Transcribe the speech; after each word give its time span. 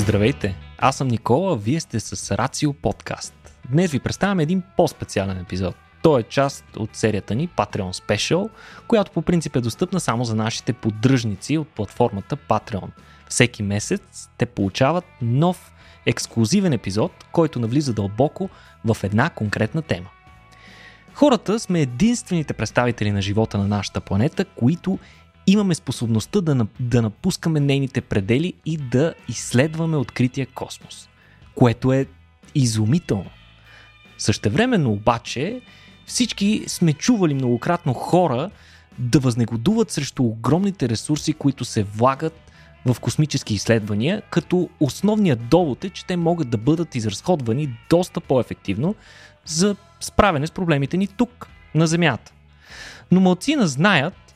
Здравейте, 0.00 0.56
аз 0.78 0.96
съм 0.96 1.08
Никола, 1.08 1.56
вие 1.56 1.80
сте 1.80 2.00
с 2.00 2.36
Рацио 2.36 2.72
Подкаст. 2.72 3.34
Днес 3.70 3.90
ви 3.90 4.00
представям 4.00 4.40
един 4.40 4.62
по-специален 4.76 5.40
епизод. 5.40 5.74
Той 6.02 6.20
е 6.20 6.22
част 6.22 6.64
от 6.76 6.96
серията 6.96 7.34
ни 7.34 7.48
Patreon 7.48 8.06
Special, 8.06 8.50
която 8.88 9.12
по 9.12 9.22
принцип 9.22 9.56
е 9.56 9.60
достъпна 9.60 10.00
само 10.00 10.24
за 10.24 10.34
нашите 10.34 10.72
поддръжници 10.72 11.58
от 11.58 11.68
платформата 11.68 12.36
Patreon. 12.36 12.88
Всеки 13.28 13.62
месец 13.62 14.30
те 14.38 14.46
получават 14.46 15.04
нов 15.22 15.72
ексклюзивен 16.06 16.72
епизод, 16.72 17.12
който 17.32 17.60
навлиза 17.60 17.92
дълбоко 17.92 18.48
в 18.84 18.96
една 19.04 19.30
конкретна 19.30 19.82
тема. 19.82 20.08
Хората 21.14 21.58
сме 21.58 21.80
единствените 21.80 22.54
представители 22.54 23.10
на 23.10 23.22
живота 23.22 23.58
на 23.58 23.68
нашата 23.68 24.00
планета, 24.00 24.44
които 24.44 24.98
имаме 25.52 25.74
способността 25.74 26.40
да, 26.40 26.66
да 26.80 27.02
напускаме 27.02 27.60
нейните 27.60 28.00
предели 28.00 28.54
и 28.66 28.76
да 28.76 29.14
изследваме 29.28 29.96
открития 29.96 30.46
космос, 30.46 31.08
което 31.54 31.92
е 31.92 32.06
изумително. 32.54 33.30
Същевременно 34.18 34.92
обаче 34.92 35.60
всички 36.06 36.64
сме 36.66 36.92
чували 36.92 37.34
многократно 37.34 37.94
хора 37.94 38.50
да 38.98 39.18
възнегодуват 39.18 39.90
срещу 39.90 40.22
огромните 40.22 40.88
ресурси, 40.88 41.32
които 41.32 41.64
се 41.64 41.82
влагат 41.82 42.50
в 42.86 43.00
космически 43.00 43.54
изследвания, 43.54 44.22
като 44.30 44.68
основният 44.80 45.48
довод 45.48 45.84
е, 45.84 45.90
че 45.90 46.06
те 46.06 46.16
могат 46.16 46.50
да 46.50 46.56
бъдат 46.56 46.94
изразходвани 46.94 47.78
доста 47.90 48.20
по-ефективно 48.20 48.94
за 49.44 49.76
справяне 50.00 50.46
с 50.46 50.50
проблемите 50.50 50.96
ни 50.96 51.06
тук, 51.06 51.48
на 51.74 51.86
Земята. 51.86 52.32
Но 53.10 53.20
малцина 53.20 53.66
знаят 53.66 54.29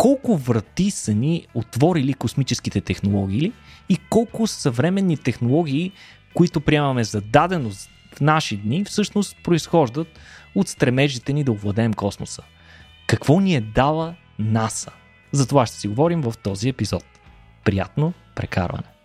колко 0.00 0.36
врати 0.36 0.90
са 0.90 1.14
ни 1.14 1.46
отворили 1.54 2.14
космическите 2.14 2.80
технологии 2.80 3.52
и 3.88 3.98
колко 4.10 4.46
съвременни 4.46 5.16
технологии, 5.16 5.92
които 6.34 6.60
приемаме 6.60 7.04
за 7.04 7.20
даденост 7.20 7.90
в 8.14 8.20
наши 8.20 8.56
дни, 8.56 8.84
всъщност 8.84 9.36
произхождат 9.44 10.08
от 10.54 10.68
стремежите 10.68 11.32
ни 11.32 11.44
да 11.44 11.52
овладеем 11.52 11.94
космоса. 11.94 12.42
Какво 13.06 13.40
ни 13.40 13.54
е 13.54 13.60
дала 13.60 14.14
НАСА? 14.38 14.90
За 15.32 15.48
това 15.48 15.66
ще 15.66 15.76
си 15.76 15.88
говорим 15.88 16.22
в 16.22 16.34
този 16.42 16.68
епизод. 16.68 17.04
Приятно 17.64 18.12
прекарване! 18.34 18.99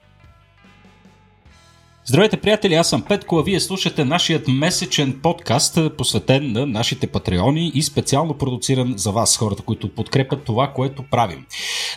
Здравейте, 2.08 2.38
приятели, 2.38 2.74
аз 2.74 2.90
съм 2.90 3.02
Петко, 3.02 3.38
а 3.38 3.44
вие 3.44 3.60
слушате 3.60 4.06
нашият 4.06 4.48
месечен 4.48 5.20
подкаст, 5.24 5.80
посветен 5.98 6.52
на 6.52 6.66
нашите 6.66 7.08
патреони 7.08 7.72
и 7.76 7.84
специално 7.84 8.38
продуциран 8.38 8.94
за 8.98 9.12
вас, 9.12 9.38
хората, 9.38 9.64
които 9.64 9.90
подкрепят 9.90 10.44
това, 10.44 10.68
което 10.68 11.04
правим. 11.04 11.46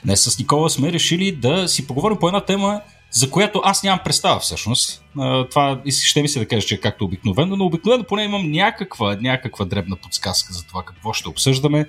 Днес 0.05 0.25
с 0.25 0.39
Никола 0.39 0.71
сме 0.71 0.93
решили 0.93 1.33
да 1.33 1.69
си 1.69 1.87
поговорим 1.87 2.17
по 2.21 2.27
една 2.27 2.41
тема, 2.41 2.81
за 3.11 3.31
която 3.31 3.61
аз 3.65 3.83
нямам 3.83 4.01
представа 4.05 4.41
всъщност. 4.41 5.05
Това 5.51 5.81
ще 5.91 6.23
ми 6.23 6.29
се 6.29 6.39
да 6.39 6.49
кажа, 6.49 6.67
че 6.67 6.75
е 6.75 6.81
както 6.81 7.05
обикновено, 7.05 7.57
но 7.57 7.65
обикновено 7.65 8.05
поне 8.05 8.25
имам 8.25 8.51
някаква, 8.51 9.17
някаква 9.21 9.65
дребна 9.65 9.97
подсказка 9.97 10.53
за 10.53 10.67
това 10.67 10.83
какво 10.83 11.13
ще 11.13 11.29
обсъждаме. 11.29 11.87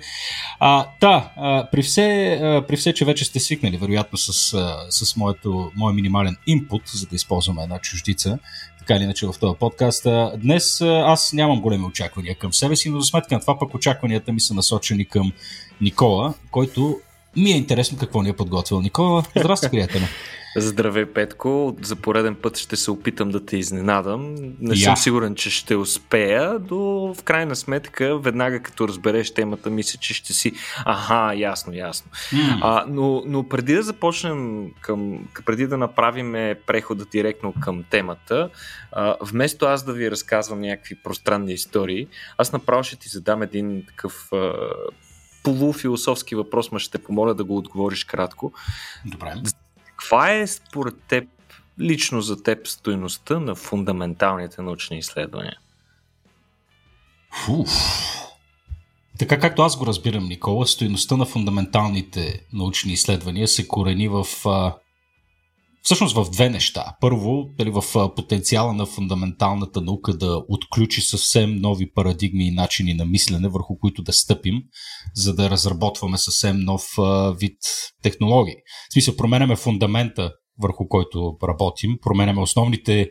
А, 0.60 0.86
да, 1.00 1.32
а, 1.36 1.68
при, 1.72 1.82
все, 1.82 2.38
при 2.68 2.76
все, 2.76 2.92
че 2.92 3.04
вече 3.04 3.24
сте 3.24 3.40
свикнали, 3.40 3.76
вероятно, 3.76 4.18
с, 4.18 4.56
с 4.90 5.16
моето, 5.16 5.72
моят 5.76 5.96
минимален 5.96 6.36
инпут, 6.46 6.82
за 6.86 7.06
да 7.06 7.16
използваме 7.16 7.62
една 7.62 7.78
чуждица, 7.78 8.38
така 8.78 8.94
или 8.94 9.04
иначе 9.04 9.26
в 9.26 9.34
този 9.40 9.58
подкаст. 9.58 10.06
Днес 10.36 10.80
аз 10.80 11.32
нямам 11.32 11.60
големи 11.60 11.84
очаквания 11.84 12.34
към 12.34 12.52
себе 12.52 12.76
си, 12.76 12.90
но 12.90 13.00
за 13.00 13.06
сметка 13.06 13.34
на 13.34 13.40
това 13.40 13.58
пък 13.58 13.74
очакванията 13.74 14.32
ми 14.32 14.40
са 14.40 14.54
насочени 14.54 15.04
към 15.04 15.32
Никола, 15.80 16.34
който 16.50 17.00
ми 17.36 17.50
е 17.50 17.56
интересно 17.56 17.98
какво 17.98 18.22
ни 18.22 18.28
е 18.28 18.36
подготвил. 18.36 18.80
Никола, 18.80 19.22
здрасти, 19.36 19.68
приятели! 19.70 20.08
Здравей, 20.56 21.06
Петко. 21.06 21.76
За 21.82 21.96
пореден 21.96 22.34
път 22.34 22.58
ще 22.58 22.76
се 22.76 22.90
опитам 22.90 23.30
да 23.30 23.46
те 23.46 23.56
изненадам. 23.56 24.34
Не 24.34 24.74
yeah. 24.74 24.84
съм 24.84 24.96
сигурен, 24.96 25.34
че 25.34 25.50
ще 25.50 25.76
успея, 25.76 26.58
но 26.70 26.78
в 27.14 27.22
крайна 27.22 27.56
сметка, 27.56 28.18
веднага 28.18 28.60
като 28.60 28.88
разбереш 28.88 29.34
темата, 29.34 29.70
мисля, 29.70 29.98
че 29.98 30.14
ще 30.14 30.32
си 30.32 30.52
аха, 30.84 31.34
ясно, 31.36 31.74
ясно. 31.74 32.10
Mm. 32.32 32.58
А, 32.62 32.84
но, 32.88 33.22
но 33.26 33.48
преди 33.48 33.74
да 33.74 33.82
започнем 33.82 34.66
към, 34.80 35.28
преди 35.46 35.66
да 35.66 35.76
направим 35.76 36.32
прехода 36.66 37.04
директно 37.04 37.54
към 37.60 37.84
темата, 37.90 38.50
а, 38.92 39.16
вместо 39.20 39.66
аз 39.66 39.84
да 39.84 39.92
ви 39.92 40.10
разказвам 40.10 40.60
някакви 40.60 40.94
пространни 40.94 41.52
истории, 41.52 42.06
аз 42.38 42.52
направо 42.52 42.82
ще 42.82 42.96
ти 42.96 43.08
задам 43.08 43.42
един 43.42 43.84
такъв 43.86 44.28
а, 44.32 44.52
полуфилософски 45.42 46.34
въпрос, 46.34 46.72
ма 46.72 46.78
ще 46.78 46.98
те 46.98 47.04
помоля 47.04 47.34
да 47.34 47.44
го 47.44 47.56
отговориш 47.56 48.04
кратко. 48.04 48.52
Добре. 49.04 49.34
Каква 49.84 50.32
е 50.32 50.46
според 50.46 50.94
теб, 51.08 51.28
лично 51.80 52.20
за 52.20 52.42
теб, 52.42 52.66
стоеността 52.66 53.40
на 53.40 53.54
фундаменталните 53.54 54.62
научни 54.62 54.98
изследвания? 54.98 55.58
Фуф. 57.46 57.70
Така 59.18 59.40
както 59.40 59.62
аз 59.62 59.76
го 59.76 59.86
разбирам, 59.86 60.24
Никола, 60.24 60.66
стоеността 60.66 61.16
на 61.16 61.26
фундаменталните 61.26 62.46
научни 62.52 62.92
изследвания 62.92 63.48
се 63.48 63.68
корени 63.68 64.08
в 64.08 64.26
всъщност 65.82 66.14
в 66.14 66.30
две 66.30 66.50
неща. 66.50 66.96
Първо, 67.00 67.44
дали 67.58 67.70
в 67.70 68.14
потенциала 68.16 68.72
на 68.72 68.86
фундаменталната 68.86 69.80
наука 69.80 70.12
да 70.12 70.42
отключи 70.48 71.00
съвсем 71.00 71.56
нови 71.56 71.92
парадигми 71.92 72.46
и 72.46 72.50
начини 72.50 72.94
на 72.94 73.04
мислене, 73.04 73.48
върху 73.48 73.78
които 73.78 74.02
да 74.02 74.12
стъпим, 74.12 74.54
за 75.14 75.34
да 75.34 75.50
разработваме 75.50 76.18
съвсем 76.18 76.56
нов 76.56 76.82
вид 77.38 77.58
технологии. 78.02 78.56
В 78.90 78.92
смисъл, 78.92 79.16
променяме 79.16 79.56
фундамента, 79.56 80.32
върху 80.62 80.88
който 80.88 81.36
работим, 81.48 81.98
променяме 82.02 82.40
основните 82.40 83.10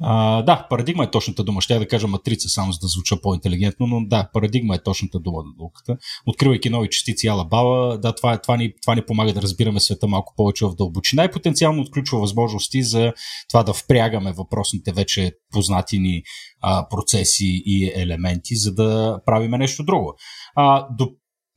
а, 0.00 0.42
да, 0.42 0.66
парадигма 0.70 1.04
е 1.04 1.10
точната 1.10 1.44
дума. 1.44 1.60
Ще 1.60 1.74
я 1.74 1.80
да 1.80 1.88
кажа 1.88 2.08
матрица, 2.08 2.48
само 2.48 2.72
за 2.72 2.78
да 2.78 2.86
звуча 2.86 3.20
по-интелигентно, 3.20 3.86
но 3.86 4.06
да, 4.06 4.30
парадигма 4.32 4.74
е 4.74 4.82
точната 4.82 5.18
дума 5.18 5.38
на 5.38 5.50
науката. 5.58 5.96
Откривайки 6.26 6.70
нови 6.70 6.90
частици 6.90 7.26
ала 7.26 7.44
баба, 7.44 7.98
да, 7.98 8.14
това, 8.14 8.38
това, 8.38 8.56
ни, 8.56 8.72
това 8.82 8.94
ни 8.94 9.02
помага 9.06 9.32
да 9.32 9.42
разбираме 9.42 9.80
света 9.80 10.06
малко 10.06 10.34
повече 10.36 10.64
в 10.64 10.74
дълбочина 10.74 11.24
и 11.24 11.30
потенциално 11.30 11.82
отключва 11.82 12.20
възможности 12.20 12.82
за 12.82 13.12
това 13.48 13.62
да 13.62 13.72
впрягаме 13.72 14.32
въпросните 14.32 14.92
вече 14.92 15.32
познати 15.52 15.98
ни 15.98 16.22
а, 16.60 16.88
процеси 16.88 17.62
и 17.66 17.92
елементи, 17.94 18.56
за 18.56 18.74
да 18.74 19.20
правиме 19.26 19.58
нещо 19.58 19.84
друго. 19.84 20.14
А, 20.54 20.86
до 20.90 21.10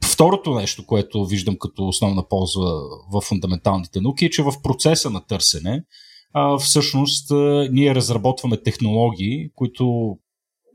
Второто 0.06 0.54
нещо, 0.54 0.86
което 0.86 1.26
виждам 1.26 1.56
като 1.60 1.88
основна 1.88 2.28
полза 2.30 2.60
в 3.14 3.22
фундаменталните 3.22 4.02
науки 4.02 4.26
е, 4.26 4.30
че 4.30 4.44
в 4.44 4.54
процеса 4.64 5.10
на 5.10 5.26
търсене 5.26 5.84
а, 6.34 6.58
всъщност 6.58 7.32
а, 7.32 7.68
ние 7.72 7.96
разработваме 7.96 8.58
технологии, 8.58 9.50
които 9.56 10.16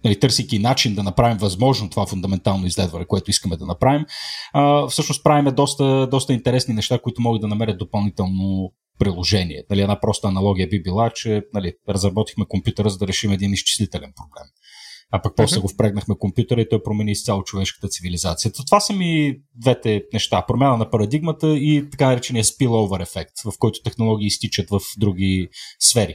нали, 0.05 0.21
търсики 0.21 0.59
начин 0.59 0.95
да 0.95 1.03
направим 1.03 1.39
възможно 1.39 1.91
това 1.91 2.07
фундаментално 2.07 2.67
изследване, 2.67 3.05
което 3.05 3.31
искаме 3.31 3.57
да 3.57 3.67
направим, 3.67 4.05
а, 4.53 4.87
всъщност 4.89 5.25
правиме 5.25 5.53
доста, 5.53 6.07
доста 6.11 6.33
интересни 6.33 6.75
неща, 6.75 6.99
които 6.99 7.23
могат 7.23 7.41
да 7.41 7.49
намерят 7.49 7.79
допълнително 7.79 8.73
приложение. 8.99 9.65
Нали, 9.71 9.81
една 9.81 10.01
проста 10.01 10.29
аналогия 10.29 10.69
би 10.69 10.83
била, 10.83 11.11
че 11.11 11.43
нали, 11.55 11.73
разработихме 11.89 12.45
компютъра 12.49 12.91
за 12.91 12.99
да 12.99 13.09
решим 13.09 13.33
един 13.33 13.53
изчислителен 13.53 14.13
проблем 14.17 14.49
а 15.11 15.23
пък 15.23 15.33
после 15.37 15.57
uh-huh. 15.57 15.61
го 15.61 15.69
впрегнахме 15.69 16.15
компютъра 16.19 16.61
и 16.61 16.69
той 16.69 16.83
промени 16.83 17.13
изцяло 17.13 17.43
човешката 17.43 17.89
цивилизация. 17.89 18.53
Това 18.53 18.81
са 18.81 18.93
ми 18.93 19.41
двете 19.55 20.05
неща. 20.13 20.45
Промяна 20.49 20.77
на 20.77 20.91
парадигмата 20.91 21.57
и 21.57 21.89
така 21.91 22.09
наречения 22.09 22.45
spillover 22.45 23.03
ефект, 23.03 23.33
в 23.45 23.53
който 23.59 23.83
технологии 23.83 24.27
изтичат 24.27 24.71
в 24.71 24.81
други 24.99 25.49
сфери. 25.81 26.15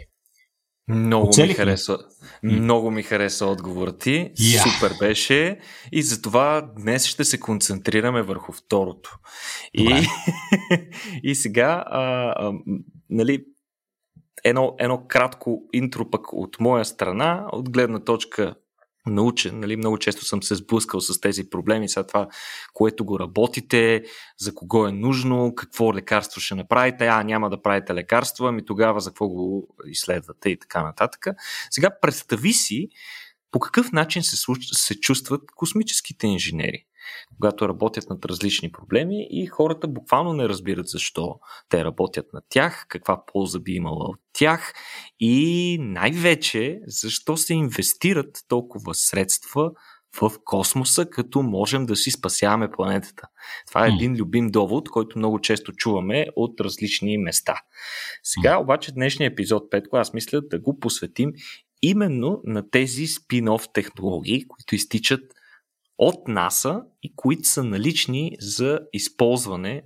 Много 0.90 1.28
Оцелих 1.28 1.50
ми 1.50 1.54
хареса. 1.54 1.98
Много 2.44 2.92
ми 2.92 3.04
хареса 3.04 3.46
отговорът 3.46 4.00
ти. 4.00 4.32
Yeah. 4.40 4.74
Супер 4.74 4.94
беше. 5.00 5.60
И 5.92 6.02
затова 6.02 6.62
днес 6.78 7.06
ще 7.06 7.24
се 7.24 7.40
концентрираме 7.40 8.22
върху 8.22 8.52
второто. 8.52 9.18
И, 9.74 10.08
и 11.24 11.36
сега, 11.36 11.84
а, 11.88 12.02
а, 12.38 12.54
нали, 13.10 13.46
едно, 14.44 14.76
едно 14.80 15.04
кратко 15.08 15.62
интро 15.74 16.10
пък 16.10 16.34
от 16.34 16.60
моя 16.60 16.86
страна, 16.86 17.46
от 17.52 17.70
гледна 17.70 18.00
точка 18.00 18.56
научен. 19.10 19.60
Нали? 19.60 19.76
Много 19.76 19.98
често 19.98 20.26
съм 20.26 20.44
се 20.44 20.56
сблъскал 20.56 21.02
с 21.02 21.22
тези 21.22 21.50
проблеми. 21.50 21.90
Сега 21.90 22.08
това, 22.08 22.28
което 22.74 23.06
го 23.06 23.20
работите, 23.20 24.04
за 24.38 24.56
кого 24.56 24.88
е 24.88 24.92
нужно, 24.92 25.54
какво 25.56 25.94
лекарство 25.94 26.42
ще 26.42 26.56
направите, 26.56 27.06
а 27.06 27.24
няма 27.24 27.50
да 27.50 27.62
правите 27.62 27.94
лекарство, 27.94 28.46
ами 28.46 28.66
тогава 28.66 29.00
за 29.00 29.10
какво 29.10 29.28
го 29.28 29.68
изследвате 29.86 30.50
и 30.50 30.60
така 30.60 30.84
нататък. 30.84 31.28
Сега 31.72 31.90
представи 32.02 32.54
си 32.54 32.90
по 33.52 33.60
какъв 33.60 33.92
начин 33.92 34.24
се, 34.24 34.38
се 34.74 35.00
чувстват 35.00 35.42
космическите 35.56 36.28
инженери 36.28 36.86
когато 37.36 37.70
работят 37.70 38.10
над 38.10 38.26
различни 38.26 38.72
проблеми 38.72 39.28
и 39.30 39.48
хората 39.48 39.88
буквално 39.88 40.34
не 40.34 40.50
разбират 40.50 40.88
защо 40.88 41.36
те 41.70 41.86
работят 41.86 42.26
над 42.34 42.44
тях, 42.50 42.86
каква 42.90 43.26
полза 43.26 43.60
би 43.60 43.72
имала 43.72 44.06
от 44.10 44.20
тях 44.34 44.74
и 45.20 45.78
най-вече 45.82 46.80
защо 46.88 47.38
се 47.38 47.54
инвестират 47.54 48.40
толкова 48.48 48.96
средства 48.96 49.72
в 50.22 50.32
космоса, 50.44 51.06
като 51.06 51.42
можем 51.42 51.86
да 51.86 51.96
си 51.96 52.12
спасяваме 52.12 52.72
планетата. 52.72 53.28
Това 53.68 53.86
е 53.86 53.90
един 53.90 54.16
любим 54.16 54.48
довод, 54.48 54.90
който 54.90 55.18
много 55.18 55.42
често 55.42 55.72
чуваме 55.72 56.28
от 56.36 56.62
различни 56.62 57.18
места. 57.18 57.56
Сега 58.24 58.58
обаче 58.58 58.92
днешния 58.92 59.28
епизод 59.28 59.64
5, 59.72 59.88
аз 59.94 60.14
мисля 60.14 60.42
да 60.42 60.60
го 60.60 60.80
посветим 60.80 61.34
именно 61.82 62.42
на 62.44 62.70
тези 62.70 63.08
спин-оф 63.08 63.74
технологии, 63.74 64.48
които 64.48 64.76
изтичат 64.76 65.22
от 66.00 66.28
НАСА 66.28 66.82
и 67.04 67.14
които 67.16 67.50
са 67.50 67.64
налични 67.64 68.32
за 68.40 68.80
използване 68.94 69.84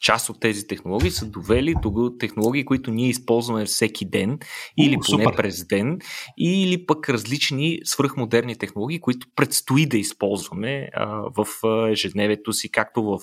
част 0.00 0.28
от 0.28 0.40
тези 0.40 0.66
технологии 0.66 1.10
са 1.10 1.26
довели 1.26 1.74
до 1.82 2.16
технологии, 2.18 2.64
които 2.64 2.90
ние 2.90 3.08
използваме 3.08 3.64
всеки 3.64 4.10
ден 4.10 4.38
или 4.78 4.96
О, 4.96 5.00
поне 5.06 5.24
супер. 5.24 5.36
през 5.36 5.66
ден, 5.66 5.98
или 6.38 6.86
пък 6.86 7.08
различни 7.08 7.80
свръхмодерни 7.84 8.56
технологии, 8.56 9.00
които 9.00 9.26
предстои 9.36 9.86
да 9.86 9.98
използваме 9.98 10.88
а, 10.94 11.06
в 11.06 11.46
ежедневието 11.90 12.52
си, 12.52 12.70
както 12.70 13.02
в 13.02 13.18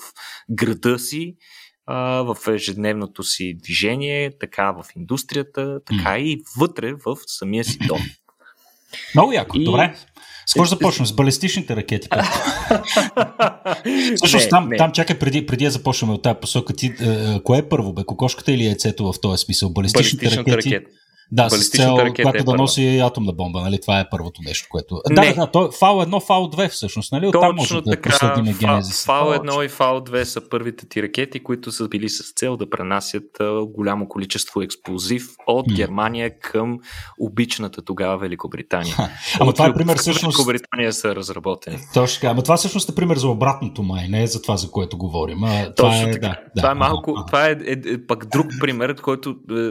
града 0.50 0.98
си, 0.98 1.36
в 1.88 2.36
ежедневното 2.48 3.22
си 3.22 3.56
движение, 3.62 4.38
така 4.38 4.72
в 4.72 4.84
индустрията, 4.96 5.80
така 5.86 6.18
и 6.18 6.42
вътре 6.58 6.94
в 6.94 7.16
самия 7.26 7.64
си 7.64 7.78
дом. 7.88 8.00
Много 9.14 9.32
яко, 9.32 9.56
и... 9.56 9.64
добре. 9.64 9.94
С 10.48 10.52
какво 10.52 10.64
започнем? 10.64 11.06
С 11.06 11.12
балистичните 11.12 11.76
ракети. 11.76 12.08
Всъщност 14.16 14.50
там, 14.50 14.70
там 14.78 14.92
чакай 14.92 15.18
преди, 15.18 15.46
преди 15.46 15.64
да 15.64 15.70
започнем 15.70 16.10
от 16.10 16.22
тази 16.22 16.38
посока. 16.40 16.72
Ти, 16.72 16.86
е, 16.86 17.40
кое 17.44 17.58
е 17.58 17.68
първо, 17.68 17.92
бе? 17.92 18.04
Кокошката 18.04 18.52
или 18.52 18.64
яйцето 18.64 19.12
в 19.12 19.20
този 19.20 19.44
смисъл? 19.44 19.70
Балистичните 19.70 20.30
ракети. 20.30 20.56
Ракет. 20.56 20.82
Да, 21.32 21.50
с 21.50 21.70
цел, 21.70 21.96
която 22.22 22.38
е 22.38 22.42
да 22.42 22.54
носи 22.54 22.98
атомна 22.98 23.32
бомба, 23.32 23.60
нали? 23.60 23.80
Това 23.80 24.00
е 24.00 24.08
първото 24.10 24.40
нещо, 24.44 24.66
което... 24.70 25.00
Не. 25.10 25.14
Да, 25.14 25.34
да, 25.34 25.50
то, 25.50 25.70
фал 25.72 25.96
1, 25.96 26.26
фал 26.26 26.50
2 26.50 26.68
всъщност, 26.68 27.12
нали? 27.12 27.26
Оттам 27.26 27.56
може 27.56 27.80
да 27.80 28.00
проследим 28.00 28.56
генезис. 28.60 29.04
Фал 29.04 29.26
1 29.26 29.64
и 29.64 29.68
фал 29.68 30.00
2 30.00 30.22
са 30.22 30.48
първите 30.48 30.88
ти 30.88 31.02
ракети, 31.02 31.42
които 31.42 31.72
са 31.72 31.88
били 31.88 32.08
с 32.08 32.32
цел 32.32 32.56
да 32.56 32.70
пренасят 32.70 33.24
голямо 33.66 34.08
количество 34.08 34.62
експлозив 34.62 35.26
от 35.46 35.66
Германия 35.72 36.38
към 36.38 36.78
обичната 37.20 37.82
тогава 37.82 38.18
Великобритания. 38.18 38.96
Ама 39.40 39.52
това 39.52 39.66
е 39.66 39.74
пример 39.74 39.96
всъщност... 39.96 40.36
Великобритания 40.36 40.92
са 40.92 41.16
разработени. 41.16 41.78
Точно 41.94 42.20
така. 42.20 42.30
Ама 42.30 42.42
това 42.42 42.56
всъщност 42.56 42.88
е 42.88 42.94
пример 42.94 43.16
за 43.16 43.28
обратното 43.28 43.82
май, 43.82 44.08
не 44.08 44.22
е 44.22 44.26
за 44.26 44.42
това, 44.42 44.56
за 44.56 44.70
което 44.70 44.98
говорим. 44.98 45.44
А, 45.44 45.74
това 45.74 45.96
е, 45.96 46.10
така. 46.10 46.28
Да, 46.28 46.36
това 46.56 46.70
е 46.70 46.74
малко... 46.74 47.24
Това 47.26 47.46
е, 47.46 47.50
е, 47.50 47.72
е, 47.72 48.06
пък 48.06 48.26
друг 48.26 48.46
пример, 48.60 48.94
който 48.94 49.30
е, 49.30 49.70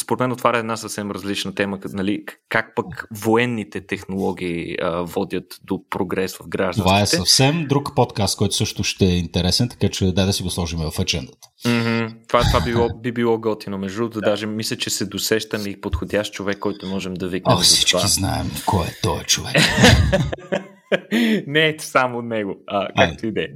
според 0.00 0.20
мен 0.20 0.32
отваря 0.32 0.58
една 0.58 0.76
съвсем 0.90 1.10
различна 1.10 1.54
тема, 1.54 1.78
нали, 1.92 2.24
как 2.48 2.74
пък 2.76 3.06
военните 3.10 3.80
технологии 3.80 4.76
а, 4.82 5.02
водят 5.02 5.44
до 5.64 5.80
прогрес 5.90 6.36
в 6.36 6.48
гражданството. 6.48 6.88
Това 6.88 7.00
е 7.00 7.06
съвсем 7.06 7.66
друг 7.68 7.94
подкаст, 7.96 8.38
който 8.38 8.54
също 8.54 8.84
ще 8.84 9.04
е 9.04 9.16
интересен, 9.16 9.68
така 9.68 9.88
че 9.88 10.12
дай 10.12 10.26
да 10.26 10.32
си 10.32 10.42
го 10.42 10.50
сложим 10.50 10.78
в 10.78 10.98
аджендата. 11.00 11.48
Mm-hmm. 11.66 12.14
Това, 12.28 12.40
това 12.40 12.60
би, 12.60 12.72
било, 12.72 12.88
би 13.02 13.12
било 13.12 13.38
готино. 13.38 13.78
Между 13.78 13.98
другото, 13.98 14.20
да. 14.20 14.30
даже 14.30 14.46
мисля, 14.46 14.76
че 14.76 14.90
се 14.90 15.04
досещам 15.04 15.66
и 15.66 15.80
подходящ 15.80 16.32
човек, 16.32 16.58
който 16.58 16.86
можем 16.86 17.14
да 17.14 17.28
викнем. 17.28 17.56
О, 17.56 17.60
всички 17.60 17.90
това. 17.90 18.06
знаем 18.06 18.50
кой 18.66 18.86
е 18.86 18.94
този 19.02 19.24
човек. 19.24 19.56
не 21.46 21.68
е 21.68 21.78
само 21.78 22.22
него, 22.22 22.56
а, 22.66 22.88
както 22.96 23.26
и 23.26 23.32
да 23.32 23.42
е. 23.42 23.48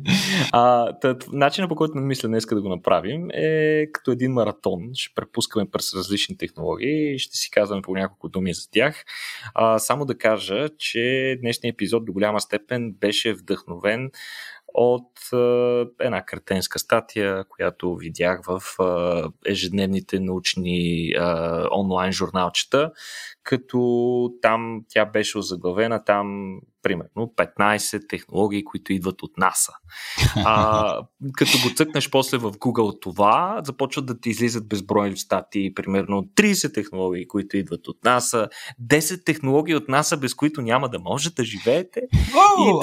Начинът 1.33 1.69
по 1.69 1.77
който 1.77 1.99
мисля 1.99 2.29
днес 2.29 2.47
да 2.47 2.63
го 2.63 2.69
направим 2.69 3.29
е 3.31 3.87
като 3.93 4.11
един 4.11 4.33
маратон. 4.33 4.81
Ще 4.95 5.15
препускаме 5.15 5.71
през 5.71 5.95
различни 5.95 6.37
технологии 6.37 7.15
и 7.15 7.19
ще 7.19 7.37
си 7.37 7.51
казваме 7.51 7.83
по 7.83 7.95
няколко 7.95 8.29
думи 8.29 8.55
за 8.55 8.71
тях. 8.71 9.05
А, 9.55 9.79
само 9.79 10.05
да 10.05 10.19
кажа, 10.19 10.69
че 10.79 11.37
днешният 11.41 11.75
епизод 11.75 12.05
до 12.05 12.13
голяма 12.13 12.41
степен 12.41 12.93
беше 12.93 13.35
вдъхновен 13.35 14.11
от 14.75 15.11
една 16.01 16.25
картенска 16.25 16.79
статия, 16.79 17.45
която 17.49 17.97
видях 17.97 18.41
в 18.47 18.61
ежедневните 19.47 20.21
научни 20.21 21.13
онлайн 21.77 22.13
журналчета, 22.13 22.93
като 23.43 24.31
там 24.43 24.85
тя 24.89 25.05
беше 25.05 25.39
озаглавена 25.39 26.05
там 26.05 26.59
примерно 26.85 27.33
15 27.37 28.09
технологии, 28.09 28.65
които 28.65 28.93
идват 28.93 29.23
от 29.23 29.39
НАСА. 29.39 29.73
А, 30.37 30.99
като 31.33 31.59
го 31.63 31.75
цъкнеш 31.75 32.11
после 32.11 32.39
в 32.39 32.53
Google 32.53 33.03
това, 33.03 33.61
започват 33.65 34.07
да 34.07 34.21
ти 34.21 34.31
излизат 34.31 34.69
безбройни 34.69 35.17
статии, 35.17 35.75
примерно 35.75 36.25
30 36.37 36.75
технологии, 36.75 37.29
които 37.29 37.57
идват 37.57 37.89
от 37.89 37.97
НАСА, 38.05 38.49
10 38.83 39.25
технологии 39.25 39.75
от 39.75 39.89
НАСА, 39.89 40.17
без 40.17 40.35
които 40.35 40.63
няма 40.63 40.89
да 40.89 40.99
можете 40.99 41.35
да 41.35 41.45
живеете. 41.45 42.01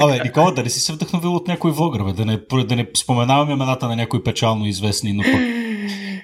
Абе, 0.01 0.24
Никола, 0.24 0.51
дали 0.51 0.69
си 0.69 0.80
се 0.80 0.94
вдъхновил 0.94 1.36
от 1.36 1.48
някой 1.48 1.71
влогър, 1.71 2.03
бе? 2.03 2.13
Да 2.13 2.25
не, 2.25 2.42
да 2.65 2.75
не 2.75 2.89
споменаваме 2.98 3.53
имената 3.53 3.88
на 3.88 3.95
някои 3.95 4.24
печално 4.24 4.65
известни, 4.65 5.13
но 5.13 5.24
пък 5.24 5.61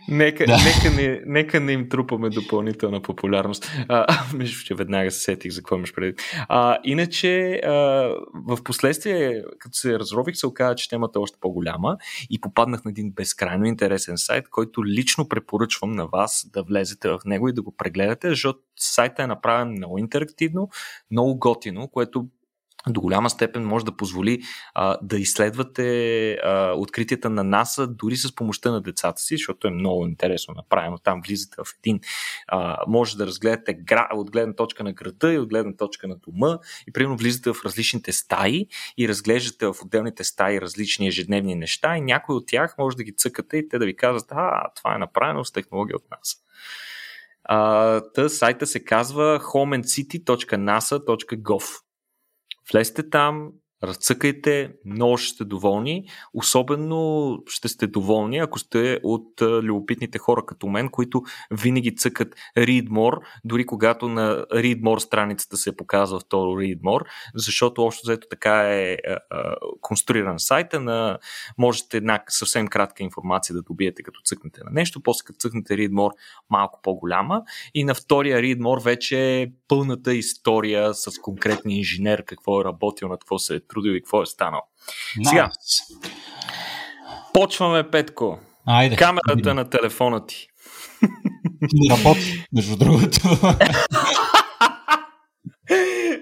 Нека, 0.10 0.46
да. 0.46 0.58
нека, 0.58 0.96
не, 0.96 1.22
нека 1.26 1.60
не 1.60 1.72
им 1.72 1.90
трупаме 1.90 2.30
допълнителна 2.30 3.02
популярност. 3.02 3.72
А, 3.88 4.06
между 4.36 4.64
че 4.66 4.76
веднага 4.76 5.12
се 5.12 5.20
сетих 5.20 5.52
за 5.52 5.62
какво 5.62 5.76
имаш 5.76 5.94
преди. 5.94 6.14
А, 6.50 6.78
иначе, 6.84 7.52
а, 7.54 7.72
в 8.34 8.64
последствие, 8.64 9.44
като 9.60 9.78
се 9.78 10.00
разрових, 10.00 10.36
се 10.36 10.48
оказа, 10.48 10.76
че 10.76 10.90
темата 10.90 11.20
е 11.20 11.22
още 11.22 11.38
по-голяма 11.42 11.98
и 12.30 12.42
попаднах 12.42 12.86
на 12.86 12.92
един 12.92 13.12
безкрайно 13.12 13.66
интересен 13.66 14.18
сайт, 14.18 14.50
който 14.50 14.86
лично 14.86 15.30
препоръчвам 15.30 15.92
на 15.92 16.08
вас 16.08 16.50
да 16.54 16.64
влезете 16.64 17.10
в 17.10 17.20
него 17.26 17.50
и 17.50 17.54
да 17.54 17.62
го 17.62 17.76
прегледате, 17.78 18.30
защото 18.30 18.60
сайта 18.80 19.24
е 19.24 19.28
направен 19.28 19.72
много 19.72 19.98
интерактивно, 19.98 20.70
много 21.12 21.40
готино, 21.40 21.88
което 21.88 22.28
до 22.94 23.02
голяма 23.02 23.30
степен 23.30 23.66
може 23.66 23.86
да 23.86 23.98
позволи 23.98 24.42
а, 24.74 24.98
да 25.02 25.18
изследвате 25.18 26.34
а, 26.34 26.74
откритията 26.74 27.30
на 27.30 27.44
НАСА 27.44 27.88
дори 27.88 28.16
с 28.16 28.36
помощта 28.36 28.72
на 28.72 28.82
децата 28.82 29.22
си, 29.22 29.38
защото 29.38 29.68
е 29.68 29.72
много 29.72 30.08
интересно 30.08 30.54
направено. 30.54 30.98
Там 30.98 31.22
влизате 31.28 31.56
в 31.64 31.68
един, 31.80 32.00
а, 32.48 32.78
може 32.88 33.18
да 33.18 33.28
разгледате 33.28 33.74
гра, 33.74 34.10
от 34.14 34.32
гледна 34.32 34.54
точка 34.54 34.84
на 34.84 34.94
града 34.94 35.34
и 35.34 35.40
от 35.40 35.50
гледна 35.50 35.76
точка 35.76 36.08
на 36.08 36.16
дома 36.16 36.58
и 36.88 36.92
примерно 36.92 37.18
влизате 37.18 37.54
в 37.54 37.66
различните 37.66 38.12
стаи 38.12 38.68
и 38.98 39.08
разглеждате 39.08 39.66
в 39.66 39.76
отделните 39.82 40.24
стаи 40.24 40.62
различни 40.62 41.08
ежедневни 41.08 41.56
неща 41.56 41.98
и 41.98 42.02
някой 42.02 42.36
от 42.36 42.48
тях 42.48 42.76
може 42.78 42.98
да 42.98 43.04
ги 43.04 43.16
цъкате 43.16 43.58
и 43.58 43.70
те 43.70 43.80
да 43.80 43.86
ви 43.86 43.96
казват, 43.96 44.32
а, 44.32 44.72
това 44.76 44.96
е 44.96 44.98
направено 44.98 45.46
с 45.46 45.52
технология 45.52 45.96
от 45.96 46.04
НАСА. 46.12 46.38
Uh, 47.50 48.14
та 48.14 48.30
сайта 48.30 48.68
се 48.68 48.84
казва 48.84 49.40
homeandcity.nasa.gov. 49.40 51.82
Влезте 52.72 53.04
там, 53.04 53.54
разцъкайте, 53.84 54.74
много 54.86 55.18
ще 55.18 55.34
сте 55.34 55.46
доволни. 55.46 56.10
Особено 56.34 57.38
ще 57.48 57.68
сте 57.68 57.88
доволни, 57.88 58.38
ако 58.38 58.60
сте 58.60 59.00
от 59.04 59.42
любопитните 59.42 60.18
хора 60.18 60.46
като 60.46 60.68
мен, 60.68 60.90
които 60.90 61.22
винаги 61.52 61.96
цъкат 61.96 62.36
Read 62.58 62.90
More, 62.90 63.20
дори 63.46 63.66
когато 63.66 64.10
на 64.10 64.46
Read 64.54 64.82
More 64.82 65.00
страницата 65.00 65.58
се 65.58 65.78
показва 65.78 66.20
второ 66.20 66.50
Read 66.50 66.82
More, 66.82 67.06
защото 67.36 67.84
общо 67.84 68.02
взето 68.04 68.28
така 68.30 68.74
е 68.74 68.98
конструиран 69.82 70.40
сайта, 70.40 70.80
на 70.80 71.20
можете 71.58 71.98
една 71.98 72.24
съвсем 72.30 72.68
кратка 72.68 73.04
информация 73.04 73.56
да 73.56 73.62
добиете 73.62 74.04
като 74.04 74.20
цъкнете 74.26 74.62
на 74.64 74.72
нещо, 74.72 75.02
после 75.04 75.24
като 75.26 75.38
цъкнете 75.38 75.74
Read 75.74 75.92
More 75.92 76.12
малко 76.50 76.80
по-голяма 76.84 77.42
и 77.74 77.84
на 77.84 77.96
втория 77.96 78.40
Read 78.40 78.60
More 78.60 78.84
вече 78.84 79.42
е 79.42 79.48
пълната 79.68 80.14
история 80.14 80.94
с 80.94 81.20
конкретния 81.22 81.78
инженер, 81.78 82.24
какво 82.26 82.62
е 82.62 82.66
работил, 82.66 83.08
на 83.08 83.18
какво 83.18 83.40
се 83.40 83.56
е 83.56 83.60
трудил 83.68 83.92
и 83.92 84.02
какво 84.02 84.22
е 84.22 84.26
станал. 84.26 84.62
Nice. 85.18 85.30
Сега, 85.30 85.50
почваме, 87.34 87.90
Петко. 87.90 88.40
Айде. 88.66 88.96
Камерата 88.96 89.54
на 89.54 89.70
телефона 89.70 90.26
ти. 90.26 90.48
Не 91.74 91.96
работи, 91.98 92.46
между 92.54 92.76
другото. 92.76 93.20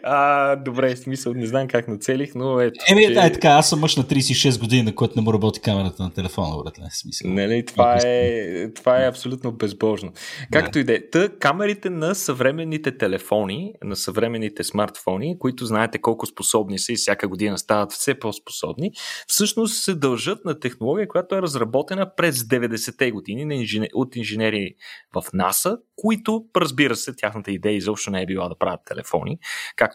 А, 0.07 0.55
добре, 0.55 0.95
смисъл, 0.95 1.33
не 1.33 1.47
знам 1.47 1.67
как 1.67 1.87
нацелих, 1.87 2.35
но 2.35 2.59
ето. 2.59 2.79
Еми, 2.89 3.05
че... 3.05 3.19
е 3.19 3.31
така, 3.31 3.47
аз 3.47 3.69
съм 3.69 3.79
мъж 3.79 3.95
на 3.95 4.03
36 4.03 4.59
години, 4.59 4.83
на 4.83 4.95
който 4.95 5.13
не 5.15 5.21
му 5.21 5.33
работи 5.33 5.61
камерата 5.61 6.03
на 6.03 6.13
телефона, 6.13 6.63
братле, 6.63 6.83
смисъл. 6.91 7.31
Нали, 7.31 7.65
това 7.65 7.99
е, 8.03 8.73
това 8.73 9.03
е 9.03 9.07
абсолютно 9.07 9.51
безбожно. 9.51 10.11
Както 10.51 10.79
и 10.79 10.83
да 10.83 10.93
е. 10.93 11.09
Та, 11.09 11.29
камерите 11.29 11.89
на 11.89 12.15
съвременните 12.15 12.97
телефони, 12.97 13.73
на 13.83 13.95
съвременните 13.95 14.63
смартфони, 14.63 15.39
които 15.39 15.65
знаете 15.65 15.97
колко 15.97 16.25
способни 16.25 16.79
са 16.79 16.91
и 16.91 16.95
всяка 16.95 17.27
година 17.27 17.57
стават 17.57 17.91
все 17.91 18.19
по-способни, 18.19 18.91
всъщност 19.27 19.83
се 19.83 19.95
дължат 19.95 20.45
на 20.45 20.59
технология, 20.59 21.07
която 21.07 21.35
е 21.35 21.41
разработена 21.41 22.15
през 22.15 22.39
90-те 22.39 23.11
години 23.11 23.45
на 23.45 23.55
инженер... 23.55 23.89
от 23.93 24.15
инженери 24.15 24.75
в 25.13 25.23
НАСА, 25.33 25.77
които, 25.95 26.45
разбира 26.57 26.95
се, 26.95 27.15
тяхната 27.15 27.51
идея 27.51 27.75
изобщо 27.75 28.11
не 28.11 28.21
е 28.21 28.25
била 28.25 28.49
да 28.49 28.57
правят 28.57 28.79
телефони. 28.85 29.39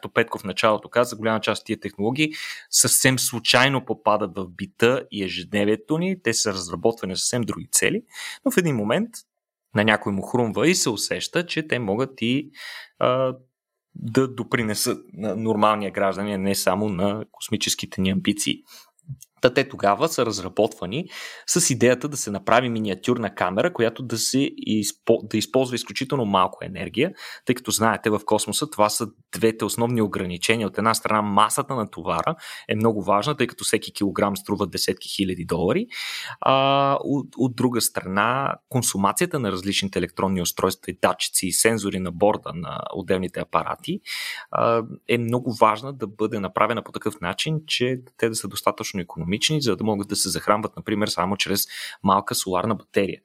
Както 0.00 0.12
Петко 0.12 0.38
в 0.38 0.44
началото 0.44 0.88
каза, 0.88 1.16
голяма 1.16 1.40
част 1.40 1.60
от 1.60 1.66
тия 1.66 1.80
технологии 1.80 2.32
съвсем 2.70 3.18
случайно 3.18 3.84
попадат 3.84 4.30
в 4.36 4.48
бита 4.48 5.04
и 5.10 5.24
ежедневието 5.24 5.98
ни. 5.98 6.22
Те 6.22 6.34
са 6.34 6.52
разработвани 6.52 7.16
съвсем 7.16 7.42
други 7.42 7.68
цели, 7.72 8.02
но 8.44 8.50
в 8.50 8.56
един 8.56 8.76
момент 8.76 9.10
на 9.74 9.84
някой 9.84 10.12
му 10.12 10.22
хрумва 10.22 10.68
и 10.68 10.74
се 10.74 10.90
усеща, 10.90 11.46
че 11.46 11.68
те 11.68 11.78
могат 11.78 12.22
и 12.22 12.50
а, 12.98 13.36
да 13.94 14.28
допринесат 14.28 15.04
на 15.12 15.36
нормалния 15.36 15.90
гражданин, 15.90 16.42
не 16.42 16.54
само 16.54 16.88
на 16.88 17.24
космическите 17.32 18.00
ни 18.00 18.10
амбиции. 18.10 18.62
Та 19.40 19.54
те 19.54 19.68
тогава 19.68 20.08
са 20.08 20.26
разработвани 20.26 21.08
с 21.46 21.70
идеята 21.70 22.08
да 22.08 22.16
се 22.16 22.30
направи 22.30 22.68
миниатюрна 22.68 23.34
камера, 23.34 23.72
която 23.72 24.02
да, 24.02 24.18
се 24.18 24.50
изпо, 24.56 25.18
да 25.22 25.36
използва 25.36 25.74
изключително 25.74 26.24
малко 26.24 26.58
енергия, 26.62 27.12
тъй 27.44 27.54
като 27.54 27.70
знаете 27.70 28.10
в 28.10 28.20
космоса 28.24 28.70
това 28.70 28.88
са 28.88 29.06
двете 29.32 29.64
основни 29.64 30.02
ограничения. 30.02 30.66
От 30.66 30.78
една 30.78 30.94
страна 30.94 31.22
масата 31.22 31.74
на 31.74 31.90
товара 31.90 32.34
е 32.68 32.76
много 32.76 33.02
важна, 33.02 33.36
тъй 33.36 33.46
като 33.46 33.64
всеки 33.64 33.92
килограм 33.92 34.36
струва 34.36 34.66
десетки 34.66 35.08
хиляди 35.08 35.44
долари, 35.44 35.86
а 36.40 36.98
от, 37.00 37.28
от 37.36 37.56
друга 37.56 37.80
страна 37.80 38.54
консумацията 38.68 39.38
на 39.38 39.52
различните 39.52 39.98
електронни 39.98 40.42
устройства 40.42 40.90
и 40.90 40.98
датчици 41.02 41.46
и 41.46 41.52
сензори 41.52 42.00
на 42.00 42.12
борда 42.12 42.52
на 42.54 42.80
отделните 42.94 43.40
апарати 43.40 44.00
а, 44.50 44.82
е 45.08 45.18
много 45.18 45.52
важна 45.60 45.92
да 45.92 46.06
бъде 46.06 46.40
направена 46.40 46.82
по 46.82 46.92
такъв 46.92 47.20
начин, 47.20 47.60
че 47.66 48.00
те 48.16 48.28
да 48.28 48.34
са 48.34 48.48
достатъчно 48.48 49.00
економични 49.00 49.29
економични, 49.30 49.62
за 49.62 49.76
да 49.76 49.84
могат 49.84 50.08
да 50.08 50.16
се 50.16 50.28
захранват, 50.28 50.76
например, 50.76 51.08
само 51.08 51.36
чрез 51.36 51.66
малка 52.02 52.34
соларна 52.34 52.74
батерия. 52.74 53.20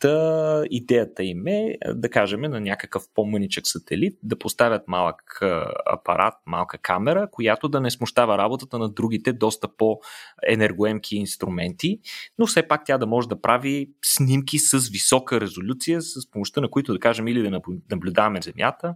Та 0.00 0.64
идеята 0.70 1.24
им 1.24 1.46
е, 1.46 1.76
да 1.94 2.10
кажем, 2.10 2.40
на 2.40 2.60
някакъв 2.60 3.04
по-мъничък 3.14 3.66
сателит 3.66 4.18
да 4.22 4.38
поставят 4.38 4.88
малък 4.88 5.38
апарат, 5.86 6.34
малка 6.46 6.78
камера, 6.78 7.28
която 7.32 7.68
да 7.68 7.80
не 7.80 7.90
смущава 7.90 8.38
работата 8.38 8.78
на 8.78 8.88
другите 8.88 9.32
доста 9.32 9.68
по-енергоемки 9.76 11.16
инструменти, 11.16 12.00
но 12.38 12.46
все 12.46 12.68
пак 12.68 12.84
тя 12.84 12.98
да 12.98 13.06
може 13.06 13.28
да 13.28 13.40
прави 13.40 13.90
снимки 14.04 14.58
с 14.58 14.88
висока 14.88 15.40
резолюция, 15.40 16.02
с 16.02 16.30
помощта 16.30 16.60
на 16.60 16.70
които 16.70 16.92
да 16.92 16.98
кажем 16.98 17.28
или 17.28 17.50
да 17.50 17.60
наблюдаваме 17.90 18.42
Земята, 18.42 18.94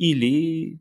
или 0.00 0.74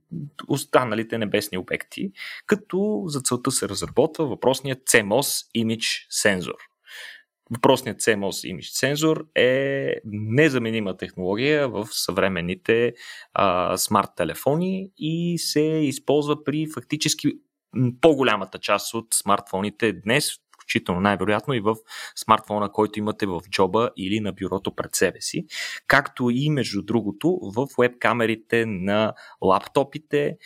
останалите 0.47 1.17
небесни 1.17 1.57
обекти, 1.57 2.11
като 2.45 3.03
за 3.07 3.21
целта 3.21 3.51
се 3.51 3.69
разработва 3.69 4.25
въпросният 4.25 4.79
CMOS 4.79 5.47
Image 5.57 6.09
Sensor– 6.23 6.55
Въпросният 7.51 8.01
CMOS 8.01 8.53
Image 8.53 8.77
сензор 8.77 9.25
е 9.35 9.95
незаменима 10.05 10.97
технология 10.97 11.69
в 11.69 11.87
съвременните 11.91 12.93
смарт 13.75 14.09
телефони 14.15 14.91
и 14.97 15.37
се 15.37 15.61
използва 15.61 16.43
при 16.43 16.67
фактически 16.73 17.31
по-голямата 18.01 18.59
част 18.59 18.93
от 18.93 19.07
смартфоните 19.13 19.93
днес, 19.93 20.31
включително 20.53 21.01
най-вероятно 21.01 21.53
и 21.53 21.59
в 21.59 21.75
смартфона, 22.15 22.71
който 22.71 22.99
имате 22.99 23.25
в 23.25 23.41
джоба 23.49 23.89
или 23.97 24.19
на 24.19 24.33
бюрото 24.33 24.75
пред 24.75 24.95
себе 24.95 25.21
си, 25.21 25.45
както 25.87 26.29
и 26.29 26.49
между 26.49 26.81
другото 26.81 27.39
в 27.55 27.67
веб-камерите 27.77 28.65
на 28.65 29.13
лаптопите 29.41 30.37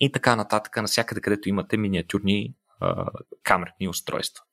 и 0.00 0.12
така 0.12 0.36
нататък, 0.36 0.76
навсякъде 0.76 1.20
където 1.20 1.48
имате 1.48 1.76
миниатюрни 1.76 2.54
а, 2.80 3.06
камерни 3.42 3.88
устройства. 3.88 4.44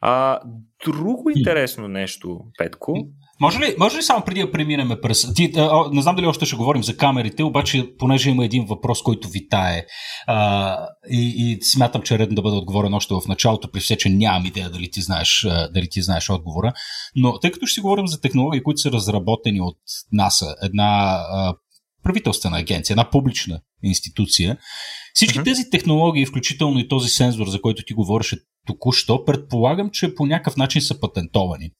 А, 0.00 0.40
друго 0.86 1.30
интересно 1.36 1.88
нещо, 1.88 2.40
Петко. 2.58 2.94
Може 3.40 3.58
ли, 3.58 3.74
може 3.78 3.98
ли 3.98 4.02
само 4.02 4.24
преди 4.24 4.40
да 4.40 4.50
преминем 4.50 4.90
през... 5.02 5.34
Ти, 5.34 5.52
а, 5.56 5.88
не 5.92 6.02
знам 6.02 6.16
дали 6.16 6.26
още 6.26 6.46
ще 6.46 6.56
говорим 6.56 6.82
за 6.82 6.96
камерите, 6.96 7.42
обаче 7.42 7.96
понеже 7.98 8.30
има 8.30 8.44
един 8.44 8.64
въпрос, 8.64 9.02
който 9.02 9.28
витае 9.28 9.86
а, 10.26 10.78
и, 11.10 11.34
и 11.36 11.62
смятам, 11.62 12.02
че 12.02 12.14
е 12.14 12.18
редно 12.18 12.34
да 12.34 12.42
бъде 12.42 12.56
отговорен 12.56 12.94
още 12.94 13.14
в 13.14 13.28
началото, 13.28 13.70
при 13.70 13.80
все, 13.80 13.96
че 13.96 14.08
нямам 14.08 14.46
идея 14.46 14.70
дали 14.70 14.90
ти, 14.90 15.00
знаеш, 15.00 15.46
дали 15.74 15.88
ти 15.90 16.02
знаеш 16.02 16.30
отговора. 16.30 16.72
Но 17.16 17.38
тъй 17.38 17.50
като 17.50 17.66
ще 17.66 17.74
си 17.74 17.80
говорим 17.80 18.06
за 18.06 18.20
технологии, 18.20 18.62
които 18.62 18.80
са 18.80 18.92
разработени 18.92 19.60
от 19.60 19.78
НАСА, 20.12 20.54
една 20.62 21.18
а, 21.32 21.54
правителствена 22.04 22.58
агенция, 22.58 22.94
една 22.94 23.10
публична 23.10 23.60
институция, 23.82 24.56
всички 25.14 25.38
uh-huh. 25.38 25.44
тези 25.44 25.70
технологии, 25.70 26.26
включително 26.26 26.78
и 26.78 26.88
този 26.88 27.08
сензор, 27.08 27.46
за 27.46 27.60
който 27.60 27.82
ти 27.86 27.94
говореше 27.94 28.38
току-що, 28.66 29.24
предполагам, 29.24 29.90
че 29.90 30.14
по 30.14 30.26
някакъв 30.26 30.56
начин 30.56 30.82
са 30.82 31.00
патентовани. 31.00 31.70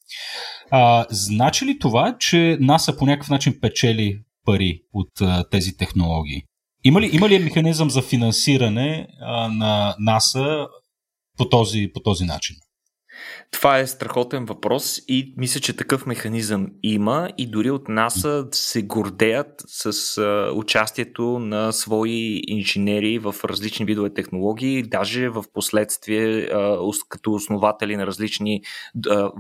А, 0.71 1.07
значи 1.11 1.67
ли 1.67 1.79
това, 1.79 2.17
че 2.19 2.57
НАСА 2.61 2.97
по 2.97 3.07
някакъв 3.07 3.31
начин 3.31 3.61
печели 3.61 4.21
пари 4.45 4.81
от 4.93 5.21
а, 5.21 5.45
тези 5.51 5.77
технологии? 5.77 6.43
Има 6.85 7.01
ли, 7.01 7.11
има 7.13 7.29
ли 7.29 7.39
механизъм 7.39 7.91
за 7.91 8.03
финансиране 8.03 9.09
а, 9.21 9.49
на 9.49 9.97
НАСА 9.99 10.67
по 11.39 11.49
този, 11.49 11.91
по 11.95 12.01
този 12.01 12.25
начин? 12.25 12.57
Това 13.51 13.79
е 13.79 13.87
страхотен 13.87 14.45
въпрос 14.45 15.01
и 15.09 15.35
мисля, 15.37 15.61
че 15.61 15.77
такъв 15.77 16.07
механизъм 16.07 16.69
има 16.83 17.31
и 17.39 17.47
дори 17.47 17.71
от 17.71 17.89
НАСА 17.89 18.47
се 18.53 18.83
гордеят 18.83 19.63
с 19.67 20.19
а, 20.19 20.53
участието 20.55 21.39
на 21.39 21.73
свои 21.73 22.43
инженери 22.47 23.19
в 23.19 23.35
различни 23.45 23.87
видове 23.87 24.15
технологии, 24.15 24.83
даже 24.83 25.29
в 25.29 25.45
последствие 25.55 26.41
а, 26.41 26.79
като 27.09 27.33
основатели 27.33 27.97
на 27.97 28.07
различни 28.07 28.63
а, 29.09 29.31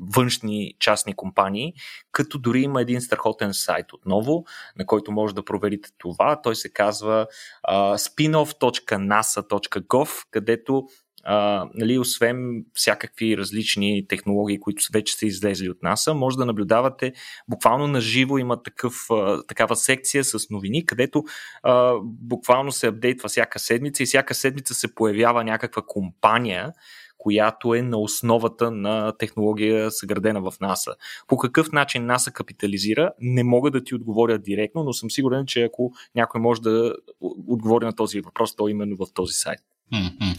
външни 0.00 0.74
частни 0.78 1.14
компании, 1.14 1.72
като 2.12 2.38
дори 2.38 2.60
има 2.60 2.82
един 2.82 3.00
страхотен 3.00 3.54
сайт 3.54 3.92
отново, 3.92 4.44
на 4.78 4.86
който 4.86 5.12
може 5.12 5.34
да 5.34 5.44
проверите 5.44 5.90
това. 5.98 6.40
Той 6.42 6.56
се 6.56 6.72
казва 6.72 7.26
spinoff.nasa.gov, 7.68 10.24
където 10.30 10.88
а, 11.24 11.68
нали, 11.74 11.98
освен 11.98 12.64
всякакви 12.74 13.36
различни 13.36 14.06
технологии, 14.08 14.60
които 14.60 14.82
вече 14.92 15.16
са 15.16 15.26
излезли 15.26 15.70
от 15.70 15.82
НАСА, 15.82 16.14
може 16.14 16.36
да 16.36 16.46
наблюдавате 16.46 17.12
буквално 17.48 17.86
на 17.86 18.00
живо 18.00 18.38
има 18.38 18.62
такъв, 18.62 18.94
а, 19.10 19.42
такава 19.46 19.76
секция 19.76 20.24
с 20.24 20.50
новини, 20.50 20.86
където 20.86 21.24
а, 21.62 21.94
буквално 22.02 22.72
се 22.72 22.86
апдейтва 22.86 23.28
всяка 23.28 23.58
седмица 23.58 24.02
и 24.02 24.06
всяка 24.06 24.34
седмица 24.34 24.74
се 24.74 24.94
появява 24.94 25.44
някаква 25.44 25.82
компания, 25.86 26.72
която 27.22 27.74
е 27.74 27.82
на 27.82 27.98
основата 27.98 28.70
на 28.70 29.12
технология 29.18 29.90
съградена 29.90 30.40
в 30.40 30.52
НАСА. 30.60 30.94
По 31.28 31.36
какъв 31.36 31.72
начин 31.72 32.06
НАСА 32.06 32.30
капитализира, 32.30 33.12
не 33.20 33.44
мога 33.44 33.70
да 33.70 33.84
ти 33.84 33.94
отговоря 33.94 34.38
директно, 34.38 34.84
но 34.84 34.92
съм 34.92 35.10
сигурен, 35.10 35.46
че 35.46 35.62
ако 35.62 35.92
някой 36.14 36.40
може 36.40 36.62
да 36.62 36.94
отговори 37.48 37.84
на 37.84 37.92
този 37.92 38.20
въпрос, 38.20 38.56
то 38.56 38.68
именно 38.68 38.96
в 38.96 39.12
този 39.14 39.32
сайт. 39.32 39.60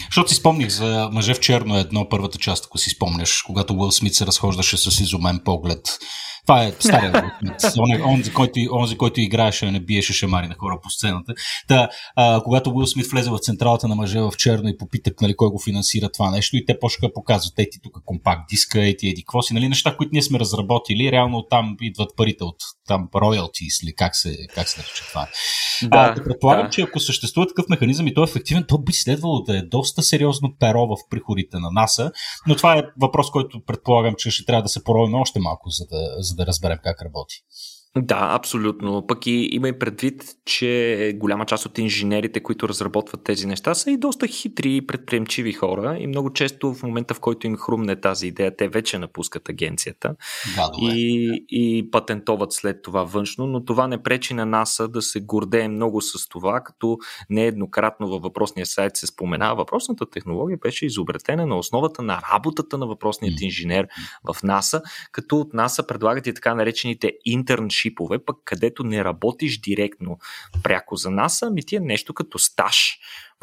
Защото 0.05 0.29
си 0.29 0.36
спомних 0.36 0.69
за 0.69 1.10
Мъже 1.12 1.33
в 1.33 1.39
черно 1.39 1.77
едно, 1.77 2.10
първата 2.10 2.38
част, 2.38 2.65
ако 2.65 2.77
си 2.77 2.89
спомняш, 2.89 3.41
когато 3.41 3.74
Уил 3.74 3.91
Смит 3.91 4.15
се 4.15 4.25
разхождаше 4.25 4.77
с 4.77 5.00
изумен 5.00 5.39
поглед 5.45 6.00
това 6.45 6.63
е 6.63 6.72
стария 6.79 7.12
он, 7.77 8.13
он, 8.13 8.24
за 8.24 8.33
който, 8.33 8.60
он, 8.72 8.88
за 8.88 8.98
който 8.98 9.22
играеше, 9.22 9.72
не 9.72 9.79
биеше 9.79 10.13
шамари 10.13 10.48
на 10.48 10.55
хора 10.55 10.79
по 10.83 10.89
сцената. 10.89 11.33
Та, 11.67 11.89
а, 12.15 12.41
когато 12.43 12.69
Уил 12.69 12.88
Смит 12.88 13.07
влезе 13.07 13.29
в 13.29 13.39
централата 13.39 13.88
на 13.88 13.95
мъже 13.95 14.19
в 14.19 14.31
черно 14.38 14.69
и 14.69 14.77
попитах 14.77 15.13
нали, 15.22 15.36
кой 15.36 15.50
го 15.50 15.62
финансира 15.63 16.10
това 16.10 16.31
нещо 16.31 16.57
и 16.57 16.65
те 16.65 16.79
почнаха 16.79 17.07
да 17.07 17.13
показват, 17.13 17.60
ети 17.60 17.79
тук 17.83 17.98
компакт 18.05 18.50
диска, 18.50 18.86
ети 18.86 19.07
еди 19.07 19.24
квоси, 19.27 19.53
нали, 19.53 19.69
неща, 19.69 19.95
които 19.98 20.10
ние 20.13 20.22
сме 20.22 20.39
разработили, 20.39 21.12
реално 21.12 21.45
там 21.50 21.75
идват 21.81 22.10
парите 22.17 22.43
от 22.43 22.55
там 22.88 23.07
royalties 23.13 23.83
или 23.83 23.95
как 23.95 24.15
се, 24.15 24.38
как 24.55 24.69
се 24.69 24.79
нарича 24.79 25.03
това. 25.10 25.27
Да, 25.83 25.98
а, 25.98 26.13
да 26.13 26.24
предполагам, 26.24 26.65
да. 26.65 26.69
че 26.69 26.81
ако 26.81 27.00
съществува 27.00 27.48
такъв 27.48 27.65
механизъм 27.69 28.07
и 28.07 28.13
той 28.13 28.24
е 28.24 28.29
ефективен, 28.29 28.65
то 28.67 28.77
би 28.77 28.93
следвало 28.93 29.42
да 29.43 29.57
е 29.57 29.62
доста 29.62 30.03
сериозно 30.03 30.55
перо 30.59 30.88
в 30.88 31.09
приходите 31.09 31.59
на 31.59 31.71
НАСА, 31.71 32.12
но 32.47 32.55
това 32.55 32.77
е 32.77 32.83
въпрос, 33.01 33.31
който 33.31 33.62
предполагам, 33.65 34.15
че 34.17 34.31
ще 34.31 34.45
трябва 34.45 34.63
да 34.63 34.69
се 34.69 34.83
поровим 34.83 35.15
още 35.15 35.39
малко, 35.39 35.69
за 35.69 35.85
да, 35.85 36.23
за 36.23 36.35
да 36.35 36.45
разберем 36.45 36.77
как 36.83 37.01
работи. 37.01 37.35
Да, 37.97 38.29
абсолютно. 38.31 39.07
Пък 39.07 39.27
и 39.27 39.50
има 39.51 39.69
и 39.69 39.79
предвид, 39.79 40.23
че 40.45 41.13
голяма 41.15 41.45
част 41.45 41.65
от 41.65 41.77
инженерите, 41.77 42.39
които 42.43 42.69
разработват 42.69 43.23
тези 43.23 43.47
неща, 43.47 43.73
са 43.73 43.91
и 43.91 43.97
доста 43.97 44.27
хитри 44.27 44.75
и 44.75 44.88
предприемчиви 44.88 45.53
хора. 45.53 45.97
И 46.00 46.07
много 46.07 46.33
често 46.33 46.73
в 46.73 46.83
момента, 46.83 47.13
в 47.13 47.19
който 47.19 47.47
им 47.47 47.57
хрумне 47.57 48.01
тази 48.01 48.27
идея, 48.27 48.55
те 48.57 48.67
вече 48.67 49.00
напускат 49.00 49.50
агенцията 49.50 50.15
да, 50.55 50.71
и, 50.81 51.45
и 51.50 51.91
патентоват 51.91 52.53
след 52.53 52.81
това 52.81 53.03
външно. 53.03 53.47
Но 53.47 53.65
това 53.65 53.88
не 53.88 54.03
пречи 54.03 54.33
на 54.33 54.45
НАСА 54.45 54.88
да 54.88 55.01
се 55.01 55.19
гордее 55.19 55.67
много 55.67 56.01
с 56.01 56.29
това, 56.29 56.62
като 56.62 56.97
нееднократно 57.29 58.07
във 58.07 58.21
въпросния 58.21 58.65
сайт 58.65 58.97
се 58.97 59.07
споменава. 59.07 59.55
Въпросната 59.55 60.09
технология 60.09 60.57
беше 60.62 60.85
изобретена 60.85 61.45
на 61.45 61.57
основата 61.57 62.01
на 62.01 62.21
работата 62.33 62.77
на 62.77 62.88
въпросният 62.88 63.41
инженер 63.41 63.88
в 64.23 64.43
НАСА, 64.43 64.81
като 65.12 65.39
от 65.39 65.53
НАСА 65.53 65.88
предлагат 65.88 66.27
и 66.27 66.33
така 66.33 66.55
наречените 66.55 67.12
интерншип 67.25 67.83
шипове, 67.84 68.25
пък 68.25 68.38
където 68.46 68.84
не 68.84 69.04
работиш 69.04 69.62
директно 69.62 70.18
пряко 70.63 70.96
за 70.96 71.12
нас, 71.12 71.42
ами 71.42 71.66
ти 71.66 71.75
е 71.75 71.80
нещо 71.80 72.13
като 72.13 72.40
стаж, 72.40 72.98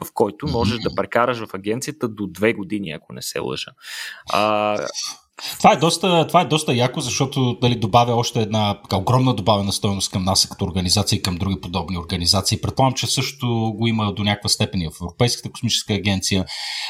в 0.04 0.12
който 0.14 0.46
можеш 0.48 0.78
да 0.78 0.94
прекараш 0.94 1.38
в 1.38 1.54
агенцията 1.54 2.08
до 2.08 2.26
две 2.26 2.52
години, 2.52 2.90
ако 2.90 3.12
не 3.12 3.22
се 3.22 3.38
лъжа. 3.38 3.70
А, 4.32 4.76
това 5.58 5.72
е 5.72 5.76
доста, 5.76 6.26
това 6.26 6.40
е 6.40 6.44
доста 6.44 6.74
яко, 6.74 7.00
защото 7.00 7.58
дали, 7.60 7.74
добавя 7.74 8.14
още 8.14 8.40
една 8.40 8.80
така, 8.82 8.96
огромна 8.96 9.34
добавена 9.34 9.72
стоеност 9.72 10.12
към 10.12 10.24
нас 10.24 10.48
като 10.48 10.64
организация 10.64 11.16
и 11.16 11.22
към 11.22 11.36
други 11.36 11.60
подобни 11.60 11.98
организации. 11.98 12.60
Предполагам, 12.60 12.94
че 12.94 13.06
също 13.06 13.46
го 13.76 13.86
има 13.86 14.12
до 14.12 14.22
някаква 14.24 14.48
степен 14.48 14.80
в 14.80 15.02
Европейската 15.02 15.50
космическа 15.50 15.94
агенция, 15.94 16.44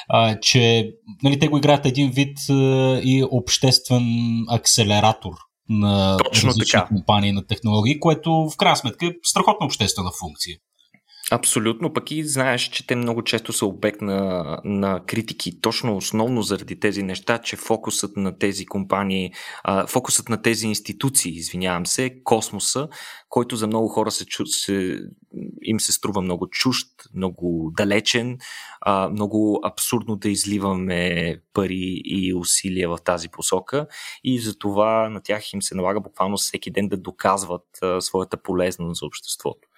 а, 0.08 0.40
че 0.40 0.90
нали, 1.22 1.38
те 1.38 1.48
го 1.48 1.58
играят 1.58 1.86
един 1.86 2.10
вид 2.10 2.38
а, 2.50 2.54
и 3.02 3.24
обществен 3.30 4.04
акселератор 4.48 5.34
на 5.70 6.16
Точно 6.16 6.48
различни 6.48 6.78
така. 6.78 6.86
компании 6.86 7.32
на 7.32 7.46
технологии, 7.46 8.00
което 8.00 8.30
в 8.32 8.56
крайна 8.56 8.76
сметка 8.76 9.06
е 9.06 9.12
страхотна 9.22 9.66
обществена 9.66 10.10
функция. 10.20 10.56
Абсолютно, 11.32 11.92
пък 11.92 12.10
и 12.10 12.24
знаеш, 12.24 12.62
че 12.62 12.86
те 12.86 12.96
много 12.96 13.22
често 13.22 13.52
са 13.52 13.66
обект 13.66 14.00
на, 14.00 14.60
на 14.64 15.00
критики, 15.06 15.60
точно 15.60 15.96
основно 15.96 16.42
заради 16.42 16.80
тези 16.80 17.02
неща, 17.02 17.38
че 17.38 17.56
фокусът 17.56 18.16
на 18.16 18.38
тези 18.38 18.66
компании, 18.66 19.32
а, 19.64 19.86
фокусът 19.86 20.28
на 20.28 20.42
тези 20.42 20.66
институции, 20.66 21.32
извинявам 21.32 21.86
се, 21.86 22.22
космоса, 22.24 22.88
който 23.28 23.56
за 23.56 23.66
много 23.66 23.88
хора 23.88 24.10
се, 24.10 24.24
се, 24.44 24.98
им 25.62 25.80
се 25.80 25.92
струва 25.92 26.20
много 26.20 26.48
чужд, 26.48 26.88
много 27.14 27.72
далечен, 27.76 28.38
а, 28.80 29.08
много 29.08 29.60
абсурдно 29.64 30.16
да 30.16 30.28
изливаме 30.28 31.36
пари 31.54 32.02
и 32.04 32.34
усилия 32.34 32.88
в 32.88 32.98
тази 33.04 33.28
посока. 33.28 33.86
И 34.24 34.40
за 34.40 34.58
това 34.58 35.08
на 35.08 35.22
тях 35.22 35.52
им 35.52 35.62
се 35.62 35.74
налага 35.74 36.00
буквално 36.00 36.36
всеки 36.36 36.70
ден 36.70 36.88
да 36.88 36.96
доказват 36.96 37.66
а, 37.82 38.00
своята 38.00 38.36
полезност 38.36 38.98
за 38.98 39.06
обществото 39.06 39.68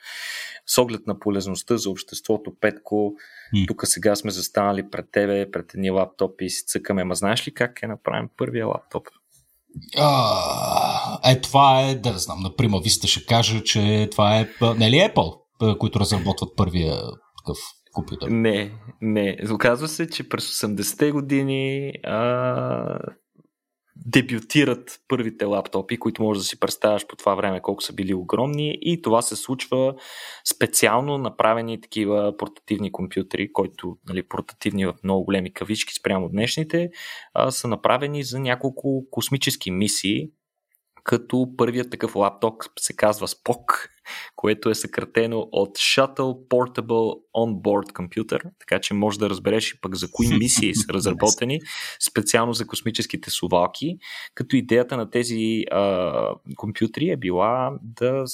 с 0.66 0.78
оглед 0.78 1.06
на 1.06 1.18
полезността 1.18 1.76
за 1.76 1.90
обществото, 1.90 2.52
Петко, 2.60 3.12
mm. 3.54 3.68
тук 3.68 3.82
сега 3.84 4.16
сме 4.16 4.30
застанали 4.30 4.90
пред 4.90 5.06
тебе, 5.12 5.50
пред 5.50 5.74
едни 5.74 5.90
лаптопи 5.90 6.44
и 6.44 6.50
си 6.50 6.64
цъкаме. 6.66 7.04
Ма 7.04 7.14
знаеш 7.14 7.48
ли 7.48 7.54
как 7.54 7.82
е 7.82 7.86
направен 7.86 8.28
първия 8.36 8.66
лаптоп? 8.66 9.08
А, 9.98 11.30
е, 11.32 11.40
това 11.40 11.80
е, 11.80 11.94
да 11.94 12.12
не 12.12 12.18
знам, 12.18 12.40
например, 12.42 12.78
Виста 12.84 13.06
ще 13.06 13.26
каже, 13.26 13.64
че 13.64 14.08
това 14.10 14.40
е, 14.40 14.48
не 14.76 14.90
ли 14.90 14.96
Apple, 14.96 15.38
които 15.78 16.00
разработват 16.00 16.56
първия 16.56 16.94
такъв 17.38 17.58
компютър? 17.92 18.28
Не, 18.28 18.72
не. 19.00 19.36
Оказва 19.52 19.88
се, 19.88 20.10
че 20.10 20.28
през 20.28 20.60
80-те 20.60 21.10
години 21.10 21.92
а, 22.04 22.98
дебютират 23.96 25.00
първите 25.08 25.44
лаптопи, 25.44 25.96
които 25.96 26.22
можеш 26.22 26.40
да 26.42 26.44
си 26.44 26.60
представяш 26.60 27.06
по 27.06 27.16
това 27.16 27.34
време 27.34 27.60
колко 27.60 27.82
са 27.82 27.92
били 27.92 28.14
огромни. 28.14 28.78
И 28.80 29.02
това 29.02 29.22
се 29.22 29.36
случва 29.36 29.94
специално 30.54 31.18
направени 31.18 31.80
такива 31.80 32.36
портативни 32.36 32.92
компютри, 32.92 33.52
които 33.52 33.96
нали, 34.08 34.22
портативни 34.22 34.86
в 34.86 34.94
много 35.04 35.24
големи 35.24 35.52
кавички 35.52 35.94
спрямо 35.94 36.28
днешните, 36.28 36.90
а, 37.34 37.50
са 37.50 37.68
направени 37.68 38.24
за 38.24 38.40
няколко 38.40 39.04
космически 39.10 39.70
мисии, 39.70 40.30
като 41.04 41.48
първият 41.56 41.90
такъв 41.90 42.16
лаптоп 42.16 42.62
се 42.78 42.96
казва 42.96 43.28
Spock, 43.28 43.88
което 44.36 44.70
е 44.70 44.74
съкратено 44.74 45.48
от 45.52 45.78
Shuttle 45.78 46.48
Portable 46.48 47.18
Onboard 47.36 47.92
Computer, 47.92 48.42
така 48.58 48.80
че 48.80 48.94
може 48.94 49.18
да 49.18 49.30
разбереш 49.30 49.70
и 49.70 49.80
пък 49.80 49.94
за 49.96 50.10
кои 50.12 50.38
мисии 50.38 50.74
са 50.74 50.92
разработени, 50.92 51.60
специално 52.10 52.52
за 52.52 52.66
космическите 52.66 53.30
сувалки, 53.30 53.98
като 54.34 54.56
идеята 54.56 54.96
на 54.96 55.10
тези 55.10 55.64
а, 55.70 56.34
компютри 56.56 57.10
е 57.10 57.16
била 57.16 57.78
да 57.82 58.24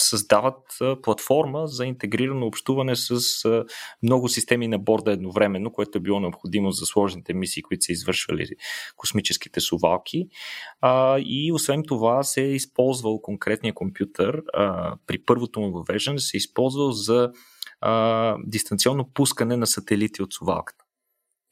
създават 0.00 0.78
платформа 1.02 1.66
за 1.66 1.86
интегрирано 1.86 2.46
общуване 2.46 2.96
с 2.96 3.20
много 4.02 4.28
системи 4.28 4.68
на 4.68 4.78
борда 4.78 5.12
едновременно, 5.12 5.72
което 5.72 5.98
е 5.98 6.00
било 6.00 6.20
необходимо 6.20 6.70
за 6.70 6.86
сложните 6.86 7.34
мисии, 7.34 7.62
които 7.62 7.84
са 7.84 7.92
извършвали 7.92 8.46
космическите 8.96 9.60
сувалки. 9.60 10.28
И 11.18 11.50
освен 11.54 11.82
това 11.88 12.22
се 12.22 12.42
е 12.42 12.54
използвал 12.54 13.20
конкретния 13.20 13.74
компютър 13.74 14.42
при 15.06 15.18
първото 15.18 15.60
му 15.60 15.72
въвеждане, 15.72 16.18
се 16.18 16.36
е 16.36 16.38
използвал 16.38 16.92
за 16.92 17.32
дистанционно 18.44 19.10
пускане 19.14 19.56
на 19.56 19.66
сателити 19.66 20.22
от 20.22 20.32
сувалката 20.32 20.86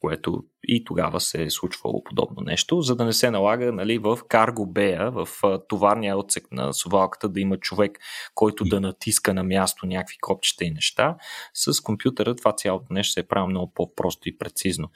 което 0.05 0.43
и 0.67 0.83
тогава 0.83 1.21
се 1.21 1.43
е 1.43 1.49
случвало 1.49 2.03
подобно 2.03 2.41
нещо, 2.41 2.81
за 2.81 2.95
да 2.95 3.05
не 3.05 3.13
се 3.13 3.31
налага 3.31 3.71
нали, 3.71 3.97
в 3.97 4.19
карго 4.27 4.65
бея, 4.65 5.11
в 5.11 5.27
товарния 5.67 6.17
отсек 6.17 6.51
на 6.51 6.73
сувалката 6.73 7.29
да 7.29 7.39
има 7.39 7.57
човек, 7.57 7.99
който 8.35 8.63
да 8.63 8.81
натиска 8.81 9.33
на 9.33 9.43
място 9.43 9.85
някакви 9.85 10.17
копчета 10.21 10.65
и 10.65 10.71
неща. 10.71 11.15
С 11.53 11.81
компютъра 11.81 12.35
това 12.35 12.53
цялото 12.55 12.93
нещо 12.93 13.13
се 13.13 13.19
е 13.19 13.27
правило 13.27 13.49
много 13.49 13.71
по-просто 13.75 14.29
и 14.29 14.37
прецизно. 14.37 14.89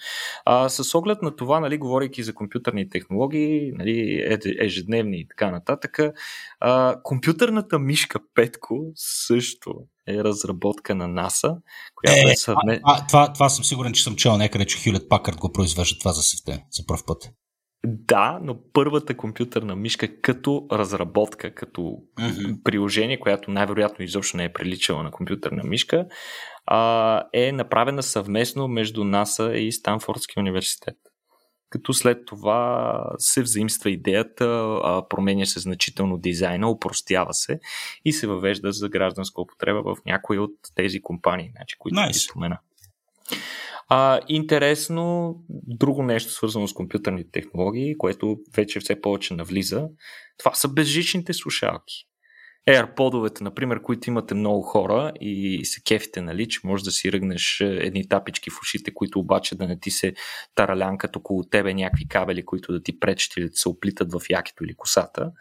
А, 0.45 0.69
с 0.69 0.95
оглед 0.95 1.21
на 1.21 1.35
това, 1.35 1.59
нали, 1.59 1.77
говорейки 1.77 2.23
за 2.23 2.33
компютърни 2.33 2.89
технологии, 2.89 3.71
нали, 3.71 4.27
ежедневни 4.59 5.19
и 5.19 5.27
така 5.27 5.51
нататък, 5.51 5.99
а, 6.59 6.95
компютърната 7.03 7.79
мишка 7.79 8.19
Петко 8.35 8.91
също 8.95 9.73
е 10.09 10.23
разработка 10.23 10.95
на 10.95 11.07
НАСА, 11.07 11.55
която 11.95 12.27
е, 12.27 12.31
е 12.31 12.35
съвме... 12.35 12.79
а, 12.83 12.97
а, 12.97 13.07
това, 13.07 13.33
това 13.33 13.49
съм 13.49 13.65
сигурен, 13.65 13.93
че 13.93 14.03
съм 14.03 14.15
чел 14.15 14.37
някъде, 14.37 14.65
че 14.65 14.83
Хюлет 14.83 15.09
Пакърт 15.09 15.37
го 15.37 15.53
произвежда 15.59 15.99
това 15.99 16.11
за 16.11 16.23
севте, 16.23 16.65
за 16.71 16.85
първ 16.85 17.01
път. 17.07 17.31
Да, 17.85 18.39
но 18.43 18.57
първата 18.73 19.17
компютърна 19.17 19.75
мишка 19.75 20.21
като 20.21 20.67
разработка, 20.71 21.55
като 21.55 21.81
mm-hmm. 21.81 22.63
приложение, 22.63 23.19
която 23.19 23.51
най-вероятно 23.51 24.05
изобщо 24.05 24.37
не 24.37 24.43
е 24.43 24.53
приличала 24.53 25.03
на 25.03 25.11
компютърна 25.11 25.63
мишка, 25.63 26.05
а, 26.65 27.23
е 27.33 27.51
направена 27.51 28.03
съвместно 28.03 28.67
между 28.67 29.03
НАСА 29.03 29.53
и 29.53 29.71
Станфордския 29.71 30.41
университет 30.41 30.95
като 31.69 31.93
след 31.93 32.25
това 32.25 33.03
се 33.17 33.41
взаимства 33.41 33.91
идеята, 33.91 34.45
променя 35.09 35.45
се 35.45 35.59
значително 35.59 36.17
дизайна, 36.17 36.69
упростява 36.69 37.33
се 37.33 37.59
и 38.05 38.13
се 38.13 38.27
въвежда 38.27 38.71
за 38.71 38.89
гражданска 38.89 39.41
употреба 39.41 39.81
в 39.83 39.97
някои 40.05 40.39
от 40.39 40.55
тези 40.75 41.01
компании, 41.01 41.51
значи, 41.55 41.75
които 41.79 41.95
nice. 41.95 42.29
спомена. 42.29 42.59
А, 43.89 44.19
интересно, 44.27 45.35
друго 45.49 46.03
нещо 46.03 46.31
свързано 46.31 46.67
с 46.67 46.73
компютърните 46.73 47.31
технологии, 47.31 47.97
което 47.97 48.37
вече 48.55 48.79
все 48.79 49.01
повече 49.01 49.33
навлиза, 49.33 49.87
това 50.37 50.53
са 50.53 50.67
безжичните 50.67 51.33
слушалки. 51.33 52.08
AirPod-овете, 52.67 53.41
например, 53.41 53.81
които 53.81 54.09
имате 54.09 54.35
много 54.35 54.61
хора 54.61 55.11
и 55.21 55.65
се 55.65 55.81
кефите, 55.83 56.21
нали, 56.21 56.47
че 56.47 56.59
можеш 56.63 56.83
да 56.83 56.91
си 56.91 57.11
ръгнеш 57.11 57.61
е, 57.61 57.65
едни 57.65 58.07
тапички 58.07 58.49
в 58.49 58.59
ушите, 58.61 58.93
които 58.93 59.19
обаче 59.19 59.55
да 59.55 59.67
не 59.67 59.79
ти 59.79 59.91
се 59.91 60.13
таралянкат 60.55 61.15
около 61.15 61.43
тебе 61.43 61.73
някакви 61.73 62.07
кабели, 62.07 62.45
които 62.45 62.71
да 62.71 62.83
ти 62.83 62.99
пречат 62.99 63.37
или 63.37 63.49
да 63.49 63.55
се 63.55 63.69
оплитат 63.69 64.11
в 64.11 64.21
якито 64.29 64.63
или 64.63 64.73
косата. 64.73 65.31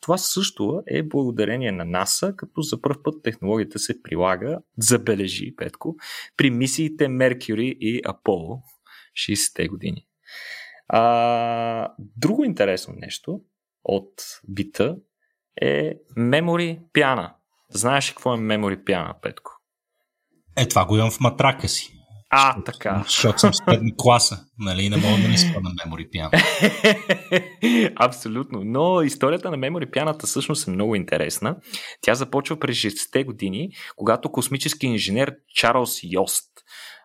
Това 0.00 0.18
също 0.18 0.82
е 0.86 1.02
благодарение 1.02 1.72
на 1.72 1.84
НАСА, 1.84 2.36
като 2.36 2.60
за 2.60 2.80
първ 2.80 3.02
път 3.04 3.22
технологията 3.22 3.78
се 3.78 4.02
прилага, 4.02 4.58
забележи, 4.78 5.56
Петко, 5.56 5.96
при 6.36 6.50
мисиите 6.50 7.04
Mercury 7.04 7.76
и 7.78 8.02
Apollo 8.02 8.60
60-те 9.14 9.68
години. 9.68 10.06
А, 10.88 11.94
друго 11.98 12.44
интересно 12.44 12.94
нещо 12.96 13.40
от 13.84 14.12
бита 14.48 14.96
е 15.62 15.92
Memory 16.18 16.78
Piana. 16.94 17.30
Знаеш 17.70 18.10
ли 18.10 18.14
какво 18.14 18.34
е 18.34 18.38
Memory 18.38 18.84
Piana, 18.84 19.20
Петко? 19.22 19.52
Е, 20.56 20.68
това 20.68 20.84
го 20.84 20.96
имам 20.96 21.10
в 21.10 21.20
матрака 21.20 21.68
си. 21.68 21.94
А, 22.36 22.46
защото, 22.46 22.72
така. 22.72 23.02
Защото 23.06 23.38
съм 23.38 23.54
с 23.54 23.60
класа, 23.96 24.44
нали? 24.58 24.90
Не 24.90 24.96
мога 24.96 25.22
да 25.22 25.28
не 25.28 25.38
спомня 25.38 25.70
Memory 25.70 26.10
Piano. 26.10 26.42
Абсолютно. 27.96 28.60
Но 28.64 29.02
историята 29.02 29.50
на 29.50 29.58
Memory 29.58 29.90
Piano 29.90 30.26
всъщност 30.26 30.68
е 30.68 30.70
много 30.70 30.94
интересна. 30.94 31.56
Тя 32.00 32.14
започва 32.14 32.58
през 32.58 32.76
60-те 32.76 33.24
години, 33.24 33.70
когато 33.96 34.32
космически 34.32 34.86
инженер 34.86 35.34
Чарлз 35.54 36.00
Йост 36.02 36.50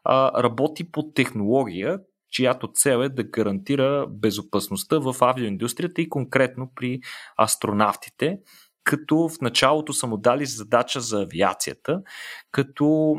а, 0.04 0.44
работи 0.44 0.92
по 0.92 1.12
технология, 1.12 2.00
чиято 2.32 2.72
цел 2.74 3.04
е 3.04 3.10
да 3.10 3.24
гарантира 3.24 4.08
безопасността 4.10 5.00
в 5.00 5.16
авиоиндустрията 5.22 6.02
и 6.02 6.10
конкретно 6.10 6.72
при 6.76 7.00
астронавтите, 7.38 8.38
като 8.84 9.30
в 9.30 9.42
началото 9.42 9.94
са 9.94 10.08
му 10.08 10.18
дали 10.18 10.46
задача 10.46 11.02
за 11.02 11.22
авиацията, 11.22 12.02
като 12.52 13.16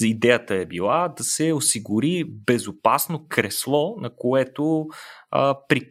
идеята 0.00 0.54
е 0.54 0.66
била 0.66 1.08
да 1.16 1.24
се 1.24 1.52
осигури 1.52 2.24
безопасно 2.46 3.26
кресло, 3.28 3.96
на 4.00 4.16
което 4.16 4.86
а, 5.30 5.58
при 5.68 5.90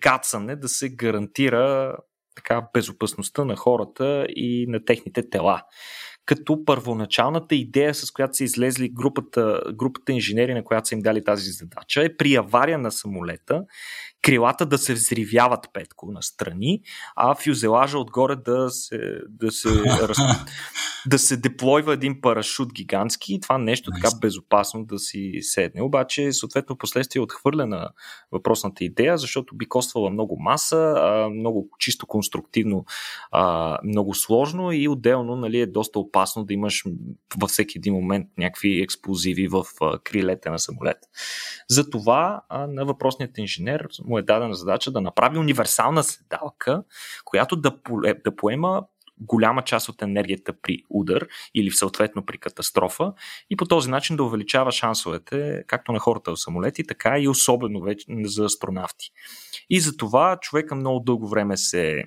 да 0.55 0.69
се 0.69 0.95
гарантира 0.95 1.95
така 2.35 2.67
безопасността 2.73 3.45
на 3.45 3.55
хората 3.55 4.25
и 4.29 4.65
на 4.69 4.85
техните 4.85 5.29
тела 5.29 5.63
като 6.25 6.65
първоначалната 6.65 7.55
идея, 7.55 7.93
с 7.93 8.11
която 8.11 8.35
са 8.35 8.43
излезли 8.43 8.89
групата, 8.89 9.61
групата 9.73 10.11
инженери, 10.11 10.53
на 10.53 10.63
която 10.63 10.87
са 10.87 10.95
им 10.95 11.01
дали 11.01 11.23
тази 11.23 11.51
задача, 11.51 12.03
е 12.03 12.17
при 12.17 12.35
авария 12.35 12.77
на 12.77 12.91
самолета 12.91 13.63
крилата 14.21 14.65
да 14.65 14.77
се 14.77 14.93
взривяват 14.93 15.69
петко 15.73 16.11
на 16.11 16.23
страни, 16.23 16.81
а 17.15 17.35
фюзелажа 17.35 17.97
отгоре 17.97 18.35
да 18.35 18.69
се, 18.69 18.97
да 19.29 19.51
се, 19.51 19.69
раз, 20.07 20.17
да 21.05 21.19
се 21.19 21.37
деплойва 21.37 21.93
един 21.93 22.21
парашут 22.21 22.73
гигантски 22.73 23.33
и 23.33 23.39
това 23.39 23.57
нещо 23.57 23.91
така 23.91 24.15
безопасно 24.21 24.85
да 24.85 24.99
си 24.99 25.39
седне. 25.41 25.81
Обаче, 25.81 26.31
съответно, 26.31 26.77
последствие 26.77 27.19
е 27.19 27.23
отхвърлена 27.23 27.89
въпросната 28.31 28.83
идея, 28.83 29.17
защото 29.17 29.55
би 29.55 29.65
коствала 29.65 30.09
много 30.09 30.37
маса, 30.39 30.95
много 31.31 31.69
чисто 31.79 32.07
конструктивно, 32.07 32.85
много 33.83 34.15
сложно 34.15 34.71
и 34.71 34.87
отделно 34.87 35.35
нали, 35.35 35.59
е 35.59 35.65
доста 35.65 35.99
опасно 35.99 36.45
да 36.45 36.53
имаш 36.53 36.83
във 37.37 37.49
всеки 37.49 37.77
един 37.77 37.93
момент 37.93 38.27
някакви 38.37 38.81
експлозиви 38.81 39.47
в 39.47 39.65
крилете 40.03 40.49
на 40.49 40.59
самолет. 40.59 40.97
Затова 41.69 42.41
на 42.51 42.85
въпросният 42.85 43.37
инженер 43.37 43.87
му 44.11 44.17
е 44.17 44.21
дадена 44.21 44.53
задача 44.53 44.91
да 44.91 45.01
направи 45.01 45.37
универсална 45.37 46.03
седалка, 46.03 46.83
която 47.25 47.55
да, 47.55 47.75
да 48.23 48.35
поема 48.35 48.83
голяма 49.21 49.61
част 49.61 49.89
от 49.89 50.01
енергията 50.01 50.53
при 50.61 50.83
удар 50.89 51.27
или 51.55 51.71
съответно 51.71 52.25
при 52.25 52.37
катастрофа 52.37 53.13
и 53.49 53.55
по 53.55 53.65
този 53.65 53.89
начин 53.89 54.15
да 54.15 54.23
увеличава 54.23 54.71
шансовете 54.71 55.63
както 55.67 55.91
на 55.91 55.99
хората 55.99 56.31
в 56.31 56.39
самолети, 56.39 56.87
така 56.87 57.19
и 57.19 57.27
особено 57.27 57.81
вече 57.81 58.05
за 58.23 58.45
астронавти. 58.45 59.11
И 59.69 59.79
за 59.79 59.97
това 59.97 60.37
човека 60.41 60.75
много 60.75 60.99
дълго 60.99 61.27
време 61.27 61.57
се 61.57 62.03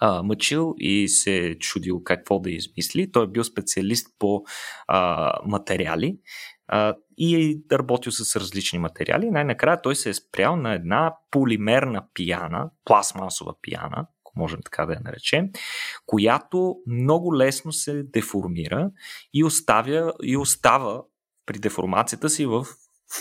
а, 0.00 0.22
мъчил 0.22 0.74
и 0.78 1.08
се 1.08 1.36
е 1.36 1.58
чудил 1.58 2.02
какво 2.04 2.38
да 2.38 2.50
измисли. 2.50 3.12
Той 3.12 3.24
е 3.24 3.26
бил 3.28 3.44
специалист 3.44 4.06
по 4.18 4.42
а, 4.88 5.32
материали 5.46 6.16
и 7.18 7.36
е 7.36 7.76
работил 7.76 8.12
с 8.12 8.36
различни 8.36 8.78
материали. 8.78 9.30
Най-накрая 9.30 9.82
той 9.82 9.96
се 9.96 10.10
е 10.10 10.14
спрял 10.14 10.56
на 10.56 10.74
една 10.74 11.14
полимерна 11.30 12.06
пияна, 12.14 12.70
пластмасова 12.84 13.54
пияна, 13.62 14.06
ако 14.24 14.32
можем 14.36 14.60
така 14.64 14.86
да 14.86 14.92
я 14.92 15.00
наречем, 15.04 15.50
която 16.06 16.76
много 16.86 17.36
лесно 17.36 17.72
се 17.72 18.02
деформира 18.02 18.90
и, 19.34 19.44
оставя, 19.44 20.12
и 20.22 20.36
остава 20.36 21.02
при 21.46 21.58
деформацията 21.58 22.30
си 22.30 22.46
в 22.46 22.66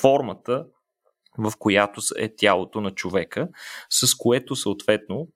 формата, 0.01 0.65
в 1.37 1.53
която 1.59 2.01
е 2.17 2.35
тялото 2.35 2.81
на 2.81 2.91
човека, 2.91 3.47
с 3.89 4.15
което 4.15 4.55
съответно 4.55 5.27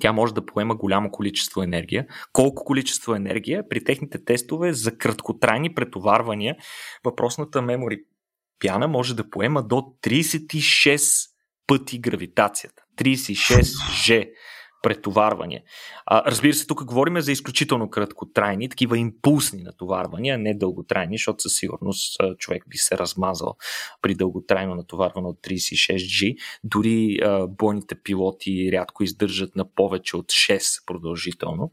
тя 0.00 0.12
може 0.12 0.34
да 0.34 0.46
поема 0.46 0.74
голямо 0.74 1.10
количество 1.10 1.62
енергия. 1.62 2.06
Колко 2.32 2.64
количество 2.64 3.14
енергия? 3.14 3.68
При 3.68 3.84
техните 3.84 4.24
тестове 4.24 4.72
за 4.72 4.98
краткотрайни 4.98 5.74
претоварвания 5.74 6.56
въпросната 7.04 7.62
мемори 7.62 7.98
пяна 8.58 8.88
може 8.88 9.16
да 9.16 9.30
поема 9.30 9.62
до 9.62 9.76
36 9.76 11.30
пъти 11.66 11.98
гравитацията. 11.98 12.82
36 12.98 13.62
G 13.62 14.30
претоварвания. 14.82 15.62
А, 16.06 16.30
разбира 16.30 16.54
се, 16.54 16.66
тук 16.66 16.84
говорим 16.84 17.20
за 17.20 17.32
изключително 17.32 17.90
краткотрайни, 17.90 18.68
такива 18.68 18.98
импулсни 18.98 19.62
натоварвания, 19.62 20.38
не 20.38 20.54
дълготрайни, 20.54 21.16
защото 21.16 21.42
със 21.42 21.56
сигурност 21.56 22.20
човек 22.38 22.64
би 22.68 22.76
се 22.76 22.98
размазал 22.98 23.56
при 24.02 24.14
дълготрайно 24.14 24.74
натоварване 24.74 25.28
от 25.28 25.36
36G. 25.36 26.36
Дори 26.64 27.18
а, 27.22 27.46
бойните 27.46 27.94
пилоти 27.94 28.70
рядко 28.72 29.02
издържат 29.02 29.56
на 29.56 29.74
повече 29.74 30.16
от 30.16 30.26
6 30.26 30.86
продължително. 30.86 31.72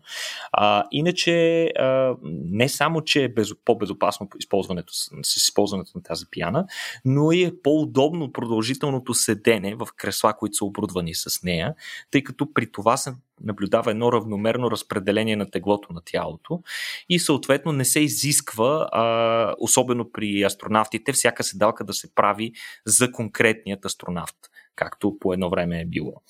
А, 0.51 0.83
иначе, 0.91 1.65
а, 1.65 2.15
не 2.23 2.69
само, 2.69 3.01
че 3.01 3.23
е 3.23 3.29
без, 3.29 3.49
по-безопасно 3.65 4.29
използването, 4.39 4.93
с 5.23 5.35
използването 5.35 5.91
на 5.95 6.03
тази 6.03 6.25
пияна, 6.31 6.65
но 7.05 7.31
и 7.31 7.43
е 7.43 7.61
по-удобно 7.63 8.31
продължителното 8.31 9.13
седене 9.13 9.75
в 9.75 9.87
кресла, 9.95 10.33
които 10.33 10.55
са 10.55 10.65
оборудвани 10.65 11.15
с 11.15 11.43
нея, 11.43 11.73
тъй 12.11 12.23
като 12.23 12.53
при 12.53 12.71
това 12.71 12.94
се 12.97 13.13
наблюдава 13.43 13.91
едно 13.91 14.11
равномерно 14.11 14.71
разпределение 14.71 15.35
на 15.35 15.51
теглото 15.51 15.93
на 15.93 16.01
тялото 16.05 16.61
и 17.09 17.19
съответно 17.19 17.71
не 17.71 17.85
се 17.85 17.99
изисква, 17.99 18.89
а, 18.91 19.55
особено 19.59 20.11
при 20.11 20.43
астронавтите, 20.43 21.13
всяка 21.13 21.43
седалка 21.43 21.83
да 21.83 21.93
се 21.93 22.15
прави 22.15 22.51
за 22.85 23.11
конкретният 23.11 23.85
астронавт, 23.85 24.35
както 24.75 25.17
по 25.19 25.33
едно 25.33 25.49
време 25.49 25.81
е 25.81 25.85
било. 25.85 26.21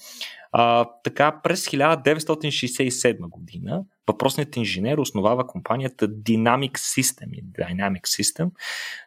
А, 0.52 0.86
така, 1.04 1.40
през 1.44 1.66
1967 1.68 3.30
година 3.30 3.84
въпросният 4.08 4.56
инженер 4.56 4.98
основава 4.98 5.48
компанията 5.48 6.08
Dynamic 6.08 6.72
System, 6.72 7.44
Dynamic 7.60 8.02
System, 8.02 8.50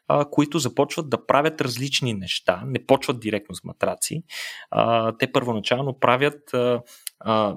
а, 0.08 0.24
които 0.30 0.58
започват 0.58 1.10
да 1.10 1.26
правят 1.26 1.60
различни 1.60 2.14
неща, 2.14 2.62
не 2.66 2.86
почват 2.86 3.20
директно 3.20 3.54
с 3.54 3.64
матраци. 3.64 4.22
А, 4.70 5.12
те 5.16 5.32
първоначално 5.32 5.98
правят 5.98 6.54
а, 6.54 6.82
а, 7.20 7.56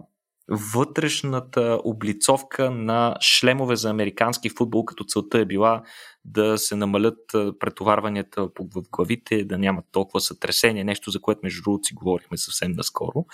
вътрешната 0.50 1.80
облицовка 1.84 2.72
на 2.72 3.18
шлемове 3.22 3.76
за 3.76 3.90
американски 3.90 4.50
футбол, 4.50 4.86
като 4.86 5.04
целта 5.04 5.40
е 5.40 5.46
била 5.46 5.84
да 6.26 6.58
се 6.58 6.76
намалят 6.76 7.20
претоварванията 7.60 8.44
в 8.44 8.82
главите, 8.92 9.44
да 9.44 9.58
нямат 9.58 9.86
толкова 9.92 10.22
сътресение, 10.22 10.84
нещо 10.84 11.12
за 11.12 11.22
което 11.22 11.40
между 11.44 11.62
другото 11.62 11.84
си 11.88 11.94
говорихме 11.94 12.38
съвсем 12.38 12.72
наскоро. 12.72 13.26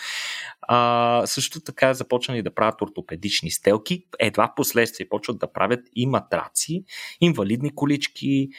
А, 0.62 1.24
също 1.26 1.60
така 1.60 1.94
започнали 1.94 2.44
да 2.44 2.56
правят 2.56 2.82
ортопедични 2.82 3.52
стелки, 3.52 4.06
едва 4.20 4.54
последствие 4.56 5.10
почват 5.10 5.40
да 5.40 5.54
правят 5.54 5.80
и 5.96 6.08
матраци, 6.08 6.84
инвалидни 7.22 7.76
колички, 7.76 8.50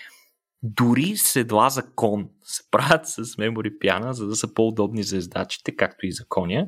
дори 0.62 1.16
седла 1.16 1.70
за 1.70 1.82
кон 1.94 2.28
се 2.44 2.62
правят 2.70 3.06
с 3.08 3.38
мемори 3.38 3.78
пяна, 3.78 4.14
за 4.14 4.26
да 4.26 4.36
са 4.36 4.54
по-удобни 4.54 5.02
за 5.02 5.16
ездачите, 5.16 5.76
както 5.76 6.06
и 6.06 6.12
за 6.12 6.24
коня. 6.28 6.66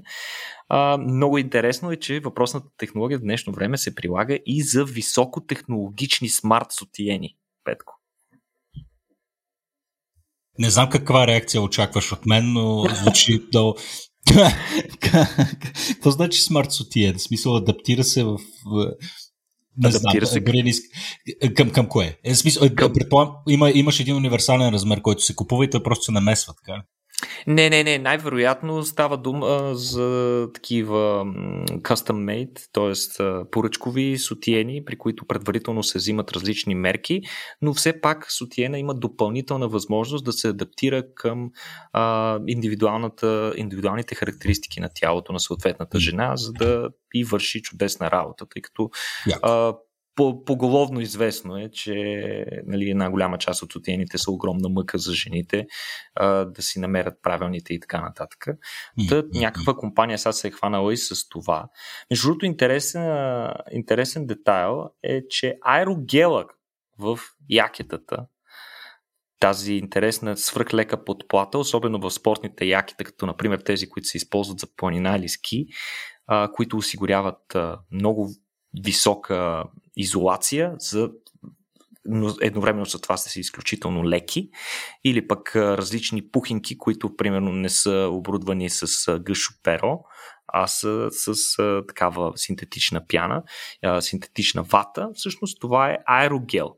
А, 0.69 0.97
много 0.97 1.39
интересно 1.39 1.93
е, 1.93 1.97
че 1.97 2.21
въпросната 2.21 2.67
технология 2.77 3.19
в 3.19 3.23
днешно 3.23 3.53
време 3.53 3.79
се 3.79 3.95
прилага 3.95 4.39
и 4.47 4.63
за 4.63 4.85
високотехнологични 4.85 6.29
смарт 6.29 6.67
сотиени. 6.71 7.37
Петко. 7.65 7.97
Не 10.59 10.71
знам 10.71 10.91
каква 10.91 11.27
реакция 11.27 11.63
очакваш 11.63 12.13
от 12.13 12.27
мен, 12.27 12.53
но 12.53 12.85
звучи 12.95 13.49
до... 13.53 13.75
Какво 15.01 16.11
значи 16.11 16.41
смарт 16.41 16.73
сотиен? 16.73 17.15
В 17.15 17.23
смисъл 17.23 17.57
адаптира 17.57 18.05
се 18.05 18.25
в 18.25 18.39
не 19.77 19.91
знам, 19.91 20.27
се. 20.27 20.41
Дали 20.41 20.73
към, 21.55 21.71
към 21.71 21.87
кое? 21.87 22.19
Е, 22.25 22.35
смисъл, 22.35 22.65
е, 22.65 22.75
към... 22.75 22.93
предполагам, 22.93 23.35
има, 23.49 23.71
имаш 23.71 24.01
един 24.01 24.17
универсален 24.17 24.69
размер, 24.69 25.03
който 25.03 25.23
се 25.23 25.35
купува 25.35 25.65
и 25.65 25.71
той 25.71 25.83
просто 25.83 26.05
се 26.05 26.13
намесва, 26.13 26.55
така 26.55 26.83
не, 27.47 27.71
не, 27.71 27.85
не. 27.85 27.99
Най-вероятно 27.99 28.83
става 28.83 29.17
дума 29.17 29.71
за 29.75 30.49
такива 30.55 31.25
custom 31.83 32.47
made, 32.47 32.61
т.е. 32.73 33.51
поръчкови 33.51 34.19
сутиени, 34.19 34.85
при 34.85 34.99
които 34.99 35.27
предварително 35.27 35.83
се 35.83 35.99
взимат 35.99 36.33
различни 36.33 36.75
мерки, 36.75 37.21
но 37.63 37.75
все 37.75 38.01
пак 38.01 38.33
сутиена 38.33 38.79
има 38.79 38.95
допълнителна 38.95 39.69
възможност 39.69 40.25
да 40.25 40.33
се 40.33 40.49
адаптира 40.49 41.03
към 41.15 41.51
а, 41.93 42.39
индивидуалната, 42.47 43.53
индивидуалните 43.57 44.15
характеристики 44.15 44.81
на 44.81 44.91
тялото 44.95 45.33
на 45.33 45.41
съответната 45.41 46.01
жена, 46.01 46.37
за 46.37 46.53
да 46.53 46.89
и 47.15 47.25
върши 47.25 47.63
чудесна 47.63 48.11
работа, 48.11 48.47
тъй 48.51 48.63
като 48.63 48.91
а, 49.43 49.75
поголовно 50.17 51.01
известно 51.01 51.59
е, 51.59 51.71
че 51.73 51.95
нали, 52.67 52.91
една 52.91 53.11
голяма 53.11 53.39
част 53.39 53.63
от 53.63 53.75
отиените 53.75 54.19
са 54.19 54.31
огромна 54.31 54.69
мъка 54.69 54.99
за 54.99 55.15
жените 55.15 55.67
а, 56.15 56.45
да 56.45 56.63
си 56.63 56.81
намерят 56.81 57.15
правилните 57.23 57.75
и 57.75 57.81
така 57.81 58.01
нататък. 58.01 58.47
Та, 59.09 59.23
някаква 59.35 59.75
компания 59.75 60.19
сега 60.19 60.33
се 60.33 60.49
е 60.49 60.51
хванала 60.51 60.93
и 60.93 60.97
с 60.97 61.29
това. 61.29 61.69
Между 62.11 62.29
другото, 62.29 62.47
интересен, 62.47 63.03
интересен 63.73 64.27
детайл 64.27 64.91
е, 65.03 65.21
че 65.29 65.59
аерогела 65.63 66.45
в 66.99 67.19
якетата, 67.49 68.27
тази 69.41 69.75
интересна 69.75 70.37
свръхлека 70.37 71.05
подплата, 71.05 71.59
особено 71.59 72.01
в 72.01 72.11
спортните 72.11 72.65
якета, 72.65 73.05
като 73.05 73.27
например 73.27 73.59
тези, 73.59 73.89
които 73.89 74.09
се 74.09 74.17
използват 74.17 74.59
за 74.59 74.67
планина 74.77 75.17
или 75.17 75.29
ски, 75.29 75.67
а, 76.27 76.53
които 76.53 76.77
осигуряват 76.77 77.55
а, 77.55 77.79
много 77.91 78.31
висока 78.85 79.65
изолация, 79.97 80.75
за 80.79 81.11
но 82.05 82.35
едновременно 82.41 82.87
с 82.87 83.01
това 83.01 83.17
са 83.17 83.41
изключително 83.41 84.09
леки, 84.09 84.51
или 85.05 85.29
пък 85.29 85.57
различни 85.57 86.31
пухинки, 86.31 86.79
които 86.79 87.17
примерно 87.17 87.53
не 87.53 87.69
са 87.69 88.09
оборудвани 88.11 88.71
с 88.71 89.19
гъшо 89.19 89.53
перо, 89.63 89.99
а 90.47 90.67
са 90.67 91.09
с 91.11 91.57
такава 91.89 92.33
синтетична 92.37 93.07
пяна, 93.09 93.43
синтетична 94.01 94.63
вата. 94.63 95.09
Всъщност 95.15 95.61
това 95.61 95.91
е 95.91 95.99
аерогел. 96.07 96.77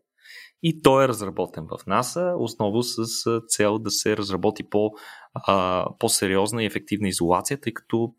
И 0.63 0.83
той 0.83 1.05
е 1.05 1.09
разработен 1.09 1.67
в 1.71 1.87
НАСА, 1.87 2.35
основно 2.39 2.83
с 2.83 3.07
цел 3.49 3.79
да 3.79 3.91
се 3.91 4.17
разработи 4.17 4.63
по, 4.71 4.91
а, 5.35 5.87
по-сериозна 5.99 6.63
и 6.63 6.67
ефективна 6.67 7.09
изолация, 7.09 7.61
тъй 7.61 7.75
като 7.75 8.15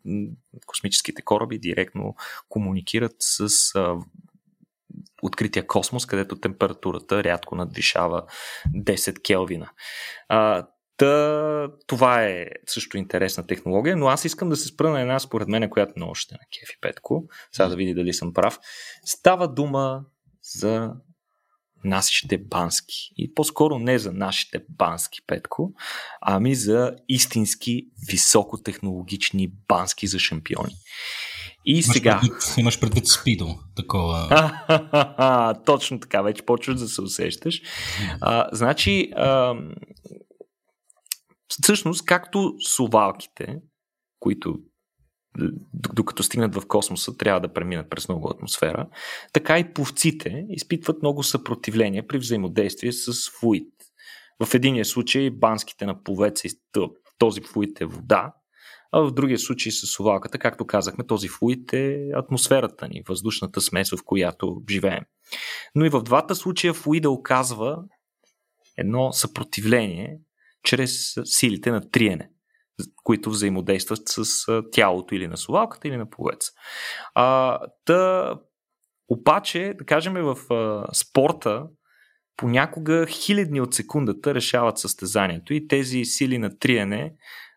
космическите 0.66 1.22
кораби 1.22 1.58
директно 1.58 2.14
комуникират 2.48 3.16
с 3.20 3.48
а, 3.74 3.96
открития 5.22 5.66
космос, 5.66 6.06
където 6.06 6.40
температурата 6.40 7.24
рядко 7.24 7.56
надвишава 7.56 8.22
10 8.74 9.22
келвина. 9.22 9.70
А, 10.28 10.66
Та, 10.96 11.68
това 11.86 12.24
е 12.24 12.46
също 12.66 12.98
интересна 12.98 13.46
технология, 13.46 13.96
но 13.96 14.06
аз 14.06 14.24
искам 14.24 14.48
да 14.48 14.56
се 14.56 14.68
спра 14.68 14.90
на 14.90 15.00
една, 15.00 15.18
според 15.18 15.48
мен, 15.48 15.70
която 15.70 15.92
много 15.96 16.14
ще 16.14 16.34
на 16.34 16.38
Кефи 16.38 16.78
Петко. 16.80 17.24
Сега 17.52 17.68
да 17.68 17.76
види 17.76 17.94
дали 17.94 18.12
съм 18.12 18.32
прав. 18.32 18.58
Става 19.04 19.48
дума 19.48 20.04
за 20.42 20.92
нашите 21.84 22.38
бански. 22.38 22.94
И 23.16 23.34
по-скоро 23.34 23.78
не 23.78 23.98
за 23.98 24.12
нашите 24.12 24.58
бански, 24.68 25.20
Петко, 25.26 25.72
ами 26.20 26.54
за 26.54 26.92
истински 27.08 27.86
високотехнологични 28.08 29.48
бански 29.68 30.06
за 30.06 30.18
шампиони. 30.18 30.74
И 31.66 31.72
имаш 31.72 31.84
сега. 31.84 32.20
Предвид, 32.20 32.54
имаш 32.58 32.80
предвид 32.80 33.06
спидо, 33.06 33.58
такова. 33.76 35.54
Точно 35.66 36.00
така, 36.00 36.22
вече 36.22 36.42
почваш 36.42 36.76
да 36.76 36.88
се 36.88 37.02
усещаш. 37.02 37.60
А, 38.20 38.48
значи, 38.52 39.10
а, 39.16 39.54
всъщност, 41.48 42.04
както 42.04 42.54
сувалките, 42.68 43.56
които 44.20 44.58
докато 45.72 46.22
стигнат 46.22 46.54
в 46.54 46.66
космоса, 46.66 47.16
трябва 47.16 47.40
да 47.40 47.52
преминат 47.52 47.90
през 47.90 48.08
много 48.08 48.30
атмосфера, 48.30 48.86
така 49.32 49.58
и 49.58 49.72
пловците 49.72 50.46
изпитват 50.48 51.02
много 51.02 51.22
съпротивление 51.22 52.06
при 52.06 52.18
взаимодействие 52.18 52.92
с 52.92 53.30
флуид. 53.30 53.72
В 54.44 54.54
единия 54.54 54.84
случай 54.84 55.30
банските 55.30 55.86
на 55.86 56.02
пловеца 56.02 56.48
този 57.18 57.40
флуид 57.40 57.80
е 57.80 57.84
вода, 57.84 58.32
а 58.92 59.00
в 59.00 59.10
другия 59.10 59.38
случай 59.38 59.72
с 59.72 59.86
совалката, 59.86 60.38
както 60.38 60.66
казахме, 60.66 61.06
този 61.06 61.28
флуид 61.28 61.72
е 61.72 62.10
атмосферата 62.14 62.88
ни, 62.88 63.02
въздушната 63.08 63.60
смес, 63.60 63.90
в 63.90 64.04
която 64.04 64.62
живеем. 64.70 65.04
Но 65.74 65.84
и 65.84 65.88
в 65.88 66.02
двата 66.02 66.34
случая 66.34 66.74
флуида 66.74 67.10
оказва 67.10 67.82
едно 68.76 69.12
съпротивление 69.12 70.18
чрез 70.62 71.14
силите 71.24 71.70
на 71.70 71.90
триене 71.90 72.30
които 73.04 73.30
взаимодействат 73.30 74.02
с 74.08 74.62
тялото 74.72 75.14
или 75.14 75.28
на 75.28 75.36
совалката, 75.36 75.88
или 75.88 75.96
на 75.96 76.10
пловеца. 76.10 76.52
А, 77.14 77.58
та, 77.84 78.34
обаче, 79.08 79.74
да 79.78 79.84
кажем, 79.84 80.14
в 80.14 80.52
а, 80.52 80.86
спорта 80.94 81.66
понякога 82.36 83.06
хилядни 83.06 83.60
от 83.60 83.74
секундата 83.74 84.34
решават 84.34 84.78
състезанието 84.78 85.54
и 85.54 85.68
тези 85.68 86.04
сили 86.04 86.38
на 86.38 86.58
триене, 86.58 87.14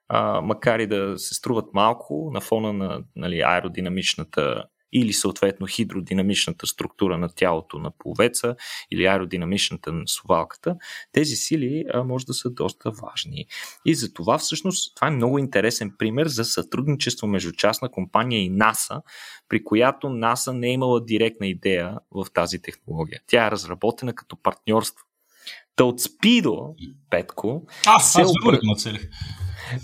а, 0.09 0.41
макар 0.41 0.79
и 0.79 0.87
да 0.87 1.13
се 1.17 1.33
струват 1.33 1.73
малко 1.73 2.29
на 2.33 2.41
фона 2.41 2.73
на 2.73 3.03
нали, 3.15 3.41
аеродинамичната 3.41 4.63
или 4.91 5.13
съответно 5.13 5.67
хидродинамичната 5.67 6.67
структура 6.67 7.17
на 7.17 7.29
тялото 7.29 7.79
на 7.79 7.91
пловеца 7.97 8.55
или 8.91 9.05
аеродинамичната 9.05 9.93
на 9.93 10.07
сувалката, 10.07 10.75
тези 11.11 11.35
сили 11.35 11.83
а, 11.93 12.03
може 12.03 12.25
да 12.25 12.33
са 12.33 12.49
доста 12.49 12.91
важни. 12.91 13.45
И 13.85 13.95
за 13.95 14.13
това 14.13 14.37
всъщност 14.37 14.95
това 14.95 15.07
е 15.07 15.11
много 15.11 15.39
интересен 15.39 15.91
пример 15.97 16.27
за 16.27 16.45
сътрудничество 16.45 17.27
между 17.27 17.51
частна 17.51 17.89
компания 17.91 18.41
и 18.41 18.49
НАСА, 18.49 19.01
при 19.49 19.63
която 19.63 20.09
НАСА 20.09 20.53
не 20.53 20.67
е 20.67 20.73
имала 20.73 21.05
директна 21.05 21.47
идея 21.47 21.97
в 22.11 22.25
тази 22.33 22.61
технология. 22.61 23.21
Тя 23.27 23.47
е 23.47 23.51
разработена 23.51 24.13
като 24.13 24.35
партньорство. 24.35 25.05
Та 25.75 25.83
от 25.83 26.01
Спидо, 26.01 26.75
Петко, 27.09 27.65
аз, 27.85 28.13
се, 28.13 28.21
аз 28.21 28.29
обр... 28.29 28.59
нацелих. 28.63 29.09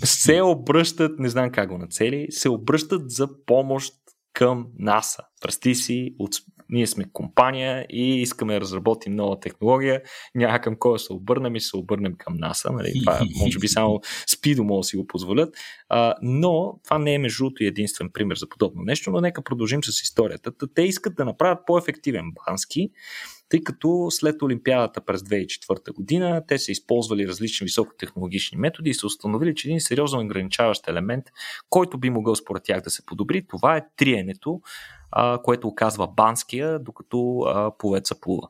се 0.04 0.42
обръщат, 0.42 1.18
не 1.18 1.28
знам 1.28 1.50
как 1.50 1.68
го 1.68 1.78
нацели, 1.78 2.26
се 2.30 2.48
обръщат 2.48 3.10
за 3.10 3.44
помощ 3.46 3.94
към 4.34 4.66
НАСА. 4.78 5.22
Представи 5.40 5.74
си, 5.74 6.14
от, 6.18 6.34
ние 6.68 6.86
сме 6.86 7.04
компания 7.12 7.86
и 7.90 8.22
искаме 8.22 8.54
да 8.54 8.60
разработим 8.60 9.16
нова 9.16 9.40
технология, 9.40 10.02
няма 10.34 10.60
към 10.60 10.76
кой 10.78 10.92
да 10.92 10.98
се 10.98 11.12
обърнем 11.12 11.56
и 11.56 11.60
се 11.60 11.76
обърнем 11.76 12.14
към 12.18 12.34
НАСА. 12.36 12.72
Нали? 12.72 12.92
Това 13.04 13.20
може 13.40 13.58
би 13.58 13.68
само 13.68 14.00
Спидо 14.26 14.64
може 14.64 14.78
да 14.78 14.84
си 14.84 14.96
го 14.96 15.06
позволят. 15.06 15.54
А, 15.88 16.14
но 16.22 16.80
това 16.84 16.98
не 16.98 17.14
е 17.14 17.18
между 17.18 17.44
другото 17.44 17.64
единствен 17.64 18.10
пример 18.12 18.36
за 18.36 18.48
подобно 18.48 18.82
нещо, 18.82 19.10
но 19.10 19.20
нека 19.20 19.42
продължим 19.42 19.84
с 19.84 20.02
историята. 20.02 20.52
Те 20.74 20.82
искат 20.82 21.14
да 21.14 21.24
направят 21.24 21.58
по-ефективен 21.66 22.24
бански, 22.46 22.90
тъй 23.54 23.64
като 23.64 24.06
след 24.10 24.42
Олимпиадата 24.42 25.00
през 25.00 25.20
2004 25.20 25.92
година 25.92 26.42
те 26.48 26.58
са 26.58 26.72
използвали 26.72 27.28
различни 27.28 27.64
високотехнологични 27.64 28.58
методи 28.58 28.90
и 28.90 28.94
са 28.94 29.06
установили, 29.06 29.54
че 29.54 29.68
един 29.68 29.80
сериозно 29.80 30.20
ограничаващ 30.20 30.88
елемент, 30.88 31.24
който 31.70 31.98
би 31.98 32.10
могъл 32.10 32.36
според 32.36 32.62
тях 32.62 32.80
да 32.80 32.90
се 32.90 33.06
подобри, 33.06 33.46
това 33.46 33.76
е 33.76 33.86
триенето, 33.96 34.60
което 35.42 35.68
оказва 35.68 36.08
банския, 36.08 36.78
докато 36.78 37.38
а, 37.38 37.70
плува. 38.20 38.48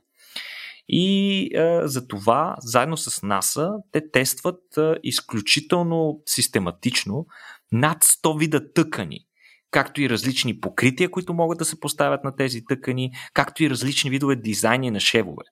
И 0.88 1.50
а, 1.56 1.88
за 1.88 2.08
това, 2.08 2.56
заедно 2.60 2.96
с 2.96 3.22
НАСА, 3.22 3.72
те 3.92 4.10
тестват 4.10 4.78
а, 4.78 4.96
изключително 5.02 6.22
систематично 6.26 7.26
над 7.72 8.04
100 8.04 8.38
вида 8.38 8.72
тъкани 8.72 9.26
както 9.74 10.02
и 10.02 10.10
различни 10.10 10.60
покрития, 10.60 11.10
които 11.10 11.34
могат 11.34 11.58
да 11.58 11.64
се 11.64 11.80
поставят 11.80 12.24
на 12.24 12.36
тези 12.36 12.64
тъкани, 12.64 13.12
както 13.32 13.62
и 13.62 13.70
различни 13.70 14.10
видове 14.10 14.36
дизайни 14.36 14.90
на 14.90 15.00
шевове. 15.00 15.44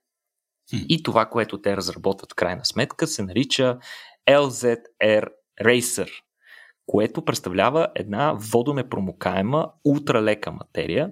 И 0.89 1.03
това, 1.03 1.27
което 1.27 1.61
те 1.61 1.77
разработват 1.77 2.33
в 2.33 2.35
крайна 2.35 2.65
сметка, 2.65 3.07
се 3.07 3.23
нарича 3.23 3.79
LZR 4.31 5.27
Racer, 5.63 6.09
което 6.87 7.25
представлява 7.25 7.89
една 7.95 8.33
водонепромокаема 8.39 9.71
ултралека 9.85 10.53
материя, 10.53 11.11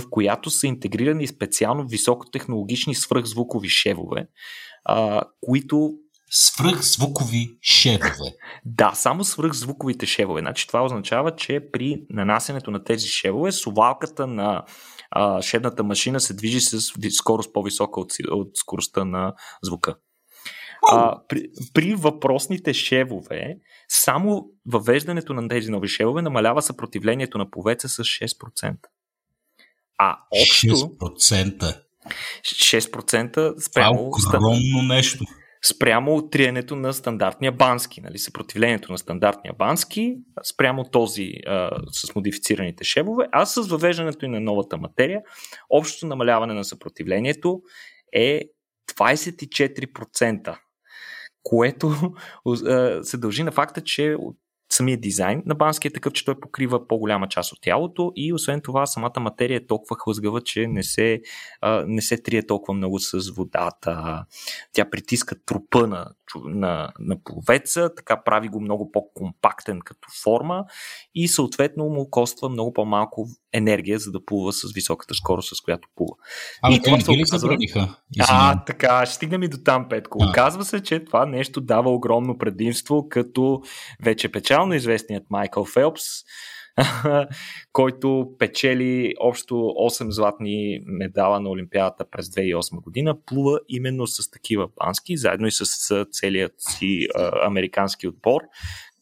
в 0.00 0.10
която 0.10 0.50
са 0.50 0.66
интегрирани 0.66 1.26
специално 1.26 1.86
високотехнологични 1.86 2.94
свръхзвукови 2.94 3.68
шевове, 3.68 4.26
а, 4.84 5.22
които 5.40 5.94
свръхзвукови 6.30 7.58
шевове. 7.62 8.34
Да, 8.64 8.92
само 8.94 9.24
свръхзвуковите 9.24 10.06
шевове. 10.06 10.40
Значи 10.40 10.66
това 10.66 10.84
означава, 10.84 11.36
че 11.36 11.60
при 11.72 12.02
нанасенето 12.10 12.70
на 12.70 12.84
тези 12.84 13.08
шевове, 13.08 13.52
сувалката 13.52 14.26
на 14.26 14.64
а, 15.10 15.42
шедната 15.42 15.84
машина 15.84 16.20
се 16.20 16.34
движи 16.34 16.60
с 16.60 16.80
скорост 17.10 17.52
по-висока 17.52 18.00
от, 18.00 18.12
от 18.30 18.56
скоростта 18.56 19.04
на 19.04 19.34
звука. 19.62 19.94
А, 20.92 21.20
при, 21.28 21.48
при 21.74 21.94
въпросните 21.94 22.74
шевове, 22.74 23.56
само 23.88 24.46
въвеждането 24.66 25.34
на 25.34 25.48
тези 25.48 25.70
нови 25.70 25.88
шевове 25.88 26.22
намалява 26.22 26.62
съпротивлението 26.62 27.38
на 27.38 27.50
повеца 27.50 27.88
с 27.88 27.98
6%. 27.98 28.76
А 29.98 30.16
общо... 30.42 30.66
6%? 30.66 31.82
6% 32.44 33.60
спрямо... 33.60 34.10
Това 34.10 34.34
е 34.34 34.38
огромно 34.38 34.82
нещо 34.82 35.24
спрямо 35.64 36.28
триенето 36.28 36.76
на 36.76 36.92
стандартния 36.92 37.52
бански, 37.52 38.00
нали, 38.00 38.18
съпротивлението 38.18 38.92
на 38.92 38.98
стандартния 38.98 39.54
бански, 39.58 40.16
спрямо 40.54 40.84
този 40.84 41.32
а, 41.46 41.70
с 41.92 42.14
модифицираните 42.14 42.84
шевове, 42.84 43.26
а 43.32 43.46
с 43.46 43.68
въвеждането 43.68 44.24
и 44.24 44.28
на 44.28 44.40
новата 44.40 44.76
материя, 44.76 45.20
общото 45.70 46.06
намаляване 46.06 46.54
на 46.54 46.64
съпротивлението 46.64 47.60
е 48.12 48.42
24%, 48.92 50.58
което 51.42 51.88
а, 52.66 53.02
се 53.02 53.16
дължи 53.16 53.42
на 53.42 53.52
факта, 53.52 53.80
че 53.80 54.16
от 54.18 54.36
самия 54.72 55.00
дизайн 55.00 55.42
на 55.46 55.54
бански 55.54 55.88
е 55.88 55.92
такъв, 55.92 56.12
че 56.12 56.24
той 56.24 56.40
покрива 56.40 56.88
по-голяма 56.88 57.28
част 57.28 57.52
от 57.52 57.58
тялото 57.62 58.12
и 58.16 58.32
освен 58.32 58.60
това 58.60 58.86
самата 58.86 59.20
материя 59.20 59.56
е 59.56 59.66
толкова 59.66 59.96
хлъзгава, 59.98 60.40
че 60.40 60.66
не 60.66 60.82
се, 60.82 61.20
а, 61.60 61.84
не 61.86 62.02
се 62.02 62.22
трие 62.22 62.46
толкова 62.46 62.74
много 62.74 62.98
с 62.98 63.30
водата. 63.30 64.24
Тя 64.72 64.90
притиска 64.90 65.44
трупа 65.44 65.86
на, 65.86 66.10
на, 66.44 66.92
на 66.98 67.16
пловеца, 67.24 67.94
така 67.96 68.22
прави 68.24 68.48
го 68.48 68.60
много 68.60 68.92
по-компактен 68.92 69.80
като 69.80 70.08
форма 70.22 70.64
и 71.14 71.28
съответно 71.28 71.84
му 71.84 72.10
коства 72.10 72.48
много 72.48 72.72
по-малко 72.72 73.28
енергия, 73.56 73.98
за 73.98 74.12
да 74.12 74.24
плува 74.24 74.52
с 74.52 74.72
високата 74.72 75.14
скорост, 75.14 75.56
с 75.56 75.60
която 75.60 75.88
плува. 75.96 76.14
А, 76.62 76.74
и 76.74 76.82
това 76.82 77.00
се 77.00 77.10
оказва... 77.10 77.56
А, 78.20 78.64
така, 78.64 79.06
ще 79.06 79.14
стигнем 79.14 79.42
и 79.42 79.48
до 79.48 79.56
там, 79.56 79.88
Петко. 79.88 80.18
А. 80.22 80.30
Оказва 80.30 80.64
се, 80.64 80.82
че 80.82 81.04
това 81.04 81.26
нещо 81.26 81.60
дава 81.60 81.90
огромно 81.90 82.38
предимство, 82.38 83.08
като 83.08 83.62
вече 84.02 84.32
печално 84.32 84.74
известният 84.74 85.24
Майкъл 85.30 85.64
Фелпс, 85.64 86.04
който 87.72 88.28
печели 88.38 89.14
общо 89.20 89.54
8 89.54 90.10
златни 90.10 90.80
медала 90.86 91.40
на 91.40 91.50
Олимпиадата 91.50 92.04
през 92.10 92.28
2008 92.28 92.82
година, 92.82 93.16
плува 93.26 93.60
именно 93.68 94.06
с 94.06 94.30
такива 94.30 94.68
бански, 94.76 95.16
заедно 95.16 95.46
и 95.46 95.52
с 95.52 96.06
целият 96.10 96.52
си 96.58 97.06
а, 97.14 97.46
американски 97.46 98.08
отбор, 98.08 98.40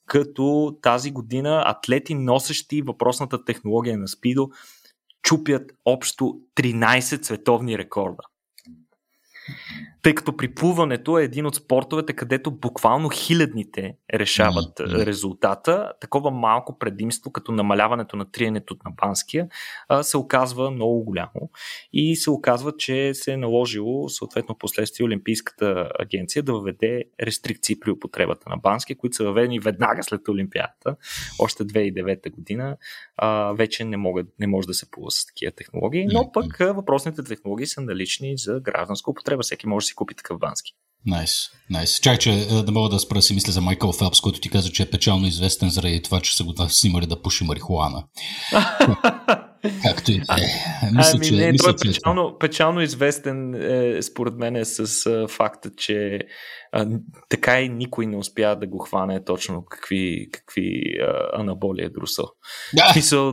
като 0.06 0.78
тази 0.82 1.10
година 1.10 1.62
атлети, 1.66 2.14
носещи 2.14 2.82
въпросната 2.82 3.44
технология 3.44 3.98
на 3.98 4.08
Спидо, 4.08 4.48
чупят 5.22 5.72
общо 5.84 6.40
13 6.56 7.24
световни 7.24 7.78
рекорда. 7.78 8.22
Тъй 10.02 10.14
като 10.14 10.36
приплуването 10.36 11.18
е 11.18 11.24
един 11.24 11.46
от 11.46 11.54
спортовете, 11.54 12.12
където 12.12 12.50
буквално 12.50 13.08
хилядните 13.08 13.96
решават 14.14 14.80
резултата, 14.80 15.92
такова 16.00 16.30
малко 16.30 16.78
предимство, 16.78 17.32
като 17.32 17.52
намаляването 17.52 18.16
на 18.16 18.30
триенето 18.30 18.76
на 18.84 18.90
банския, 19.02 19.48
се 20.02 20.16
оказва 20.16 20.70
много 20.70 21.04
голямо. 21.04 21.50
И 21.92 22.16
се 22.16 22.30
оказва, 22.30 22.72
че 22.76 23.14
се 23.14 23.32
е 23.32 23.36
наложило, 23.36 24.08
съответно, 24.08 24.58
последствие 24.58 25.06
Олимпийската 25.06 25.90
агенция 25.98 26.42
да 26.42 26.52
въведе 26.52 27.04
рестрикции 27.22 27.80
при 27.80 27.90
употребата 27.90 28.50
на 28.50 28.56
банския, 28.56 28.96
които 28.96 29.16
са 29.16 29.24
въведени 29.24 29.60
веднага 29.60 30.02
след 30.02 30.28
Олимпиадата, 30.28 30.96
още 31.38 31.64
2009 31.64 32.30
година. 32.30 32.76
вече 33.54 33.84
не, 33.84 33.96
могат, 33.96 34.26
не 34.40 34.46
може 34.46 34.66
да 34.66 34.74
се 34.74 34.90
плува 34.90 35.10
с 35.10 35.26
такива 35.26 35.52
технологии, 35.52 36.06
но 36.12 36.32
пък 36.32 36.56
въпросните 36.58 37.22
технологии 37.22 37.66
са 37.66 37.80
налични 37.80 38.38
за 38.38 38.60
гражданска 38.60 39.10
употреба. 39.10 39.33
Всеки 39.42 39.66
може 39.66 39.84
да 39.84 39.86
си 39.86 39.94
купи 39.94 40.14
такъв 40.14 40.38
бански. 40.38 40.72
Найс, 41.06 41.30
nice, 41.30 41.50
найс. 41.70 41.90
Nice. 41.90 42.02
Чай, 42.02 42.18
че 42.18 42.32
е, 42.32 42.62
да 42.62 42.72
мога 42.72 42.88
да 42.88 42.98
спра 42.98 43.22
си 43.22 43.34
мисля 43.34 43.52
за 43.52 43.60
Майкъл 43.60 43.92
Фелпс, 43.92 44.20
който 44.20 44.40
ти 44.40 44.50
каза, 44.50 44.70
че 44.70 44.82
е 44.82 44.90
печално 44.90 45.26
известен 45.26 45.70
заради 45.70 46.02
това, 46.02 46.20
че 46.20 46.36
са 46.36 46.44
го 46.44 46.68
снимали 46.68 47.06
да 47.06 47.22
пуши 47.22 47.44
марихуана. 47.44 48.04
Както 49.82 50.12
и 50.12 50.18
да 50.18 50.34
е. 50.34 50.46
Мисля, 50.96 51.12
ами, 51.14 51.26
че, 51.26 51.34
не, 51.34 51.52
мисля, 51.52 51.76
той 51.76 51.90
е 51.90 51.92
печално, 51.92 52.36
печално 52.40 52.80
известен 52.80 53.54
е, 53.54 54.02
според 54.02 54.34
мен 54.34 54.56
е 54.56 54.64
с 54.64 55.06
а, 55.06 55.28
факта, 55.28 55.70
че 55.76 56.20
а, 56.72 56.86
така 57.28 57.60
и 57.60 57.68
никой 57.68 58.06
не 58.06 58.16
успя 58.16 58.56
да 58.60 58.66
го 58.66 58.78
хване 58.78 59.24
точно 59.24 59.64
какви, 59.64 60.28
какви 60.32 60.82
а, 61.00 61.40
анаболи 61.40 61.82
е 61.82 61.88
друсъл. 61.88 62.26
Да. 62.74 62.92
Смисъл, 62.92 63.32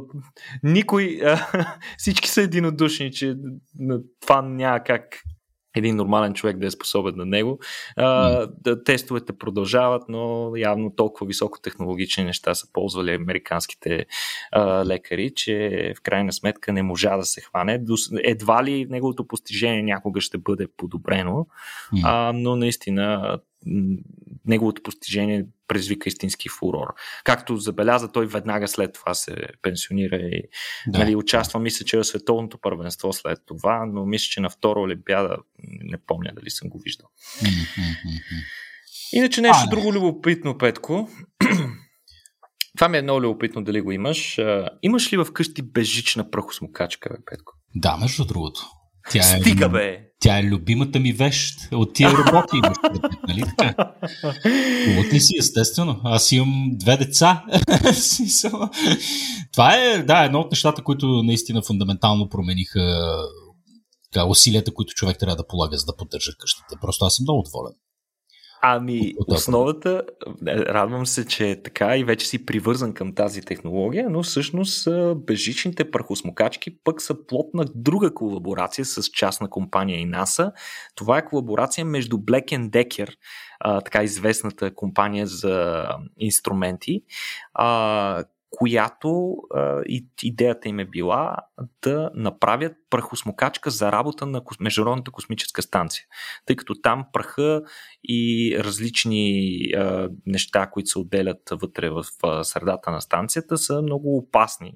никой, 0.64 1.20
а, 1.26 1.48
всички 1.98 2.30
са 2.30 2.42
единодушни, 2.42 3.12
че 3.12 3.36
на 3.80 4.00
това 4.22 4.42
няма 4.42 4.80
как 4.84 5.04
един 5.75 5.95
нормален 5.95 6.34
човек 6.34 6.57
да 6.57 6.67
е 6.67 6.71
способен 6.71 7.13
на 7.17 7.25
него. 7.25 7.60
А, 7.95 8.47
да, 8.62 8.84
тестовете 8.84 9.34
продължават, 9.34 10.03
но 10.10 10.51
явно 10.55 10.95
толкова 10.95 11.27
високотехнологични 11.27 12.23
неща 12.23 12.55
са 12.55 12.71
ползвали 12.73 13.13
американските 13.13 14.05
а, 14.51 14.86
лекари, 14.86 15.31
че 15.36 15.93
в 15.97 16.01
крайна 16.01 16.34
сметка 16.34 16.73
не 16.73 16.84
можа 16.84 17.17
да 17.17 17.23
се 17.23 17.41
хване. 17.41 17.84
Едва 18.23 18.63
ли 18.63 18.86
неговото 18.89 19.27
постижение 19.27 19.84
някога 19.84 20.21
ще 20.21 20.38
бъде 20.38 20.67
подобрено, 20.77 21.47
а, 22.03 22.31
но 22.36 22.55
наистина 22.55 23.38
неговото 24.45 24.84
постижение 24.84 25.45
предизвика 25.67 26.10
истински 26.10 26.49
фурор. 26.49 26.88
Както 27.23 27.58
забеляза, 27.58 28.12
той 28.12 28.27
веднага 28.27 28.67
след 28.67 28.93
това 28.93 29.13
се 29.13 29.36
пенсионира 29.62 30.15
и 30.15 30.43
да. 30.88 30.99
нали, 30.99 31.15
участва, 31.15 31.60
мисля, 31.60 31.86
че 31.86 31.99
е 31.99 32.04
световното 32.04 32.58
първенство 32.62 33.13
след 33.13 33.39
това, 33.45 33.86
но 33.86 34.06
мисля, 34.06 34.27
че 34.32 34.41
на 34.41 34.49
втора 34.49 34.80
Олимпиада 34.80 35.38
не 35.63 35.97
помня 36.08 36.32
дали 36.36 36.49
съм 36.49 36.69
го 36.69 36.80
виждал. 36.80 37.08
Иначе 39.13 39.41
нещо 39.41 39.63
а, 39.67 39.69
друго 39.69 39.93
любопитно, 39.93 40.58
Петко. 40.58 41.10
Това 42.77 42.89
ми 42.89 42.97
е 42.97 43.01
много 43.01 43.21
любопитно 43.21 43.63
дали 43.63 43.82
го 43.82 43.91
имаш. 43.91 44.39
имаш 44.82 45.13
ли 45.13 45.25
вкъщи 45.25 45.62
безжична 45.62 46.32
прахосмокачка, 46.32 47.17
Петко? 47.25 47.54
Да, 47.75 47.97
между 47.97 48.25
другото. 48.25 48.62
Тя 49.10 49.20
е, 49.20 49.40
Стига, 49.40 49.70
бе! 49.70 50.00
Тя 50.20 50.40
е 50.40 50.44
любимата 50.44 51.00
ми 51.00 51.14
вещ 51.14 51.60
от 51.72 51.94
тия 51.94 52.12
роботи. 52.12 52.58
нали 53.28 53.44
така? 53.58 53.94
Вот 54.96 55.14
ли 55.14 55.20
си, 55.20 55.34
естествено. 55.40 56.02
Аз 56.04 56.32
имам 56.32 56.70
две 56.74 56.98
деца. 56.98 57.44
Това 59.54 59.76
е, 59.76 60.04
да, 60.04 60.24
едно 60.24 60.40
от 60.40 60.52
нещата, 60.52 60.84
които 60.84 61.24
наистина 61.24 61.62
фундаментално 61.62 62.30
промениха 62.30 63.18
така, 64.12 64.26
усилията, 64.26 64.74
които 64.74 64.94
човек 64.94 65.18
трябва 65.20 65.36
да 65.36 65.48
полага, 65.48 65.78
за 65.78 65.86
да 65.86 65.96
поддържа 65.96 66.32
къщата. 66.40 66.76
Просто 66.82 67.06
аз 67.06 67.16
съм 67.16 67.24
много 67.24 67.44
доволен. 67.44 67.74
Ами, 68.63 69.13
основата, 69.28 70.04
е, 70.47 70.58
радвам 70.58 71.06
се, 71.06 71.28
че 71.28 71.50
е 71.50 71.62
така 71.62 71.97
и 71.97 72.04
вече 72.04 72.28
си 72.28 72.45
привързан 72.45 72.93
към 72.93 73.15
тази 73.15 73.41
технология, 73.41 74.10
но 74.10 74.24
всъщност 74.24 74.88
безжичните 75.15 75.91
прахосмокачки 75.91 76.78
пък 76.84 77.02
са 77.02 77.26
плод 77.28 77.54
на 77.54 77.65
друга 77.76 78.13
колаборация 78.13 78.86
с 78.86 79.04
частна 79.04 79.50
компания 79.50 80.00
и 80.00 80.06
НАСА. 80.06 80.52
Това 80.95 81.17
е 81.17 81.26
колаборация 81.26 81.86
между 81.86 82.17
Black 82.17 82.69
Decker, 82.69 83.15
така 83.86 84.04
известната 84.04 84.76
компания 84.76 85.28
за 85.28 85.86
инструменти, 86.17 87.02
която 88.50 89.38
а, 89.56 89.82
и, 89.86 90.08
идеята 90.24 90.69
им 90.69 90.80
е 90.80 90.86
била 90.86 91.36
да 91.82 92.12
направят 92.15 92.74
прахосмокачка 92.91 93.69
за 93.69 93.91
работа 93.91 94.25
на 94.25 94.41
Международната 94.60 95.12
космическа 95.12 95.62
станция. 95.62 96.06
Тъй 96.45 96.56
като 96.56 96.82
там 96.82 97.06
праха 97.13 97.62
и 98.04 98.56
различни 98.60 99.58
а, 99.75 100.10
неща, 100.25 100.67
които 100.67 100.89
се 100.89 100.99
отделят 100.99 101.49
вътре 101.51 101.89
в 101.89 102.06
а, 102.23 102.43
средата 102.43 102.91
на 102.91 103.01
станцията, 103.01 103.58
са 103.58 103.82
много 103.82 104.17
опасни 104.17 104.73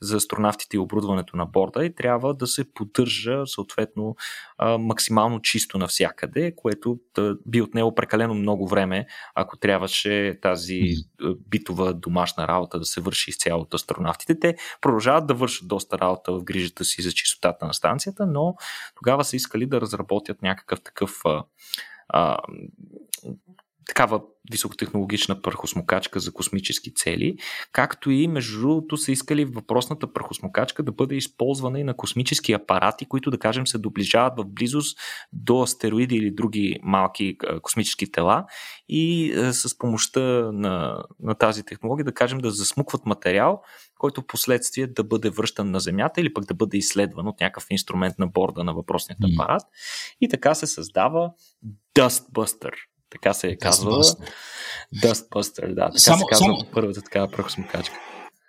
за 0.00 0.16
астронавтите 0.16 0.76
и 0.76 0.80
оборудването 0.80 1.36
на 1.36 1.46
борда 1.46 1.84
и 1.84 1.94
трябва 1.94 2.34
да 2.34 2.46
се 2.46 2.72
поддържа 2.74 3.46
съответно 3.46 4.16
а, 4.58 4.78
максимално 4.78 5.40
чисто 5.40 5.78
навсякъде, 5.78 6.54
което 6.56 6.98
да 7.14 7.36
би 7.46 7.62
отнело 7.62 7.94
прекалено 7.94 8.34
много 8.34 8.68
време, 8.68 9.06
ако 9.34 9.56
трябваше 9.56 10.38
тази 10.42 10.80
битова 11.48 11.94
домашна 11.94 12.48
работа 12.48 12.78
да 12.78 12.84
се 12.84 13.00
върши 13.00 13.30
изцяло 13.30 13.62
от 13.62 13.74
астронавтите. 13.74 14.38
Те 14.40 14.56
продължават 14.80 15.26
да 15.26 15.34
вършат 15.34 15.68
доста 15.68 15.98
работа 15.98 16.32
в 16.32 16.44
грижата 16.44 16.84
си 16.84 17.02
за 17.02 17.12
чистотата 17.54 17.66
на 17.66 17.74
станцията, 17.74 18.26
но 18.26 18.56
тогава 18.94 19.24
са 19.24 19.36
искали 19.36 19.66
да 19.66 19.80
разработят 19.80 20.42
някакъв 20.42 20.82
такъв 20.82 21.20
а, 21.24 21.44
а, 22.08 22.38
такава 23.86 24.22
високотехнологична 24.50 25.42
прахосмокачка 25.42 26.20
за 26.20 26.32
космически 26.32 26.94
цели, 26.94 27.36
както 27.72 28.10
и 28.10 28.28
между 28.28 28.60
другото 28.60 28.96
са 28.96 29.12
искали 29.12 29.44
въпросната 29.44 30.12
прахосмокачка 30.12 30.82
да 30.82 30.92
бъде 30.92 31.14
използвана 31.14 31.80
и 31.80 31.84
на 31.84 31.96
космически 31.96 32.52
апарати, 32.52 33.06
които 33.06 33.30
да 33.30 33.38
кажем 33.38 33.66
се 33.66 33.78
доближават 33.78 34.32
в 34.38 34.44
близост 34.44 34.98
до 35.32 35.62
астероиди 35.62 36.16
или 36.16 36.30
други 36.30 36.78
малки 36.82 37.38
космически 37.62 38.12
тела 38.12 38.44
и 38.88 39.32
с 39.52 39.78
помощта 39.78 40.20
на, 40.52 41.04
на 41.20 41.34
тази 41.34 41.64
технология 41.64 42.04
да 42.04 42.14
кажем 42.14 42.38
да 42.38 42.50
засмукват 42.50 43.06
материал, 43.06 43.62
който 43.98 44.20
в 44.20 44.26
последствие 44.26 44.86
да 44.86 45.04
бъде 45.04 45.30
връщан 45.30 45.70
на 45.70 45.80
Земята 45.80 46.20
или 46.20 46.32
пък 46.32 46.44
да 46.44 46.54
бъде 46.54 46.76
изследван 46.76 47.28
от 47.28 47.40
някакъв 47.40 47.66
инструмент 47.70 48.18
на 48.18 48.26
борда 48.26 48.64
на 48.64 48.74
въпросният 48.74 49.18
апарат. 49.34 49.62
И 50.20 50.28
така 50.28 50.54
се 50.54 50.66
създава 50.66 51.32
Dustbuster 51.98 52.72
така 53.14 53.34
се 53.34 53.48
е 53.48 53.56
казва. 53.56 54.02
Dustbuster, 55.02 55.74
да. 55.74 55.86
Така 55.86 55.98
само, 55.98 56.18
се 56.18 56.24
казва 56.30 56.44
само... 56.44 56.66
първата 56.72 57.02
такава 57.02 57.28
прахосмокачка. 57.28 57.94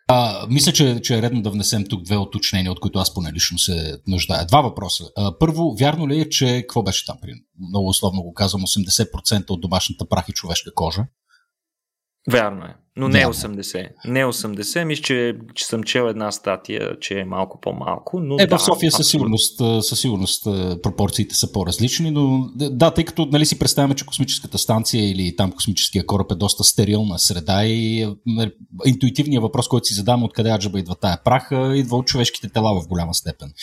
А, 0.08 0.47
мисля, 0.49 0.71
че, 0.71 1.01
че 1.01 1.17
е 1.17 1.21
редно 1.21 1.41
да 1.41 1.49
внесем 1.49 1.86
тук 1.89 2.04
две 2.04 2.17
уточнения, 2.17 2.71
от 2.71 2.80
които 2.80 2.99
аз 2.99 3.13
поне 3.13 3.34
лично 3.34 3.58
се 3.58 3.97
нуждая. 4.08 4.45
Два 4.45 4.62
въпроса. 4.62 5.04
А, 5.17 5.38
първо, 5.39 5.75
вярно 5.80 6.08
ли 6.08 6.21
е, 6.21 6.30
че 6.30 6.62
какво 6.62 6.84
беше 6.84 7.06
там? 7.06 7.17
При, 7.21 7.32
много 7.69 7.88
условно 7.88 8.21
го 8.21 8.34
казвам, 8.34 8.62
80% 8.62 9.49
от 9.49 9.62
домашната 9.62 10.10
прах 10.10 10.30
и 10.30 10.34
човешка 10.34 10.71
кожа? 10.75 11.06
Вярно 12.32 12.65
е. 12.65 12.75
Но 12.97 13.08
не 13.08 13.25
80. 13.25 13.88
Не 14.05 14.25
80. 14.25 14.84
Мисля, 14.84 15.03
че, 15.03 15.36
че 15.55 15.65
съм 15.65 15.84
чел 15.84 16.03
една 16.03 16.31
статия, 16.31 16.99
че 16.99 17.19
е 17.19 17.25
малко 17.25 17.60
по-малко. 17.62 18.19
Но 18.19 18.36
е, 18.39 18.47
да, 18.47 18.58
в 18.58 18.63
София 18.63 18.91
със 18.91 19.10
сигурност, 19.10 19.58
със 19.81 19.99
сигурност 19.99 20.43
пропорциите 20.84 21.36
са 21.36 21.51
по-различни, 21.51 22.12
но 22.12 22.49
да, 22.55 22.91
тъй 22.91 23.05
като 23.05 23.25
нали, 23.25 23.45
си 23.45 23.60
представяме, 23.60 23.95
че 23.95 24.05
космическата 24.05 24.58
станция 24.58 25.12
или 25.12 25.36
там 25.36 25.51
космическия 25.51 26.05
кораб 26.05 26.31
е 26.31 26.36
доста 26.36 26.63
стерилна 26.63 27.19
среда 27.19 27.65
и 27.65 28.08
нали, 28.25 28.51
интуитивният 28.86 29.43
въпрос, 29.43 29.67
който 29.67 29.86
си 29.86 29.93
задаваме 29.93 30.25
откъде 30.25 30.49
аджаба 30.49 30.79
идва 30.79 30.95
тая 30.95 31.23
праха, 31.23 31.77
идва 31.77 31.97
от 31.97 32.08
човешките 32.08 32.49
тела 32.49 32.81
в 32.81 32.88
голяма 32.88 33.13
степен. 33.13 33.53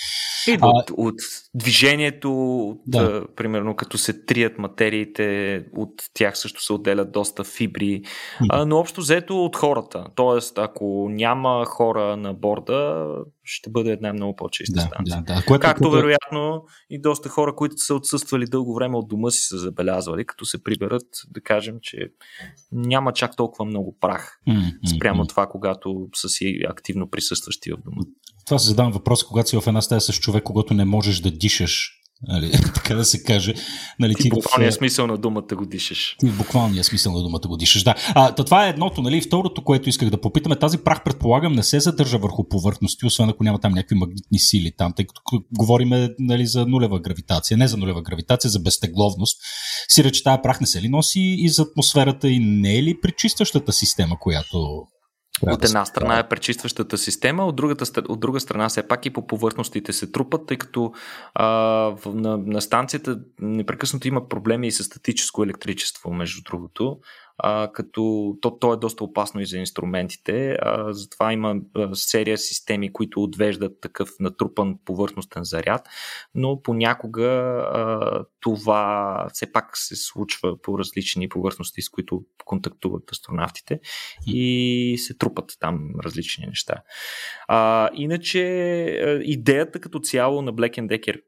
Идва 0.48 0.66
а, 0.66 0.78
от, 0.78 0.90
от 0.96 1.20
движението, 1.54 2.58
от, 2.68 2.80
да. 2.86 3.22
примерно 3.36 3.76
като 3.76 3.98
се 3.98 4.24
трият 4.24 4.58
материите, 4.58 5.56
от 5.76 5.92
тях 6.14 6.38
също 6.38 6.64
се 6.64 6.72
отделят 6.72 7.12
доста 7.12 7.44
фибри, 7.44 8.02
а, 8.50 8.66
но 8.66 8.76
общо 8.78 9.00
взето 9.00 9.21
взето 9.22 9.44
от 9.44 9.56
хората. 9.56 10.06
Тоест, 10.14 10.58
ако 10.58 11.08
няма 11.10 11.64
хора 11.66 12.16
на 12.16 12.34
борда, 12.34 13.06
ще 13.44 13.70
бъде 13.70 13.90
една 13.90 14.12
много 14.12 14.36
по-чиста 14.36 14.74
да, 14.74 14.80
станция. 14.80 15.22
Да, 15.22 15.34
да. 15.34 15.44
Което, 15.46 15.60
Както 15.60 15.82
което... 15.82 15.96
вероятно 15.96 16.64
и 16.90 17.00
доста 17.00 17.28
хора, 17.28 17.54
които 17.56 17.76
са 17.76 17.94
отсъствали 17.94 18.46
дълго 18.46 18.74
време 18.74 18.96
от 18.96 19.08
дома 19.08 19.30
си 19.30 19.40
са 19.40 19.58
забелязвали, 19.58 20.24
като 20.24 20.44
се 20.44 20.64
приберат, 20.64 21.06
да 21.30 21.40
кажем, 21.40 21.76
че 21.82 21.98
няма 22.72 23.12
чак 23.12 23.36
толкова 23.36 23.64
много 23.64 23.96
прах 24.00 24.40
mm-hmm. 24.48 24.96
спрямо 24.96 25.26
това, 25.26 25.46
когато 25.46 26.08
са 26.14 26.28
си 26.28 26.60
активно 26.68 27.10
присъстващи 27.10 27.72
в 27.72 27.76
дома. 27.84 28.02
Това 28.46 28.58
се 28.58 28.68
задавам 28.68 28.92
въпрос, 28.92 29.24
когато 29.24 29.48
си 29.48 29.60
в 29.60 29.66
една 29.66 29.82
стая 29.82 30.00
с 30.00 30.12
човек, 30.12 30.42
когато 30.42 30.74
не 30.74 30.84
можеш 30.84 31.20
да 31.20 31.30
дишаш 31.30 32.01
Нали, 32.28 32.50
така 32.74 32.94
да 32.94 33.04
се 33.04 33.22
каже. 33.22 33.54
Нали, 33.98 34.14
ти, 34.14 34.22
ти 34.22 34.30
буквалния 34.30 34.70
в... 34.70 34.74
смисъл 34.74 35.06
на 35.06 35.16
думата 35.16 35.54
го 35.54 35.66
дишаш. 35.66 36.16
Ти 36.20 36.26
в 36.26 36.36
буквалния 36.36 36.84
смисъл 36.84 37.12
на 37.12 37.22
думата 37.22 37.40
го 37.46 37.56
дишаш, 37.56 37.82
да. 37.82 37.94
А, 38.14 38.34
то 38.34 38.44
това 38.44 38.66
е 38.66 38.68
едното, 38.68 39.02
нали? 39.02 39.20
Второто, 39.20 39.64
което 39.64 39.88
исках 39.88 40.10
да 40.10 40.20
попитаме, 40.20 40.56
тази 40.56 40.78
прах, 40.78 41.04
предполагам, 41.04 41.52
не 41.52 41.62
се 41.62 41.80
задържа 41.80 42.18
върху 42.18 42.48
повърхности, 42.48 43.06
освен 43.06 43.28
ако 43.28 43.44
няма 43.44 43.58
там 43.58 43.72
някакви 43.72 43.94
магнитни 43.94 44.38
сили 44.38 44.72
там, 44.78 44.92
тъй 44.96 45.06
като 45.06 45.20
говориме 45.52 46.10
нали, 46.18 46.46
за 46.46 46.66
нулева 46.66 47.00
гравитация, 47.00 47.56
не 47.56 47.68
за 47.68 47.76
нулева 47.76 48.02
гравитация, 48.02 48.50
за 48.50 48.60
безтегловност. 48.60 49.38
Си 49.88 50.12
че 50.12 50.22
тая 50.22 50.42
прах 50.42 50.60
не 50.60 50.66
се 50.66 50.82
ли 50.82 50.88
носи 50.88 51.36
и 51.38 51.48
за 51.48 51.62
атмосферата 51.62 52.28
и 52.28 52.38
не 52.38 52.78
е 52.78 52.82
ли 52.82 53.00
пречистващата 53.00 53.72
система, 53.72 54.16
която 54.20 54.86
от 55.46 55.64
една 55.64 55.84
страна 55.84 56.18
е 56.18 56.28
пречистващата 56.28 56.98
система, 56.98 57.46
от, 57.46 57.56
другата, 57.56 58.02
от 58.08 58.20
друга 58.20 58.40
страна 58.40 58.68
все 58.68 58.88
пак 58.88 59.06
и 59.06 59.10
по 59.10 59.26
повърхностите 59.26 59.92
се 59.92 60.12
трупат, 60.12 60.46
тъй 60.46 60.56
като 60.56 60.92
а, 61.34 61.46
на, 62.06 62.36
на 62.36 62.60
станцията 62.60 63.18
непрекъснато 63.40 64.08
има 64.08 64.28
проблеми 64.28 64.66
и 64.66 64.72
с 64.72 64.84
статическо 64.84 65.44
електричество, 65.44 66.12
между 66.12 66.42
другото. 66.42 66.98
А, 67.44 67.72
като 67.72 68.34
то, 68.40 68.58
то 68.58 68.72
е 68.72 68.76
доста 68.76 69.04
опасно 69.04 69.40
и 69.40 69.46
за 69.46 69.58
инструментите. 69.58 70.56
А, 70.60 70.92
затова 70.92 71.32
има 71.32 71.56
а, 71.74 71.94
серия 71.94 72.38
системи, 72.38 72.92
които 72.92 73.22
отвеждат 73.22 73.80
такъв 73.80 74.10
натрупан 74.20 74.78
повърхностен 74.84 75.44
заряд, 75.44 75.88
но 76.34 76.62
понякога 76.62 77.26
а, 77.26 78.24
това 78.40 79.26
все 79.32 79.52
пак 79.52 79.76
се 79.76 79.96
случва 79.96 80.62
по 80.62 80.78
различни 80.78 81.28
повърхности, 81.28 81.82
с 81.82 81.88
които 81.88 82.24
контактуват 82.44 83.12
астронавтите 83.12 83.80
и 84.26 84.96
се 84.98 85.18
трупат 85.18 85.56
там 85.60 85.90
различни 86.04 86.46
неща. 86.46 86.74
А, 87.48 87.90
иначе 87.94 88.40
идеята 89.24 89.80
като 89.80 90.00
цяло 90.00 90.42
на 90.42 90.54
Black 90.54 90.86
Decker 90.86 91.20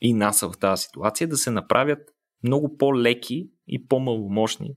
и 0.00 0.14
НАСА 0.14 0.50
в 0.50 0.58
тази 0.58 0.82
ситуация 0.82 1.24
е 1.24 1.28
да 1.28 1.36
се 1.36 1.50
направят 1.50 1.98
много 2.42 2.76
по-леки 2.76 3.50
и 3.66 3.88
по-маломощни 3.88 4.74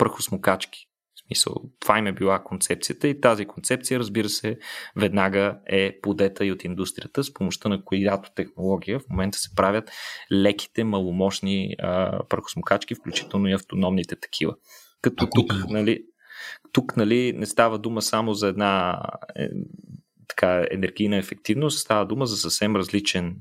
прахосмокачки. 0.00 0.86
В 1.14 1.26
смисъл, 1.26 1.54
това 1.80 1.98
им 1.98 2.06
е 2.06 2.12
била 2.12 2.42
концепцията 2.42 3.08
и 3.08 3.20
тази 3.20 3.44
концепция, 3.44 3.98
разбира 3.98 4.28
се, 4.28 4.58
веднага 4.96 5.58
е 5.66 6.00
подета 6.00 6.46
и 6.46 6.52
от 6.52 6.64
индустрията, 6.64 7.24
с 7.24 7.34
помощта 7.34 7.68
на 7.68 7.84
която 7.84 8.30
технология 8.34 8.98
в 8.98 9.08
момента 9.10 9.38
се 9.38 9.54
правят 9.54 9.90
леките, 10.32 10.84
маломощни 10.84 11.74
а, 11.78 12.20
прахосмокачки, 12.28 12.94
включително 12.94 13.48
и 13.48 13.52
автономните 13.52 14.16
такива. 14.20 14.54
Като 15.02 15.24
а, 15.24 15.30
тук, 15.34 15.52
нали, 15.68 16.04
тук 16.72 16.96
нали, 16.96 17.32
не 17.32 17.46
става 17.46 17.78
дума 17.78 18.02
само 18.02 18.34
за 18.34 18.48
една 18.48 19.02
е, 19.36 19.48
така, 20.28 20.66
енергийна 20.70 21.16
ефективност, 21.16 21.78
става 21.78 22.06
дума 22.06 22.26
за 22.26 22.36
съвсем 22.36 22.76
различен 22.76 23.36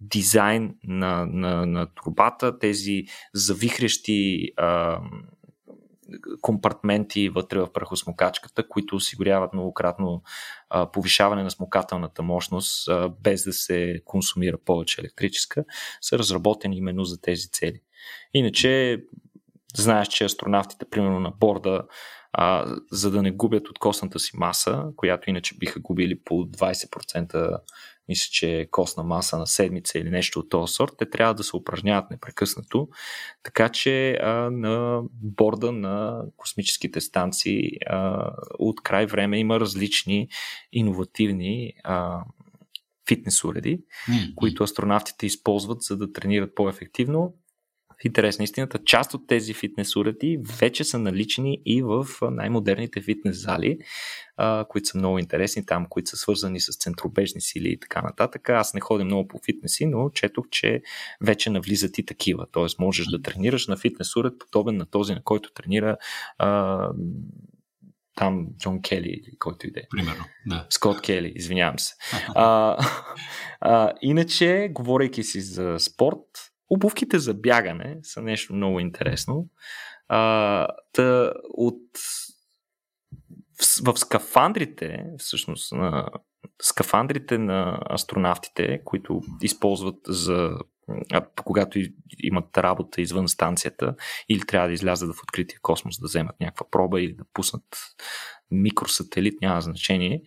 дизайн 0.00 0.74
на, 0.84 1.26
на, 1.26 1.66
на 1.66 1.86
турбата, 1.94 2.58
тези 2.58 3.04
завихрещи 3.34 4.48
а, 4.56 5.00
компартменти 6.40 7.28
вътре 7.28 7.58
в 7.58 7.72
прахосмокачката, 7.72 8.68
които 8.68 8.96
осигуряват 8.96 9.52
многократно 9.52 10.22
а, 10.70 10.90
повишаване 10.90 11.42
на 11.42 11.50
смокателната 11.50 12.22
мощност, 12.22 12.88
а, 12.88 13.08
без 13.08 13.44
да 13.44 13.52
се 13.52 14.00
консумира 14.04 14.58
повече 14.64 15.00
електрическа, 15.00 15.64
са 16.00 16.18
разработени 16.18 16.76
именно 16.76 17.04
за 17.04 17.20
тези 17.20 17.50
цели. 17.50 17.80
Иначе, 18.34 19.02
знаеш, 19.76 20.08
че 20.08 20.24
астронавтите, 20.24 20.84
примерно 20.90 21.20
на 21.20 21.30
борда, 21.30 21.82
а, 22.32 22.76
за 22.92 23.10
да 23.10 23.22
не 23.22 23.30
губят 23.30 23.68
от 23.68 23.78
костната 23.78 24.18
си 24.18 24.30
маса, 24.34 24.84
която 24.96 25.30
иначе 25.30 25.54
биха 25.58 25.80
губили 25.80 26.20
по 26.24 26.34
20% 26.34 27.58
мисля, 28.10 28.28
че 28.32 28.60
е 28.60 28.70
костна 28.70 29.02
маса 29.02 29.38
на 29.38 29.46
седмица 29.46 29.98
или 29.98 30.10
нещо 30.10 30.38
от 30.38 30.50
този 30.50 30.72
сорт, 30.72 30.92
те 30.98 31.10
трябва 31.10 31.34
да 31.34 31.44
се 31.44 31.56
упражняват 31.56 32.10
непрекъснато. 32.10 32.88
Така 33.42 33.68
че 33.68 34.12
а, 34.12 34.50
на 34.50 35.02
борда 35.12 35.72
на 35.72 36.22
космическите 36.36 37.00
станции 37.00 37.70
а, 37.86 38.30
от 38.58 38.82
край 38.82 39.06
време 39.06 39.38
има 39.38 39.60
различни 39.60 40.28
иновативни 40.72 41.72
а, 41.84 42.24
фитнес 43.08 43.44
уреди, 43.44 43.78
mm-hmm. 43.78 44.34
които 44.34 44.62
астронавтите 44.62 45.26
използват, 45.26 45.82
за 45.82 45.96
да 45.96 46.12
тренират 46.12 46.54
по-ефективно 46.54 47.34
в 48.02 48.04
интерес 48.04 48.38
на 48.38 48.44
истината, 48.44 48.78
част 48.84 49.14
от 49.14 49.26
тези 49.26 49.54
фитнес 49.54 49.96
уреди 49.96 50.38
вече 50.60 50.84
са 50.84 50.98
налични 50.98 51.62
и 51.66 51.82
в 51.82 52.06
най-модерните 52.22 53.02
фитнес 53.02 53.42
зали, 53.42 53.78
а, 54.36 54.64
които 54.68 54.88
са 54.88 54.98
много 54.98 55.18
интересни 55.18 55.66
там, 55.66 55.86
които 55.88 56.10
са 56.10 56.16
свързани 56.16 56.60
с 56.60 56.78
центробежни 56.78 57.40
сили 57.40 57.68
и 57.68 57.80
така 57.80 58.02
нататък. 58.02 58.48
Аз 58.48 58.74
не 58.74 58.80
ходя 58.80 59.04
много 59.04 59.28
по 59.28 59.40
фитнеси, 59.44 59.86
но 59.86 60.10
четох, 60.10 60.44
че 60.50 60.82
вече 61.20 61.50
навлизат 61.50 61.98
и 61.98 62.06
такива. 62.06 62.46
Тоест 62.52 62.78
можеш 62.78 63.06
да 63.06 63.22
тренираш 63.22 63.66
на 63.66 63.76
фитнес 63.76 64.16
уред, 64.16 64.34
подобен 64.38 64.76
на 64.76 64.86
този, 64.86 65.14
на 65.14 65.22
който 65.22 65.52
тренира 65.52 65.96
а, 66.38 66.90
там 68.14 68.46
Джон 68.58 68.82
Кели 68.82 69.08
или 69.08 69.36
който 69.38 69.66
иде. 69.66 69.82
Примерно, 69.90 70.24
да. 70.46 70.66
Скот 70.70 71.00
Кели, 71.00 71.32
извинявам 71.36 71.78
се. 71.78 71.94
а, 72.34 72.76
а, 73.60 73.92
иначе, 74.02 74.68
говорейки 74.72 75.22
си 75.22 75.40
за 75.40 75.76
спорт, 75.78 76.49
Обувките 76.70 77.18
за 77.18 77.34
бягане 77.34 77.98
са 78.02 78.22
нещо 78.22 78.54
много 78.54 78.80
интересно. 78.80 79.48
А, 80.08 80.68
та, 80.92 81.32
от, 81.42 81.82
в, 83.60 83.92
в 83.92 83.98
скафандрите, 83.98 85.04
всъщност, 85.18 85.72
на 85.72 86.08
скафандрите 86.62 87.38
на 87.38 87.80
астронавтите, 87.90 88.80
които 88.84 89.20
използват 89.42 89.98
за 90.06 90.50
когато 91.44 91.78
имат 92.18 92.58
работа 92.58 93.00
извън 93.00 93.28
станцията 93.28 93.94
или 94.28 94.40
трябва 94.40 94.68
да 94.68 94.74
излязат 94.74 95.14
в 95.16 95.22
открития 95.22 95.58
космос 95.62 96.00
да 96.00 96.06
вземат 96.06 96.40
някаква 96.40 96.66
проба 96.70 97.02
или 97.02 97.14
да 97.14 97.24
пуснат 97.32 97.64
микросателит, 98.50 99.40
няма 99.40 99.60
значение. 99.60 100.22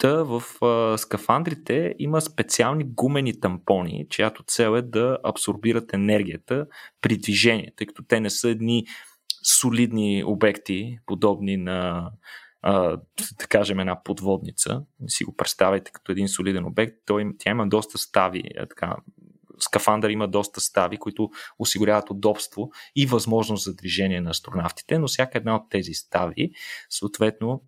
Та 0.00 0.22
в 0.22 0.42
а, 0.64 0.98
скафандрите 0.98 1.94
има 1.98 2.20
специални 2.20 2.84
гумени 2.84 3.40
тампони, 3.40 4.06
чиято 4.10 4.42
цел 4.46 4.76
е 4.76 4.82
да 4.82 5.18
абсорбират 5.24 5.94
енергията 5.94 6.66
при 7.00 7.16
движение, 7.16 7.72
тъй 7.76 7.86
като 7.86 8.02
те 8.02 8.20
не 8.20 8.30
са 8.30 8.48
едни 8.48 8.86
солидни 9.60 10.24
обекти, 10.26 10.98
подобни 11.06 11.56
на 11.56 12.10
а, 12.62 12.96
да 13.38 13.46
кажем 13.48 13.80
една 13.80 14.02
подводница. 14.02 14.82
Си 15.06 15.24
го 15.24 15.36
представяйте 15.36 15.90
като 15.90 16.12
един 16.12 16.28
солиден 16.28 16.64
обект. 16.64 16.94
Той, 17.06 17.30
тя 17.38 17.50
има 17.50 17.68
доста 17.68 17.98
стави, 17.98 18.42
така, 18.68 18.96
скафандър 19.58 20.10
има 20.10 20.28
доста 20.28 20.60
стави, 20.60 20.96
които 20.96 21.30
осигуряват 21.58 22.10
удобство 22.10 22.70
и 22.96 23.06
възможност 23.06 23.64
за 23.64 23.74
движение 23.74 24.20
на 24.20 24.30
астронавтите, 24.30 24.98
но 24.98 25.08
всяка 25.08 25.38
една 25.38 25.56
от 25.56 25.70
тези 25.70 25.94
стави 25.94 26.50
съответно 26.90 27.62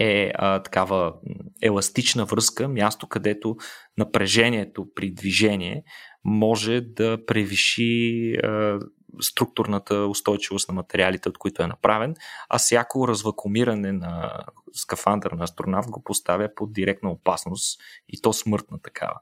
е 0.00 0.32
а, 0.34 0.62
такава 0.62 1.14
еластична 1.62 2.24
връзка, 2.24 2.68
място 2.68 3.06
където 3.06 3.56
напрежението 3.98 4.86
при 4.94 5.10
движение 5.10 5.82
може 6.24 6.80
да 6.80 7.24
превиши 7.26 8.32
а, 8.34 8.78
структурната 9.20 9.94
устойчивост 9.94 10.68
на 10.68 10.74
материалите, 10.74 11.28
от 11.28 11.38
които 11.38 11.62
е 11.62 11.66
направен, 11.66 12.14
а 12.48 12.58
всяко 12.58 13.08
развакумиране 13.08 13.92
на 13.92 14.44
скафандър 14.72 15.32
на 15.32 15.44
астронавт 15.44 15.90
го 15.90 16.04
поставя 16.04 16.48
под 16.56 16.72
директна 16.72 17.10
опасност 17.10 17.80
и 18.08 18.20
то 18.20 18.32
смъртна 18.32 18.78
такава. 18.82 19.20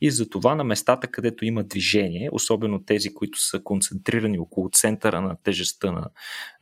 И 0.00 0.10
затова 0.10 0.54
на 0.54 0.64
местата, 0.64 1.06
където 1.06 1.44
има 1.44 1.64
движение, 1.64 2.28
особено 2.32 2.84
тези, 2.84 3.14
които 3.14 3.38
са 3.40 3.62
концентрирани 3.62 4.38
около 4.38 4.70
центъра 4.72 5.20
на 5.20 5.36
тежестта 5.42 5.92
на, 5.92 6.10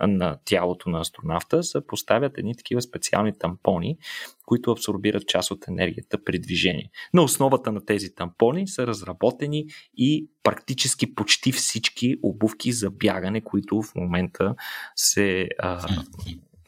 на 0.07 0.39
тялото 0.45 0.91
на 0.91 1.01
астронавта, 1.01 1.63
се 1.63 1.87
поставят 1.87 2.39
едни 2.39 2.57
такива 2.57 2.83
специални 2.83 3.39
тампони, 3.39 3.99
които 4.47 4.71
абсорбират 4.71 5.27
част 5.29 5.51
от 5.51 5.69
енергията 5.69 6.25
при 6.25 6.39
движение. 6.39 6.91
На 7.15 7.23
основата 7.23 7.73
на 7.73 7.85
тези 7.85 8.15
тампони 8.15 8.69
са 8.69 8.87
разработени 8.87 9.67
и 9.97 10.29
практически 10.43 11.15
почти 11.15 11.53
всички 11.53 12.17
обувки 12.23 12.73
за 12.73 12.91
бягане, 12.91 13.41
които 13.41 13.83
в 13.83 13.95
момента 13.95 14.55
се 14.97 15.49
а, 15.59 15.87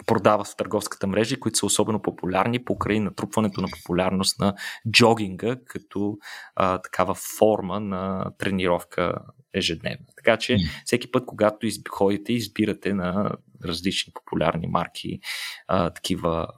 продават 0.06 0.46
в 0.46 0.56
търговската 0.56 1.06
мрежа, 1.06 1.40
които 1.40 1.58
са 1.58 1.66
особено 1.66 2.02
популярни 2.02 2.64
покрай 2.64 3.00
натрупването 3.00 3.60
на 3.60 3.68
популярност 3.68 4.40
на 4.40 4.54
джогинга 4.90 5.56
като 5.66 6.16
а, 6.56 6.78
такава 6.78 7.14
форма 7.38 7.80
на 7.80 8.30
тренировка 8.38 9.14
ежедневно. 9.54 10.06
Така 10.16 10.36
че 10.36 10.56
всеки 10.84 11.10
път, 11.10 11.26
когато 11.26 11.66
ходите, 11.90 12.32
избирате 12.32 12.94
на 12.94 13.30
различни 13.64 14.12
популярни 14.12 14.66
марки 14.66 15.20
а, 15.68 15.90
такива 15.90 16.48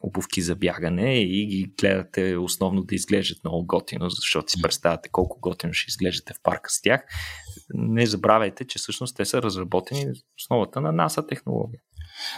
обувки 0.00 0.42
за 0.42 0.56
бягане 0.56 1.20
и 1.20 1.46
ги 1.46 1.72
гледате 1.80 2.36
основно 2.36 2.82
да 2.82 2.94
изглеждат 2.94 3.44
много 3.44 3.66
готино, 3.66 4.10
защото 4.10 4.52
си 4.52 4.62
представяте 4.62 5.08
колко 5.08 5.40
готино 5.40 5.72
ще 5.72 5.88
изглеждате 5.88 6.34
в 6.34 6.42
парка 6.42 6.70
с 6.70 6.82
тях. 6.82 7.00
Не 7.74 8.06
забравяйте, 8.06 8.66
че 8.66 8.78
всъщност 8.78 9.16
те 9.16 9.24
са 9.24 9.42
разработени 9.42 10.04
в 10.04 10.42
основата 10.42 10.80
на 10.80 10.92
NASA 10.92 11.28
технология. 11.28 11.80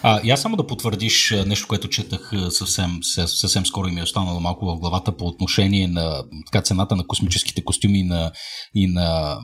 А, 0.02 0.32
аз 0.32 0.42
само 0.42 0.56
да 0.56 0.66
потвърдиш 0.66 1.34
нещо, 1.46 1.68
което 1.68 1.88
четах 1.88 2.32
съвсем, 2.50 2.90
съвсем 3.26 3.66
скоро 3.66 3.88
и 3.88 3.92
ми 3.92 4.00
е 4.00 4.02
останало 4.02 4.40
малко 4.40 4.66
в 4.66 4.78
главата 4.78 5.16
по 5.16 5.24
отношение 5.26 5.88
на 5.88 6.24
така, 6.46 6.62
цената 6.62 6.96
на 6.96 7.06
космическите 7.06 7.64
костюми 7.64 8.00
и 8.00 8.04
на, 8.04 8.32
и 8.74 8.86
на 8.86 9.38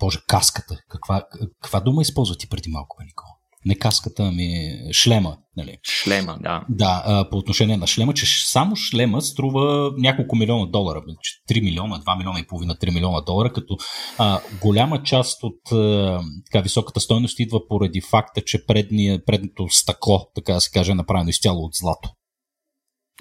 Боже, 0.00 0.18
каската. 0.26 0.76
Каква, 0.88 1.24
каква 1.60 1.80
дума 1.80 2.02
използва 2.02 2.36
ти 2.36 2.48
преди 2.48 2.70
малко, 2.70 2.96
Никола? 3.06 3.39
Не 3.64 3.74
каската, 3.74 4.22
ами 4.22 4.78
шлема. 4.92 5.36
Нали? 5.56 5.78
Шлема, 5.82 6.38
да. 6.40 6.64
Да, 6.68 7.28
по 7.30 7.36
отношение 7.36 7.76
на 7.76 7.86
шлема, 7.86 8.14
че 8.14 8.26
само 8.46 8.76
шлема 8.76 9.22
струва 9.22 9.92
няколко 9.98 10.36
милиона 10.36 10.66
долара. 10.66 11.02
3 11.50 11.62
милиона, 11.62 12.00
2 12.00 12.18
милиона 12.18 12.40
и 12.40 12.46
половина, 12.46 12.74
3 12.74 12.94
милиона 12.94 13.20
долара, 13.20 13.52
като 13.52 13.76
а, 14.18 14.40
голяма 14.60 15.02
част 15.02 15.42
от 15.42 15.72
а, 15.72 16.20
така, 16.46 16.62
високата 16.62 17.00
стойност 17.00 17.40
идва 17.40 17.68
поради 17.68 18.00
факта, 18.00 18.40
че 18.40 18.66
предния, 18.66 19.24
предното 19.24 19.68
стъкло, 19.70 20.30
така 20.34 20.52
да 20.54 20.60
се 20.60 20.70
каже, 20.70 20.92
е 20.92 20.94
направено 20.94 21.30
изцяло 21.30 21.64
от 21.64 21.72
злато. 21.74 22.10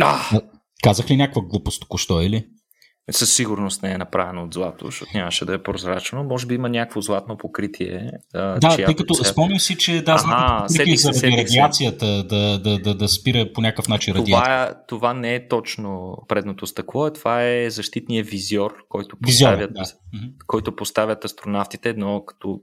А! 0.02 0.42
Казах 0.84 1.10
ли 1.10 1.18
някаква 1.18 1.42
глупост 1.42 1.82
току-що, 1.82 2.22
или? 2.22 2.46
Със 3.12 3.34
сигурност 3.34 3.84
не 3.84 3.92
е 3.92 3.98
направено 3.98 4.44
от 4.44 4.54
злато, 4.54 4.86
защото 4.86 5.12
нямаше 5.16 5.46
да 5.46 5.54
е 5.54 5.64
прозрачно. 5.64 6.24
Може 6.24 6.46
би 6.46 6.56
има 6.56 6.70
някакво 6.70 7.02
златно 7.02 7.38
покритие. 7.38 8.12
Да, 8.34 8.60
тъй 8.60 8.96
като 8.96 9.14
цвет... 9.14 9.28
спомням 9.28 9.60
си, 9.60 9.78
че 9.78 10.02
да, 10.02 10.18
ага, 10.26 10.66
покритие 10.68 10.98
заради 10.98 11.38
радиацията 11.38 12.24
да, 12.24 12.60
да, 12.60 12.80
да, 12.80 12.96
да 12.96 13.08
спира 13.08 13.54
по 13.54 13.62
някакъв 13.62 13.88
начин 13.88 14.14
радиацията. 14.14 14.46
Това, 14.46 14.84
това 14.88 15.14
не 15.14 15.36
е 15.36 15.48
точно 15.48 16.18
предното 16.28 16.68
стъкло, 16.68 17.14
това 17.14 17.44
е 17.44 17.70
защитния 17.70 18.24
визиор, 18.24 18.74
който 18.90 19.18
поставят, 19.22 19.60
визиор, 19.60 19.86
да. 20.14 20.34
който 20.48 20.76
поставят 20.76 21.26
астронавтите, 21.26 21.90
едно 21.90 22.26
като 22.26 22.62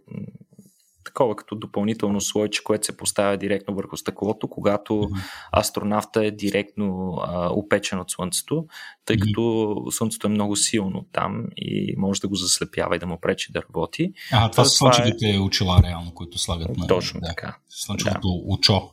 такова 1.17 1.37
като 1.37 1.57
допълнително 1.57 2.21
слойче, 2.21 2.64
което 2.64 2.87
се 2.87 2.97
поставя 2.97 3.37
директно 3.37 3.75
върху 3.75 3.97
стъклото, 3.97 4.49
когато 4.49 5.09
астронавта 5.53 6.27
е 6.27 6.31
директно 6.31 7.19
а, 7.23 7.49
опечен 7.53 8.01
от 8.01 8.11
Слънцето, 8.11 8.67
тъй 9.05 9.17
като 9.17 9.77
Слънцето 9.91 10.27
е 10.27 10.31
много 10.31 10.57
силно 10.57 11.07
там 11.12 11.45
и 11.57 11.95
може 11.99 12.21
да 12.21 12.29
го 12.29 12.35
заслепява 12.35 12.97
и 12.97 12.99
да 12.99 13.07
му 13.07 13.21
пречи 13.21 13.53
да 13.53 13.62
работи. 13.62 14.12
А, 14.33 14.51
това 14.51 14.64
са 14.64 14.71
слънчевите 14.71 15.31
е... 15.31 15.39
очила, 15.39 15.83
реално, 15.83 16.14
които 16.14 16.39
слагат 16.39 16.77
на... 16.77 16.87
Точно 16.87 17.21
да, 17.21 17.27
така. 17.27 17.57
Слънчевото 17.69 18.29
да. 18.29 18.43
очо. 18.47 18.91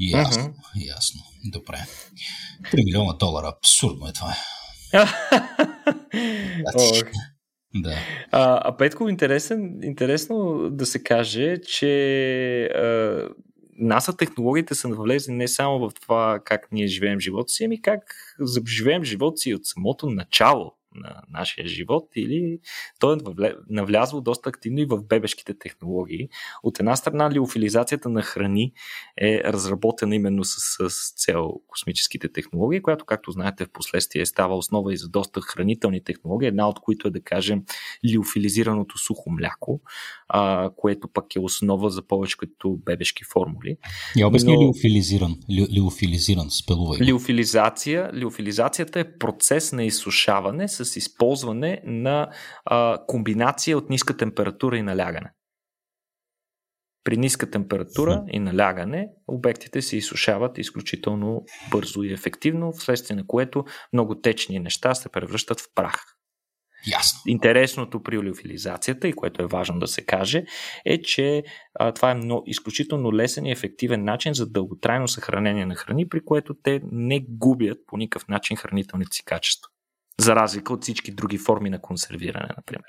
Ясно, 0.00 0.44
mm-hmm. 0.44 0.94
ясно. 0.96 1.20
Добре. 1.44 1.86
3 2.72 2.84
милиона 2.84 3.12
долара. 3.12 3.52
Абсурдно 3.56 4.08
е 4.08 4.12
това. 4.12 4.34
Да. 7.74 7.94
А, 8.32 8.60
а 8.64 8.76
Петко, 8.76 9.08
интересен, 9.08 9.80
интересно 9.82 10.68
да 10.70 10.86
се 10.86 11.02
каже, 11.02 11.56
че 11.58 12.64
а, 12.64 13.28
НАСА 13.78 14.16
технологиите 14.16 14.74
са 14.74 14.88
навлезли 14.88 15.32
не 15.32 15.48
само 15.48 15.78
в 15.78 15.94
това 15.94 16.40
как 16.44 16.72
ние 16.72 16.86
живеем 16.86 17.20
живота 17.20 17.48
си, 17.48 17.64
ами 17.64 17.82
как 17.82 18.02
живеем 18.66 19.04
живота 19.04 19.36
си 19.36 19.54
от 19.54 19.66
самото 19.66 20.10
начало 20.10 20.72
на 20.94 21.22
нашия 21.30 21.66
живот 21.66 22.08
или 22.16 22.58
той 22.98 23.16
е 23.16 23.52
навлязло 23.70 24.20
доста 24.20 24.48
активно 24.48 24.80
и 24.80 24.84
в 24.84 25.02
бебешките 25.02 25.58
технологии. 25.58 26.28
От 26.62 26.78
една 26.78 26.96
страна 26.96 27.30
лиофилизацията 27.30 28.08
на 28.08 28.22
храни 28.22 28.72
е 29.20 29.42
разработена 29.44 30.14
именно 30.14 30.44
с, 30.44 30.90
с 30.90 31.14
цел 31.16 31.52
космическите 31.66 32.32
технологии, 32.32 32.82
която, 32.82 33.04
както 33.04 33.30
знаете, 33.30 33.64
в 33.64 33.70
последствие 33.72 34.26
става 34.26 34.56
основа 34.56 34.92
и 34.92 34.96
за 34.96 35.08
доста 35.08 35.40
хранителни 35.40 36.04
технологии, 36.04 36.48
една 36.48 36.68
от 36.68 36.80
които 36.80 37.08
е 37.08 37.10
да 37.10 37.20
кажем 37.20 37.62
лиофилизираното 38.06 38.98
сухо 38.98 39.30
мляко, 39.30 39.80
а, 40.28 40.70
което 40.76 41.08
пък 41.08 41.36
е 41.36 41.40
основа 41.40 41.90
за 41.90 42.02
повечето 42.02 42.78
бебешки 42.84 43.24
формули. 43.24 43.76
Я 44.16 44.28
обясни 44.28 44.54
Но... 44.54 44.62
лиофилизиран, 44.62 45.36
ли, 45.50 45.66
лиофилизиран, 45.72 46.50
спелувай. 46.50 46.98
Лиофилизация, 47.00 48.10
лиофилизацията 48.14 49.00
е 49.00 49.18
процес 49.18 49.72
на 49.72 49.84
изсушаване 49.84 50.68
с 50.68 50.83
с 50.84 50.96
използване 50.96 51.82
на 51.84 52.30
а, 52.64 52.98
комбинация 53.06 53.78
от 53.78 53.90
ниска 53.90 54.16
температура 54.16 54.78
и 54.78 54.82
налягане. 54.82 55.30
При 57.04 57.16
ниска 57.16 57.50
температура 57.50 58.24
и 58.28 58.38
налягане 58.38 59.08
обектите 59.26 59.82
се 59.82 59.96
изсушават 59.96 60.58
изключително 60.58 61.44
бързо 61.70 62.02
и 62.02 62.12
ефективно, 62.12 62.72
вследствие 62.72 63.16
на 63.16 63.26
което 63.26 63.64
много 63.92 64.20
течни 64.20 64.58
неща 64.58 64.94
се 64.94 65.08
превръщат 65.08 65.60
в 65.60 65.64
прах. 65.74 66.14
Ясно. 66.92 67.20
Интересното 67.26 68.02
при 68.02 68.18
олиофилизацията, 68.18 69.08
и 69.08 69.12
което 69.12 69.42
е 69.42 69.46
важно 69.46 69.78
да 69.78 69.86
се 69.86 70.04
каже, 70.06 70.44
е, 70.84 71.02
че 71.02 71.42
а, 71.74 71.92
това 71.92 72.10
е 72.10 72.14
много, 72.14 72.42
изключително 72.46 73.12
лесен 73.12 73.46
и 73.46 73.52
ефективен 73.52 74.04
начин 74.04 74.34
за 74.34 74.50
дълготрайно 74.50 75.08
съхранение 75.08 75.66
на 75.66 75.74
храни, 75.74 76.08
при 76.08 76.24
което 76.24 76.54
те 76.62 76.80
не 76.92 77.26
губят 77.28 77.78
по 77.86 77.96
никакъв 77.96 78.28
начин 78.28 78.56
хранителните 78.56 79.16
си 79.16 79.24
качества 79.24 79.68
за 80.20 80.36
разлика 80.36 80.72
от 80.72 80.82
всички 80.82 81.14
други 81.14 81.38
форми 81.38 81.70
на 81.70 81.80
консервиране, 81.80 82.48
например. 82.56 82.86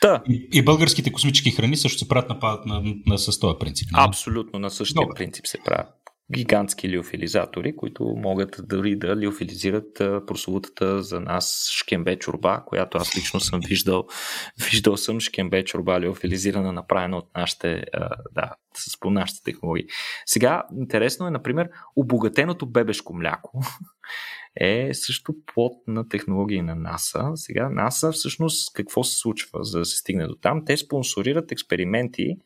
Та. 0.00 0.22
И, 0.28 0.48
и 0.52 0.64
българските 0.64 1.12
космически 1.12 1.50
храни 1.50 1.76
също 1.76 1.98
се 1.98 2.08
правят 2.08 2.28
на, 2.28 2.36
на, 2.66 2.80
на, 2.80 2.94
на 3.06 3.18
с 3.18 3.40
този 3.40 3.58
принцип. 3.60 3.88
Не? 3.92 3.98
Абсолютно, 4.02 4.58
на 4.58 4.70
същия 4.70 5.02
Добре. 5.02 5.14
принцип 5.16 5.46
се 5.46 5.58
правят. 5.64 5.86
Гигантски 6.34 6.88
лиофилизатори, 6.88 7.76
които 7.76 8.04
могат 8.04 8.60
дори 8.62 8.98
да 8.98 9.16
лиофилизират 9.16 9.94
прословутата 10.26 11.02
за 11.02 11.20
нас 11.20 11.70
шкембе 11.72 12.18
чорба, 12.18 12.64
която 12.66 12.98
аз 12.98 13.16
лично 13.16 13.40
съм 13.40 13.60
виждал. 13.68 14.04
Виждал 14.70 14.96
съм 14.96 15.20
шкембе 15.20 15.64
чорба 15.64 16.00
лиофилизирана, 16.00 16.72
направена 16.72 17.16
от 17.16 17.28
нашите, 17.36 17.84
да, 18.32 18.50
с 18.76 19.00
по 19.00 19.10
нашите 19.10 19.42
технологии. 19.42 19.84
Сега, 20.26 20.62
интересно 20.76 21.26
е, 21.26 21.30
например, 21.30 21.68
обогатеното 21.96 22.66
бебешко 22.66 23.14
мляко 23.14 23.62
е 24.56 24.94
също 24.94 25.34
плод 25.46 25.72
на 25.86 26.08
технологии 26.08 26.62
на 26.62 26.74
НАСА. 26.74 27.32
Сега 27.34 27.68
НАСА 27.68 28.12
всъщност 28.12 28.72
какво 28.74 29.04
се 29.04 29.18
случва 29.18 29.64
за 29.64 29.78
да 29.78 29.84
се 29.84 29.96
стигне 29.96 30.26
до 30.26 30.34
там? 30.34 30.64
Те 30.64 30.76
спонсорират 30.76 31.52
експерименти, 31.52 32.36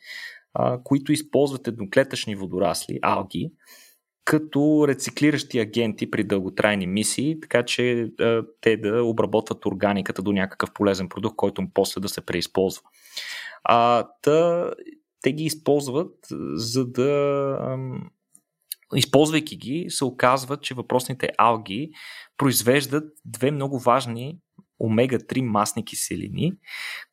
а, 0.55 0.83
които 0.85 1.13
използват 1.13 1.69
едноклетъчни 1.69 2.37
водорасли, 2.37 2.99
алги, 3.03 3.53
като 4.25 4.85
рециклиращи 4.89 5.59
агенти 5.59 6.11
при 6.11 6.25
дълготрайни 6.25 6.87
мисии, 6.87 7.41
така 7.41 7.63
че 7.65 8.11
а, 8.21 8.43
те 8.61 8.77
да 8.77 9.03
обработват 9.05 9.67
органиката 9.67 10.23
до 10.23 10.33
някакъв 10.33 10.73
полезен 10.73 11.09
продукт, 11.09 11.37
който 11.37 11.67
после 11.75 12.01
да 12.01 12.09
се 12.09 12.21
преизползва. 12.21 12.83
А, 13.65 14.09
та, 14.23 14.71
те 15.23 15.33
ги 15.33 15.45
използват 15.45 16.15
за 16.55 16.87
да 16.87 17.09
използвайки 18.95 19.57
ги, 19.57 19.87
се 19.89 20.05
оказва, 20.05 20.57
че 20.57 20.75
въпросните 20.75 21.31
алги 21.39 21.91
произвеждат 22.37 23.05
две 23.25 23.51
много 23.51 23.79
важни 23.79 24.39
омега-3 24.81 25.41
масни 25.41 25.85
киселини, 25.85 26.53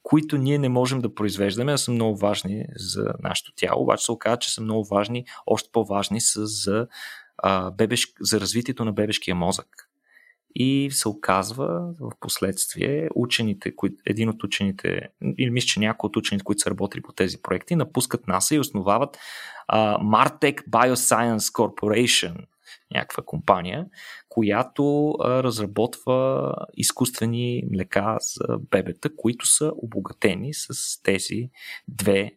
които 0.03 0.37
ние 0.37 0.57
не 0.57 0.69
можем 0.69 1.01
да 1.01 1.15
произвеждаме, 1.15 1.73
а 1.73 1.77
са 1.77 1.91
много 1.91 2.17
важни 2.17 2.65
за 2.75 3.13
нашето 3.23 3.51
тяло. 3.55 3.83
Обаче 3.83 4.05
се 4.05 4.11
оказва, 4.11 4.37
че 4.37 4.53
са 4.53 4.61
много 4.61 4.85
важни, 4.85 5.25
още 5.45 5.69
по-важни 5.71 6.21
са 6.21 6.45
за, 6.45 6.87
а, 7.37 7.71
бебеш, 7.71 8.13
за 8.21 8.39
развитието 8.39 8.85
на 8.85 8.93
бебешкия 8.93 9.35
мозък. 9.35 9.89
И 10.55 10.89
се 10.91 11.07
оказва 11.07 11.93
в 11.99 12.11
последствие 12.19 13.09
учените, 13.15 13.75
кои, 13.75 13.89
един 14.05 14.29
от 14.29 14.43
учените, 14.43 15.01
или 15.37 15.49
мисля, 15.49 15.67
че 15.67 15.79
някои 15.79 16.07
от 16.07 16.17
учените, 16.17 16.43
които 16.43 16.59
са 16.59 16.69
работили 16.69 17.01
по 17.01 17.13
тези 17.13 17.41
проекти, 17.41 17.75
напускат 17.75 18.27
НАСА 18.27 18.55
и 18.55 18.59
основават 18.59 19.17
uh, 19.73 19.97
Martech 20.01 20.67
Bioscience 20.69 21.51
Corporation, 21.51 22.35
някаква 22.93 23.23
компания, 23.23 23.85
която 24.29 25.09
а, 25.11 25.43
разработва 25.43 26.51
изкуствени 26.73 27.63
млека 27.73 28.17
за 28.19 28.57
бебета, 28.71 29.15
които 29.15 29.45
са 29.45 29.71
обогатени 29.77 30.53
с 30.53 31.01
тези 31.03 31.49
две 31.87 32.31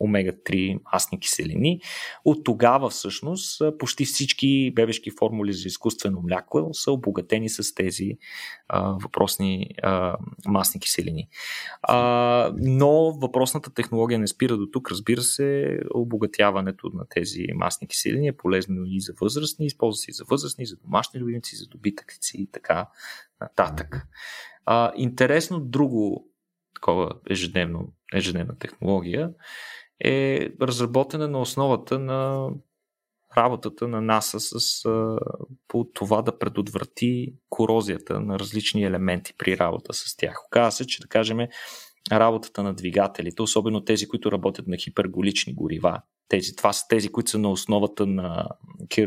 омега-3 0.00 0.80
масни 0.92 1.20
киселини. 1.20 1.80
От 2.24 2.44
тогава 2.44 2.88
всъщност 2.90 3.62
почти 3.78 4.04
всички 4.04 4.72
бебешки 4.74 5.10
формули 5.10 5.52
за 5.52 5.68
изкуствено 5.68 6.22
мляко 6.22 6.68
са 6.72 6.92
обогатени 6.92 7.48
с 7.48 7.74
тези 7.74 8.18
а, 8.68 8.80
въпросни 9.02 9.70
а, 9.82 10.16
масни 10.46 10.80
киселини. 10.80 11.28
А, 11.82 12.52
но 12.58 13.12
въпросната 13.12 13.74
технология 13.74 14.18
не 14.18 14.26
спира 14.26 14.56
до 14.56 14.66
тук. 14.66 14.90
Разбира 14.90 15.22
се, 15.22 15.80
обогатяването 15.94 16.90
на 16.94 17.04
тези 17.08 17.46
масни 17.54 17.88
киселини 17.88 18.28
е 18.28 18.36
полезно 18.36 18.84
и 18.86 19.00
за 19.00 19.12
възрастни, 19.20 19.66
използва 19.66 19.98
се 19.98 20.10
и 20.10 20.14
за 20.14 20.24
възрастни, 20.30 20.62
и 20.62 20.66
за 20.66 20.76
домашни 20.76 21.20
любимци, 21.20 21.56
за 21.56 21.66
добитъци 21.66 22.36
и 22.36 22.46
така 22.52 22.86
нататък. 23.40 24.06
А, 24.66 24.92
интересно 24.96 25.60
друго 25.60 26.27
такова 26.78 27.10
ежедневно, 27.30 27.92
ежедневна 28.14 28.58
технология, 28.58 29.30
е 30.04 30.48
разработена 30.62 31.28
на 31.28 31.40
основата 31.40 31.98
на 31.98 32.48
работата 33.36 33.88
на 33.88 34.00
НАСА 34.00 34.40
с, 34.40 34.84
по 35.68 35.86
това 35.94 36.22
да 36.22 36.38
предотврати 36.38 37.34
корозията 37.50 38.20
на 38.20 38.38
различни 38.38 38.84
елементи 38.84 39.34
при 39.38 39.58
работа 39.58 39.92
с 39.92 40.16
тях. 40.16 40.36
Оказва 40.46 40.72
се, 40.72 40.86
че 40.86 41.00
да 41.00 41.08
кажем 41.08 41.38
работата 42.12 42.62
на 42.62 42.74
двигателите, 42.74 43.42
особено 43.42 43.84
тези, 43.84 44.08
които 44.08 44.32
работят 44.32 44.66
на 44.66 44.76
хиперголични 44.76 45.54
горива, 45.54 46.02
тези, 46.28 46.56
това 46.56 46.72
са 46.72 46.84
тези, 46.88 47.08
които 47.08 47.30
са 47.30 47.38
на 47.38 47.50
основата 47.50 48.06
на, 48.06 48.48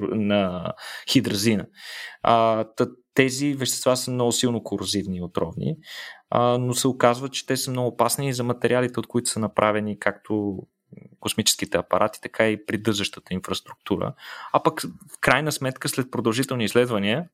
на 0.02 0.74
хидразина. 1.10 1.66
А, 2.24 2.66
тези 3.14 3.53
вещества 3.53 3.97
са 3.97 4.12
много 4.12 4.32
силно 4.32 4.64
корозивни 4.64 5.18
и 5.18 5.22
отровни, 5.22 5.78
а, 6.30 6.57
но 6.57 6.74
се 6.74 6.88
оказва, 6.88 7.30
че 7.30 7.45
те 7.45 7.57
са 7.57 7.72
много 7.72 7.88
опасни 7.88 8.30
и 8.30 8.34
за 8.34 8.43
материалите, 8.43 8.99
от 8.99 9.07
които 9.07 9.30
са 9.30 9.39
направени 9.39 9.99
както 9.99 10.57
космическите 11.20 11.78
апарати, 11.78 12.20
така 12.22 12.49
и 12.49 12.66
придържащата 12.66 13.34
инфраструктура. 13.34 14.14
А 14.53 14.64
пък 14.64 14.82
в 14.82 15.20
крайна 15.22 15.51
сметка, 15.51 15.89
след 15.89 16.12
продължителни 16.12 16.64
изследвания, 16.64 17.30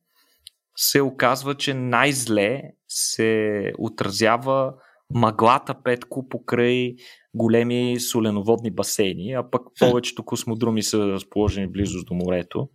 се 0.75 1.01
оказва, 1.01 1.55
че 1.55 1.73
най-зле 1.73 2.61
се 2.88 3.73
отразява 3.78 4.73
мъглата 5.13 5.84
петко 5.84 6.30
покрай 6.30 6.95
големи 7.34 7.99
соленоводни 7.99 8.71
басейни, 8.71 9.34
а 9.34 9.49
пък 9.49 9.61
повечето 9.80 10.25
космодруми 10.25 10.84
са 10.84 11.07
разположени 11.07 11.67
близо 11.67 12.03
до 12.05 12.13
морето. 12.13 12.69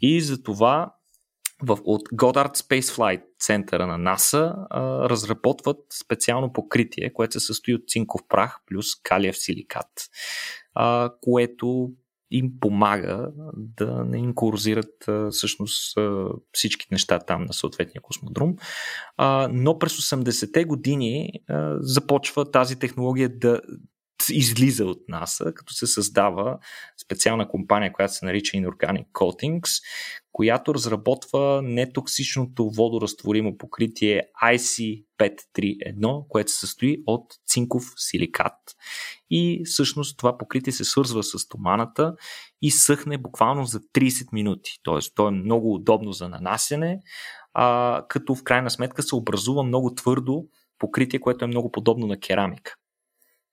И 0.00 0.20
затова 0.20 0.94
в, 1.62 1.78
от 1.84 2.08
Goddard 2.08 2.56
Space 2.56 2.96
Flight 2.96 3.22
центъра 3.38 3.86
на 3.86 3.98
НАСА 3.98 4.54
разработват 5.10 5.78
специално 6.04 6.52
покритие, 6.52 7.12
което 7.12 7.32
се 7.32 7.46
състои 7.46 7.74
от 7.74 7.88
цинков 7.88 8.20
прах 8.28 8.58
плюс 8.66 8.86
калиев 9.02 9.38
силикат, 9.38 9.88
а, 10.74 11.12
което 11.20 11.90
им 12.30 12.52
помага 12.60 13.28
да 13.56 14.04
не 14.04 14.18
им 14.18 14.34
корозират 14.34 15.08
а, 15.08 15.30
всъщност 15.30 15.96
а, 15.96 16.28
всички 16.52 16.86
неща 16.90 17.18
там 17.18 17.44
на 17.44 17.52
съответния 17.52 18.02
космодрум. 18.02 18.56
А, 19.16 19.48
но 19.52 19.78
през 19.78 19.96
80-те 19.96 20.64
години 20.64 21.32
а, 21.48 21.76
започва 21.80 22.50
тази 22.50 22.78
технология 22.78 23.38
да 23.38 23.60
излиза 24.30 24.84
от 24.84 25.08
НАСА, 25.08 25.54
като 25.54 25.72
се 25.72 25.86
създава 25.86 26.58
специална 27.04 27.48
компания, 27.48 27.92
която 27.92 28.14
се 28.14 28.24
нарича 28.24 28.56
Inorganic 28.56 29.06
Coatings, 29.12 29.82
която 30.32 30.74
разработва 30.74 31.62
нетоксичното 31.64 32.70
водоразтворимо 32.70 33.58
покритие 33.58 34.22
IC531, 34.44 36.28
което 36.28 36.52
се 36.52 36.58
състои 36.58 37.02
от 37.06 37.24
цинков 37.46 37.84
силикат. 37.96 38.56
И 39.30 39.62
всъщност 39.64 40.18
това 40.18 40.38
покритие 40.38 40.72
се 40.72 40.84
свързва 40.84 41.22
с 41.22 41.48
томаната 41.48 42.14
и 42.62 42.70
съхне 42.70 43.18
буквално 43.18 43.64
за 43.64 43.80
30 43.80 44.32
минути. 44.32 44.70
Тоест, 44.82 45.12
то 45.14 45.28
е 45.28 45.30
много 45.30 45.74
удобно 45.74 46.12
за 46.12 46.28
нанасяне, 46.28 47.00
а, 47.54 48.02
като 48.08 48.34
в 48.34 48.42
крайна 48.44 48.70
сметка 48.70 49.02
се 49.02 49.14
образува 49.14 49.62
много 49.62 49.94
твърдо 49.94 50.44
покритие, 50.78 51.20
което 51.20 51.44
е 51.44 51.48
много 51.48 51.70
подобно 51.72 52.06
на 52.06 52.20
керамика. 52.20 52.74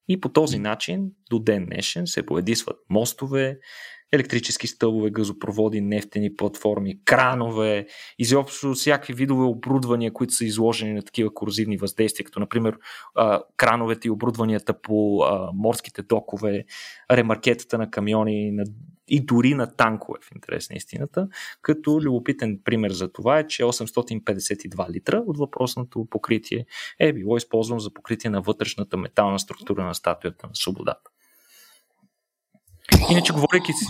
И 0.07 0.19
по 0.19 0.29
този 0.29 0.59
начин 0.59 1.11
до 1.29 1.39
ден 1.39 1.65
днешен 1.65 2.07
се 2.07 2.25
поедисват 2.25 2.77
мостове, 2.89 3.59
електрически 4.11 4.67
стълбове, 4.67 5.09
газопроводи, 5.09 5.81
нефтени 5.81 6.35
платформи, 6.35 6.99
кранове, 7.05 7.87
изобщо 8.19 8.73
всякакви 8.73 9.13
видове 9.13 9.43
оборудвания, 9.43 10.13
които 10.13 10.33
са 10.33 10.45
изложени 10.45 10.93
на 10.93 11.01
такива 11.01 11.33
корозивни 11.33 11.77
въздействия, 11.77 12.25
като 12.25 12.39
например 12.39 12.77
крановете 13.57 14.07
и 14.07 14.11
оборудванията 14.11 14.81
по 14.81 15.23
морските 15.53 16.01
докове, 16.01 16.65
ремаркетата 17.11 17.77
на 17.77 17.91
камиони, 17.91 18.51
на 18.51 18.63
и 19.09 19.25
дори 19.25 19.53
на 19.53 19.75
танкове, 19.75 20.19
в 20.21 20.35
интерес 20.35 20.69
на 20.69 20.75
истината. 20.75 21.27
Като 21.61 22.01
любопитен 22.01 22.59
пример 22.63 22.91
за 22.91 23.11
това 23.11 23.39
е, 23.39 23.47
че 23.47 23.63
852 23.63 24.91
литра 24.91 25.23
от 25.27 25.37
въпросното 25.37 26.07
покритие 26.09 26.65
е 26.99 27.13
било 27.13 27.37
използвано 27.37 27.79
за 27.79 27.93
покритие 27.93 28.29
на 28.29 28.41
вътрешната 28.41 28.97
метална 28.97 29.39
структура 29.39 29.85
на 29.85 29.95
статуята 29.95 30.47
на 30.47 30.55
свободата. 30.55 31.09
Иначе, 33.11 33.33
говорейки 33.33 33.73
си, 33.73 33.85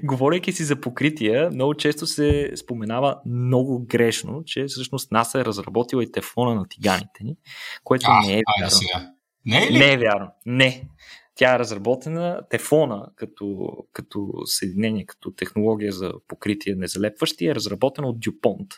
говорейки 0.04 0.52
си 0.52 0.64
за 0.64 0.80
покрития, 0.80 1.50
много 1.50 1.74
често 1.74 2.06
се 2.06 2.52
споменава 2.56 3.20
много 3.26 3.86
грешно, 3.86 4.42
че 4.44 4.64
всъщност 4.64 5.12
НАСА 5.12 5.40
е 5.40 5.44
разработила 5.44 6.02
и 6.02 6.12
тефлона 6.12 6.54
на 6.54 6.68
тиганите 6.68 7.24
ни, 7.24 7.36
което 7.84 8.06
а, 8.08 8.26
не 8.26 8.38
е 8.38 8.42
вярно. 8.58 8.70
Сега. 8.70 9.10
Не 9.46 9.66
е, 9.66 9.70
ли? 9.72 9.78
не 9.78 9.92
е 9.92 9.98
вярно. 9.98 10.28
Не. 10.46 10.88
Тя 11.34 11.54
е 11.54 11.58
разработена, 11.58 12.40
тефлона 12.50 13.06
като, 13.16 13.68
като 13.92 14.32
съединение, 14.44 15.06
като 15.06 15.30
технология 15.30 15.92
за 15.92 16.12
покритие 16.28 16.74
незалепващи, 16.74 17.46
е 17.46 17.54
разработена 17.54 18.08
от 18.08 18.20
Дюпонт, 18.20 18.68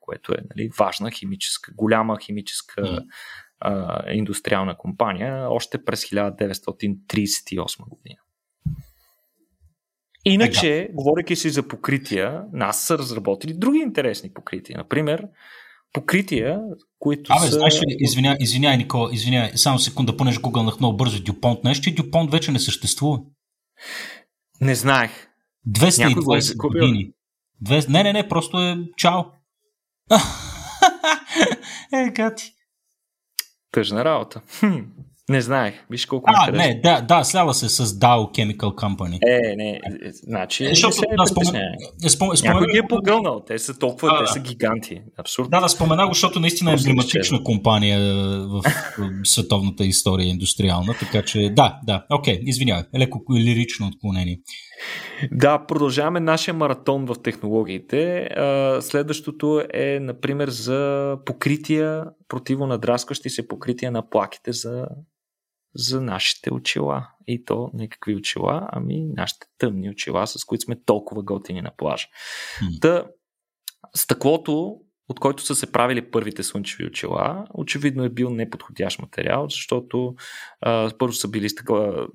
което 0.00 0.32
е 0.32 0.36
нали, 0.56 0.70
важна 0.78 1.10
химическа, 1.10 1.72
голяма 1.76 2.18
химическа 2.20 2.82
mm. 2.82 3.04
а, 3.60 4.02
индустриална 4.12 4.76
компания, 4.76 5.50
още 5.50 5.84
през 5.84 6.04
1938 6.04 7.88
година. 7.88 8.20
Иначе, 10.24 10.78
Ега. 10.78 10.92
говоряки 10.94 11.36
си 11.36 11.50
за 11.50 11.68
покрития, 11.68 12.42
нас 12.52 12.84
са 12.84 12.98
разработили 12.98 13.54
други 13.54 13.78
интересни 13.78 14.32
покрития. 14.32 14.78
Например, 14.78 15.24
покрития, 15.92 16.60
които 16.98 17.32
Абе, 17.32 17.46
са... 17.46 17.52
знаеш 17.52 17.74
ли, 17.74 17.96
извиняй, 17.98 18.36
извиняй, 18.40 18.76
Никола, 18.76 19.10
извиняй, 19.12 19.50
само 19.54 19.78
секунда, 19.78 20.16
понеже 20.16 20.40
гугълнах 20.40 20.80
много 20.80 20.96
бързо 20.96 21.22
Дюпонт, 21.22 21.64
нещо, 21.64 21.84
че 21.84 21.94
Дюпонт 21.94 22.32
вече 22.32 22.52
не 22.52 22.58
съществува. 22.58 23.18
Не 24.60 24.74
знаех. 24.74 25.10
220 25.68 26.56
години. 26.56 27.12
200... 27.64 27.88
Не, 27.88 28.02
не, 28.02 28.12
не, 28.12 28.28
просто 28.28 28.58
е 28.58 28.78
чао. 28.96 29.20
е, 31.92 32.10
гати. 32.10 32.54
Тъжна 33.72 34.04
работа. 34.04 34.40
Не 35.30 35.40
знаех. 35.40 35.74
Виж 35.90 36.06
колко 36.06 36.30
а, 36.34 36.40
интересно. 36.40 36.74
не, 36.74 36.80
да, 36.80 37.00
да, 37.00 37.24
слява 37.24 37.54
се 37.54 37.68
с 37.68 37.86
Dow 37.86 38.30
Chemical 38.30 38.74
Company. 38.74 39.18
Е, 39.22 39.56
не, 39.56 39.70
е, 39.70 39.80
значи. 40.12 40.64
Е, 40.64 40.68
защото, 40.68 41.02
да, 41.16 41.26
спомен... 41.26 41.62
Е, 42.04 42.08
спомен... 42.08 42.36
Някой 42.44 42.66
ги 42.66 42.78
е 42.78 42.88
погълнал. 42.88 43.42
Те 43.46 43.58
са 43.58 43.78
толкова, 43.78 44.08
а, 44.12 44.24
те 44.24 44.32
са 44.32 44.40
гиганти. 44.40 45.02
Абсурдно. 45.18 45.50
Да, 45.50 45.60
да, 45.60 45.68
спомена 45.68 46.06
го, 46.06 46.12
защото 46.12 46.40
наистина 46.40 46.70
е 46.70 46.74
емблематична 46.74 47.44
компания 47.44 48.00
в, 48.48 48.62
в 48.98 49.28
световната 49.28 49.84
история 49.84 50.26
индустриална, 50.28 50.94
така 51.00 51.22
че 51.22 51.50
да, 51.56 51.78
да, 51.86 52.04
окей, 52.10 52.34
okay, 52.34 52.42
извинявай, 52.42 52.84
леко 52.98 53.24
лирично 53.38 53.86
отклонение. 53.86 54.38
Да, 55.32 55.66
продължаваме 55.66 56.20
нашия 56.20 56.54
маратон 56.54 57.06
в 57.06 57.14
технологиите. 57.22 58.28
Следващото 58.80 59.62
е, 59.74 59.98
например, 60.00 60.48
за 60.48 61.16
покрития, 61.26 62.04
противонадраскащи 62.28 63.30
се 63.30 63.48
покрития 63.48 63.92
на 63.92 64.08
плаките 64.10 64.52
за 64.52 64.86
за 65.74 66.00
нашите 66.00 66.54
очила. 66.54 67.08
И 67.26 67.44
то 67.44 67.70
не 67.74 67.88
какви 67.88 68.16
очила, 68.16 68.68
ами 68.72 69.06
нашите 69.16 69.46
тъмни 69.58 69.90
очила, 69.90 70.26
с 70.26 70.44
които 70.44 70.64
сме 70.64 70.82
толкова 70.84 71.22
готини 71.22 71.62
на 71.62 71.70
плажа. 71.76 72.06
Mm. 72.62 72.80
Та, 72.80 73.06
стъклото, 73.96 74.76
от 75.08 75.20
който 75.20 75.42
са 75.42 75.54
се 75.54 75.72
правили 75.72 76.10
първите 76.10 76.42
слънчеви 76.42 76.86
очила, 76.86 77.46
очевидно 77.54 78.04
е 78.04 78.08
бил 78.08 78.30
неподходящ 78.30 78.98
материал, 78.98 79.46
защото 79.48 80.14
а, 80.60 80.90
първо 80.98 81.12
са 81.12 81.28
били 81.28 81.48
стъкла, 81.48 82.06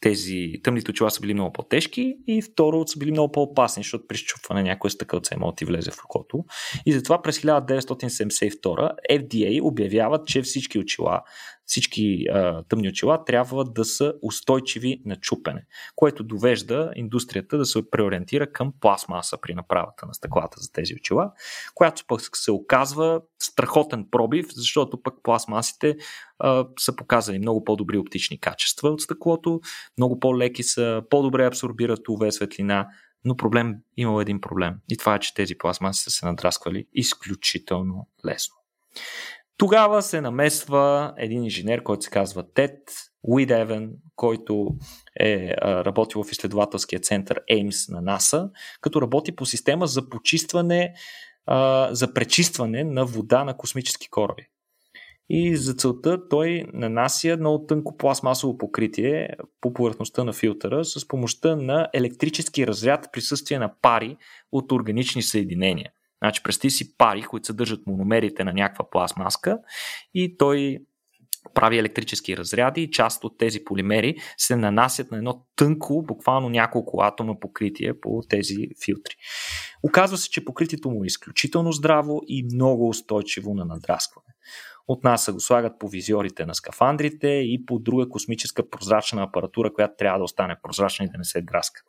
тези 0.00 0.52
тъмните 0.62 0.90
очила 0.90 1.10
са 1.10 1.20
били 1.20 1.34
много 1.34 1.52
по-тежки 1.52 2.16
и 2.26 2.42
второ 2.42 2.86
са 2.86 2.98
били 2.98 3.10
много 3.10 3.32
по-опасни, 3.32 3.82
защото 3.82 4.06
при 4.06 4.16
щупване 4.16 4.62
някой 4.62 4.90
стъкълце 4.90 5.36
може 5.36 5.52
да 5.52 5.56
ти 5.56 5.64
влезе 5.64 5.90
в 5.90 6.04
окото. 6.04 6.44
И 6.86 6.92
затова 6.92 7.22
през 7.22 7.38
1972 7.38 8.94
FDA 9.10 9.62
обявяват, 9.62 10.26
че 10.26 10.42
всички 10.42 10.78
очила 10.78 11.22
всички 11.66 12.24
а, 12.32 12.62
тъмни 12.62 12.88
очила 12.88 13.24
трябва 13.24 13.64
да 13.64 13.84
са 13.84 14.14
устойчиви 14.22 15.02
на 15.04 15.16
чупене, 15.16 15.66
което 15.96 16.24
довежда 16.24 16.92
индустрията 16.96 17.58
да 17.58 17.66
се 17.66 17.90
преориентира 17.90 18.52
към 18.52 18.72
пластмаса 18.80 19.38
при 19.42 19.54
направата 19.54 20.06
на 20.06 20.14
стъклата 20.14 20.60
за 20.60 20.72
тези 20.72 20.94
очила, 20.94 21.32
която 21.74 22.04
пък 22.06 22.20
се 22.36 22.50
оказва 22.50 23.20
страхотен 23.38 24.06
пробив, 24.10 24.46
защото 24.54 25.02
пък 25.02 25.14
пластмасите 25.22 25.96
а, 26.38 26.66
са 26.78 26.96
показали 26.96 27.38
много 27.38 27.64
по-добри 27.64 27.98
оптични 27.98 28.40
качества 28.40 28.88
от 28.88 29.00
стъклото, 29.00 29.60
много 29.98 30.20
по-леки 30.20 30.62
са, 30.62 31.02
по-добре 31.10 31.46
абсорбират 31.46 31.98
UV 31.98 32.30
светлина, 32.30 32.88
но 33.24 33.36
проблем, 33.36 33.74
имал 33.96 34.20
един 34.20 34.40
проблем. 34.40 34.74
И 34.88 34.96
това 34.96 35.14
е, 35.14 35.20
че 35.20 35.34
тези 35.34 35.58
пластмаси 35.58 36.02
са 36.02 36.10
се 36.10 36.26
надрасквали 36.26 36.86
изключително 36.92 38.08
лесно. 38.26 38.54
Тогава 39.58 40.02
се 40.02 40.20
намесва 40.20 41.14
един 41.18 41.44
инженер, 41.44 41.82
който 41.82 42.02
се 42.02 42.10
казва 42.10 42.44
Тед 42.54 42.78
Уидевен, 43.22 43.92
който 44.16 44.68
е 45.20 45.54
работил 45.62 46.24
в 46.24 46.32
изследователския 46.32 47.00
център 47.00 47.40
Ames 47.52 47.92
на 47.92 48.00
НАСА, 48.00 48.50
като 48.80 49.02
работи 49.02 49.36
по 49.36 49.46
система 49.46 49.86
за 49.86 50.08
почистване, 50.08 50.94
за 51.90 52.14
пречистване 52.14 52.84
на 52.84 53.04
вода 53.06 53.44
на 53.44 53.56
космически 53.56 54.10
кораби. 54.10 54.46
И 55.28 55.56
за 55.56 55.74
целта 55.74 56.28
той 56.28 56.64
нанася 56.72 57.36
много 57.40 57.66
тънко 57.66 57.96
пластмасово 57.96 58.58
покритие 58.58 59.28
по 59.60 59.72
повърхността 59.72 60.24
на 60.24 60.32
филтъра 60.32 60.84
с 60.84 61.08
помощта 61.08 61.56
на 61.56 61.88
електрически 61.92 62.66
разряд 62.66 63.08
присъствие 63.12 63.58
на 63.58 63.74
пари 63.82 64.16
от 64.52 64.72
органични 64.72 65.22
съединения. 65.22 65.90
Значи, 66.22 66.42
представи 66.42 66.70
си 66.70 66.96
пари, 66.96 67.22
които 67.22 67.46
съдържат 67.46 67.86
мономерите 67.86 68.44
на 68.44 68.52
някаква 68.52 68.90
пластмаска 68.90 69.58
и 70.14 70.36
той 70.36 70.78
прави 71.54 71.78
електрически 71.78 72.36
разряди 72.36 72.82
и 72.82 72.90
част 72.90 73.24
от 73.24 73.38
тези 73.38 73.64
полимери 73.64 74.16
се 74.36 74.56
нанасят 74.56 75.10
на 75.10 75.16
едно 75.16 75.46
тънко, 75.56 76.02
буквално 76.02 76.48
няколко 76.48 77.02
атома 77.02 77.40
покритие 77.40 78.00
по 78.00 78.22
тези 78.28 78.56
филтри. 78.84 79.14
Оказва 79.82 80.16
се, 80.16 80.30
че 80.30 80.44
покритието 80.44 80.90
му 80.90 81.04
е 81.04 81.06
изключително 81.06 81.72
здраво 81.72 82.20
и 82.26 82.48
много 82.54 82.88
устойчиво 82.88 83.54
на 83.54 83.64
надраскване. 83.64 84.34
От 84.88 85.04
нас 85.04 85.32
го 85.32 85.40
слагат 85.40 85.78
по 85.78 85.88
визиорите 85.88 86.46
на 86.46 86.54
скафандрите 86.54 87.28
и 87.28 87.64
по 87.66 87.78
друга 87.78 88.08
космическа 88.08 88.70
прозрачна 88.70 89.22
апаратура, 89.22 89.72
която 89.72 89.94
трябва 89.98 90.18
да 90.18 90.24
остане 90.24 90.56
прозрачна 90.62 91.04
и 91.04 91.08
да 91.08 91.18
не 91.18 91.24
се 91.24 91.42
драска. 91.42 91.82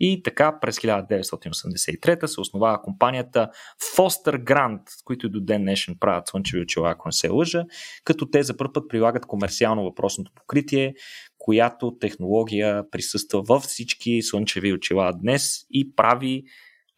И 0.00 0.22
така 0.22 0.60
през 0.60 0.78
1983 0.78 2.26
се 2.26 2.40
основава 2.40 2.82
компанията 2.82 3.50
Foster 3.96 4.44
Grant, 4.44 4.82
които 5.04 5.28
до 5.28 5.40
ден 5.40 5.62
днешен 5.62 5.96
правят 6.00 6.28
слънчеви 6.28 6.62
очила, 6.62 6.90
ако 6.90 7.08
не 7.08 7.12
се 7.12 7.28
лъжа, 7.28 7.64
като 8.04 8.30
те 8.30 8.42
за 8.42 8.56
първ 8.56 8.72
път 8.72 8.88
прилагат 8.88 9.26
комерциално 9.26 9.84
въпросното 9.84 10.32
покритие, 10.34 10.94
която 11.38 11.96
технология 12.00 12.90
присъства 12.90 13.42
във 13.42 13.62
всички 13.62 14.22
слънчеви 14.22 14.72
очила 14.72 15.12
днес 15.12 15.58
и 15.70 15.94
прави 15.96 16.44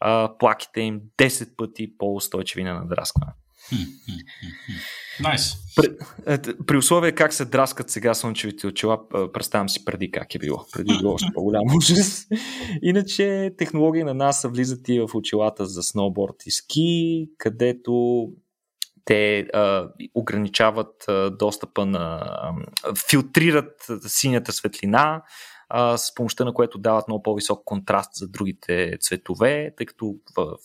а, 0.01 0.37
плаките 0.39 0.81
им 0.81 1.01
10 1.19 1.57
пъти 1.57 1.97
по-устойчиви 1.99 2.65
на 2.65 2.75
надраскване. 2.75 3.33
Найс. 5.21 5.43
Nice. 5.43 5.57
При, 5.77 5.89
е, 6.27 6.39
при 6.67 6.77
условие 6.77 7.13
как 7.13 7.33
се 7.33 7.45
драскат 7.45 7.91
сега 7.91 8.15
слънчевите 8.15 8.67
очила, 8.67 9.09
представям 9.33 9.69
си 9.69 9.85
преди 9.85 10.11
как 10.11 10.35
е 10.35 10.39
било. 10.39 10.67
Преди 10.73 10.99
било 11.01 11.15
още 11.15 11.29
по-голям 11.35 11.77
ужас. 11.77 12.27
Иначе 12.83 13.55
технологии 13.59 14.05
на 14.05 14.15
NASA 14.15 14.49
влизат 14.49 14.89
и 14.89 15.01
в 15.01 15.09
очилата 15.15 15.67
за 15.67 15.83
сноуборд 15.83 16.35
и 16.47 16.51
ски, 16.51 17.29
където 17.39 18.27
те 19.05 19.39
а, 19.41 19.89
ограничават 20.15 21.09
а, 21.09 21.31
достъпа 21.31 21.87
на. 21.87 22.21
А, 22.23 22.55
филтрират 23.11 23.87
синята 24.07 24.53
светлина, 24.53 25.23
а, 25.69 25.99
с 25.99 26.15
помощта 26.15 26.45
на 26.45 26.55
което 26.55 26.79
дават 26.79 27.09
много 27.09 27.23
по-висок 27.23 27.65
контраст 27.65 28.11
за 28.15 28.29
другите 28.29 28.97
цветове, 29.01 29.75
тъй 29.77 29.87
като 29.87 30.15
в 30.37 30.57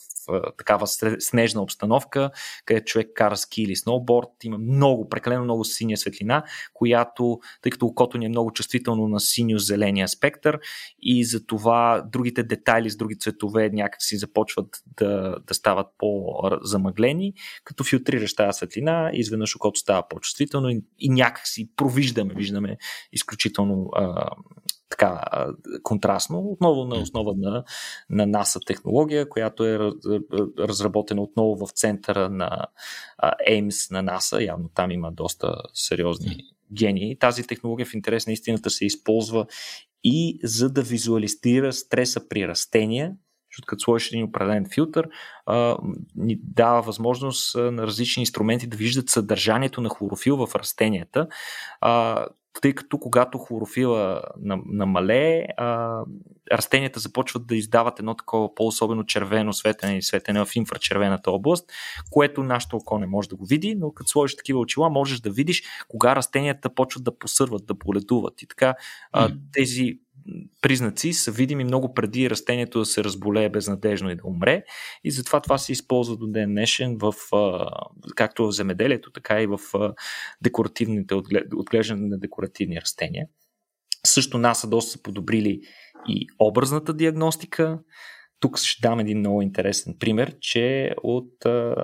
такава 0.58 0.88
снежна 1.20 1.62
обстановка, 1.62 2.32
където 2.66 2.86
човек 2.86 3.08
кара 3.16 3.38
ски 3.38 3.62
или 3.62 3.76
сноуборд, 3.76 4.30
има 4.44 4.58
много, 4.58 5.10
прекалено 5.10 5.44
много 5.44 5.66
синя 5.66 5.98
светлина, 5.98 6.44
която, 6.74 7.40
тъй 7.62 7.70
като 7.70 7.86
окото 7.86 8.18
ни 8.18 8.26
е 8.26 8.30
много 8.30 8.52
чувствително 8.52 9.08
на 9.08 9.20
синьо-зеления 9.20 10.08
спектър 10.08 10.60
и 11.02 11.26
за 11.26 11.46
това 11.46 12.04
другите 12.12 12.44
детайли 12.44 12.90
с 12.90 12.98
други 12.98 13.20
цветове 13.20 13.70
някакси 13.70 14.18
започват 14.18 14.84
да, 14.98 15.36
да 15.48 15.54
стават 15.54 15.88
по-замъглени, 15.98 17.34
като 17.64 17.84
филтрираш 17.84 18.36
тази 18.36 18.58
светлина, 18.58 19.10
изведнъж 19.14 19.56
окото 19.56 19.80
става 19.80 20.08
по-чувствително 20.08 20.70
и, 20.70 20.82
и 21.00 21.10
някакси 21.10 21.70
провиждаме, 21.76 22.34
виждаме 22.34 22.78
изключително 23.12 23.90
а, 23.96 24.30
така 24.98 25.22
контрастно, 25.84 26.40
отново 26.40 26.86
на 26.86 26.96
основа 26.96 27.34
на, 27.38 27.64
на 28.10 28.28
NASA 28.28 28.66
технология, 28.66 29.30
която 29.30 29.66
е 29.66 29.80
разработена 30.60 31.22
отново 31.22 31.66
в 31.66 31.72
центъра 31.72 32.30
на 32.30 32.66
Ames 33.50 33.92
на 33.92 34.04
NASA. 34.04 34.46
Явно 34.48 34.70
там 34.76 34.92
има 34.92 35.12
доста 35.12 35.56
сериозни 35.74 36.38
гении. 36.74 37.20
Тази 37.20 37.48
технология 37.48 37.86
в 37.86 37.94
интерес 37.94 38.28
на 38.28 38.34
истината 38.34 38.70
се 38.70 38.86
използва 38.86 39.46
и 40.04 40.40
за 40.44 40.70
да 40.70 40.82
визуализира 40.82 41.74
стреса 41.74 42.28
при 42.30 42.48
растения, 42.48 43.14
защото 43.52 43.66
като 43.66 43.84
сложиш 43.84 44.08
един 44.08 44.24
определен 44.24 44.66
филтър, 44.74 45.10
а, 45.46 45.78
ни 46.16 46.40
дава 46.44 46.82
възможност 46.82 47.56
на 47.56 47.88
различни 47.88 48.22
инструменти 48.22 48.68
да 48.68 48.78
виждат 48.78 49.10
съдържанието 49.10 49.82
на 49.82 49.90
хлорофил 49.90 50.38
в 50.38 50.56
растенията, 50.56 51.28
а, 51.82 52.26
тъй 52.62 52.74
като 52.74 52.98
когато 52.98 53.38
хлорофила 53.38 54.22
намалее, 54.66 55.48
а, 55.58 56.00
растенията 56.52 57.00
започват 57.00 57.48
да 57.48 57.56
издават 57.56 58.00
едно 58.00 58.16
такова 58.16 58.56
по-особено 58.56 59.06
червено 59.06 59.54
светене 59.54 59.98
и 59.98 60.02
светене 60.02 60.46
в 60.46 60.56
инфрачервената 60.56 61.32
област, 61.32 61.72
което 62.12 62.44
нашето 62.44 62.78
око 62.78 63.00
не 63.00 63.08
може 63.08 63.30
да 63.30 63.36
го 63.36 63.46
види, 63.46 63.76
но 63.76 63.92
като 63.92 64.10
сложиш 64.10 64.36
такива 64.36 64.60
очила, 64.60 64.90
можеш 64.90 65.20
да 65.20 65.30
видиш 65.30 65.64
кога 65.88 66.16
растенията 66.16 66.76
почват 66.76 67.04
да 67.04 67.18
посърват, 67.18 67.66
да 67.66 67.80
полетуват. 67.80 68.42
И 68.42 68.48
така 68.48 68.76
а, 69.12 69.32
тези 69.54 70.00
признаци 70.62 71.14
са 71.14 71.32
видими 71.32 71.64
много 71.64 71.94
преди 71.94 72.30
растението 72.30 72.80
да 72.80 72.86
се 72.86 73.04
разболее 73.04 73.50
безнадежно 73.50 74.10
и 74.10 74.16
да 74.16 74.22
умре. 74.26 74.64
И 75.04 75.12
затова 75.12 75.42
това 75.42 75.58
се 75.58 75.72
използва 75.72 76.18
до 76.18 76.28
ден 76.28 76.50
днешен 76.50 76.98
в, 76.98 77.14
както 78.16 78.48
в 78.48 78.52
земеделието, 78.52 79.12
така 79.12 79.42
и 79.42 79.48
в 79.48 79.60
декоративните, 80.42 81.16
отглеждане 81.56 82.08
на 82.08 82.20
декоративни 82.20 82.82
растения. 82.82 83.28
Също 84.06 84.38
НАСА 84.38 84.68
доста 84.68 84.92
са 84.92 85.02
подобрили 85.02 85.62
и 86.08 86.28
образната 86.40 86.94
диагностика, 86.94 87.80
тук 88.40 88.58
ще 88.58 88.88
дам 88.88 89.00
един 89.00 89.20
много 89.20 89.42
интересен 89.42 89.96
пример, 90.00 90.36
че 90.42 90.96
от 91.04 91.32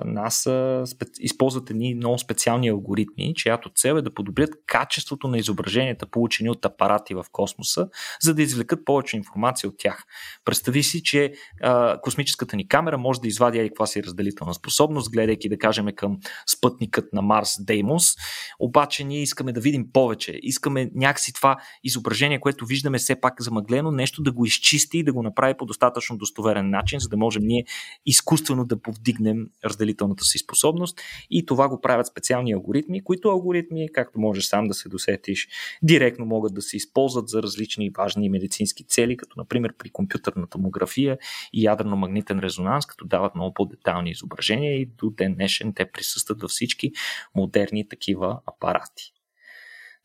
НАСА 0.04 0.84
използват 1.20 1.70
едни 1.70 1.94
много 1.94 2.18
специални 2.18 2.68
алгоритми, 2.68 3.34
чиято 3.34 3.70
цел 3.74 3.94
е 3.94 4.02
да 4.02 4.14
подобрят 4.14 4.50
качеството 4.66 5.28
на 5.28 5.38
изображенията, 5.38 6.06
получени 6.06 6.50
от 6.50 6.64
апарати 6.64 7.14
в 7.14 7.24
космоса, 7.32 7.88
за 8.20 8.34
да 8.34 8.42
извлекат 8.42 8.84
повече 8.84 9.16
информация 9.16 9.70
от 9.70 9.74
тях. 9.78 10.04
Представи 10.44 10.82
си, 10.82 11.02
че 11.02 11.32
а, 11.62 12.00
космическата 12.00 12.56
ни 12.56 12.68
камера 12.68 12.98
може 12.98 13.20
да 13.20 13.28
извади 13.28 13.58
и 13.58 13.68
каква 13.68 13.86
си 13.86 14.02
разделителна 14.02 14.54
способност, 14.54 15.12
гледайки 15.12 15.48
да 15.48 15.58
кажем 15.58 15.86
към 15.96 16.18
спътникът 16.56 17.12
на 17.12 17.22
Марс 17.22 17.50
Деймос, 17.60 18.14
обаче 18.58 19.04
ние 19.04 19.22
искаме 19.22 19.52
да 19.52 19.60
видим 19.60 19.92
повече. 19.92 20.38
Искаме 20.42 20.90
някакси 20.94 21.32
това 21.32 21.56
изображение, 21.84 22.40
което 22.40 22.66
виждаме 22.66 22.98
все 22.98 23.20
пак 23.20 23.42
замъглено, 23.42 23.90
нещо 23.90 24.22
да 24.22 24.32
го 24.32 24.46
изчисти 24.46 24.98
и 24.98 25.04
да 25.04 25.12
го 25.12 25.22
направи 25.22 25.54
по 25.58 25.66
достатъчно 25.66 26.16
достоверно 26.16 26.41
достоверен 26.42 26.70
начин, 26.70 27.00
за 27.00 27.08
да 27.08 27.16
можем 27.16 27.42
ние 27.42 27.64
изкуствено 28.06 28.64
да 28.64 28.82
повдигнем 28.82 29.46
разделителната 29.64 30.24
си 30.24 30.38
способност. 30.38 31.00
И 31.30 31.46
това 31.46 31.68
го 31.68 31.80
правят 31.80 32.06
специални 32.06 32.52
алгоритми, 32.52 33.04
които 33.04 33.28
алгоритми, 33.28 33.88
както 33.92 34.20
можеш 34.20 34.44
сам 34.44 34.68
да 34.68 34.74
се 34.74 34.88
досетиш, 34.88 35.48
директно 35.82 36.26
могат 36.26 36.54
да 36.54 36.62
се 36.62 36.76
използват 36.76 37.28
за 37.28 37.42
различни 37.42 37.90
важни 37.90 38.28
медицински 38.28 38.84
цели, 38.84 39.16
като 39.16 39.34
например 39.38 39.74
при 39.78 39.90
компютърна 39.90 40.46
томография 40.46 41.18
и 41.52 41.66
ядрено-магнитен 41.66 42.40
резонанс, 42.40 42.86
като 42.86 43.04
дават 43.04 43.34
много 43.34 43.54
по-детални 43.54 44.10
изображения 44.10 44.80
и 44.80 44.86
до 44.86 45.10
ден 45.10 45.34
днешен 45.34 45.72
те 45.74 45.90
присъстват 45.90 46.42
във 46.42 46.50
всички 46.50 46.92
модерни 47.34 47.88
такива 47.88 48.40
апарати. 48.46 49.12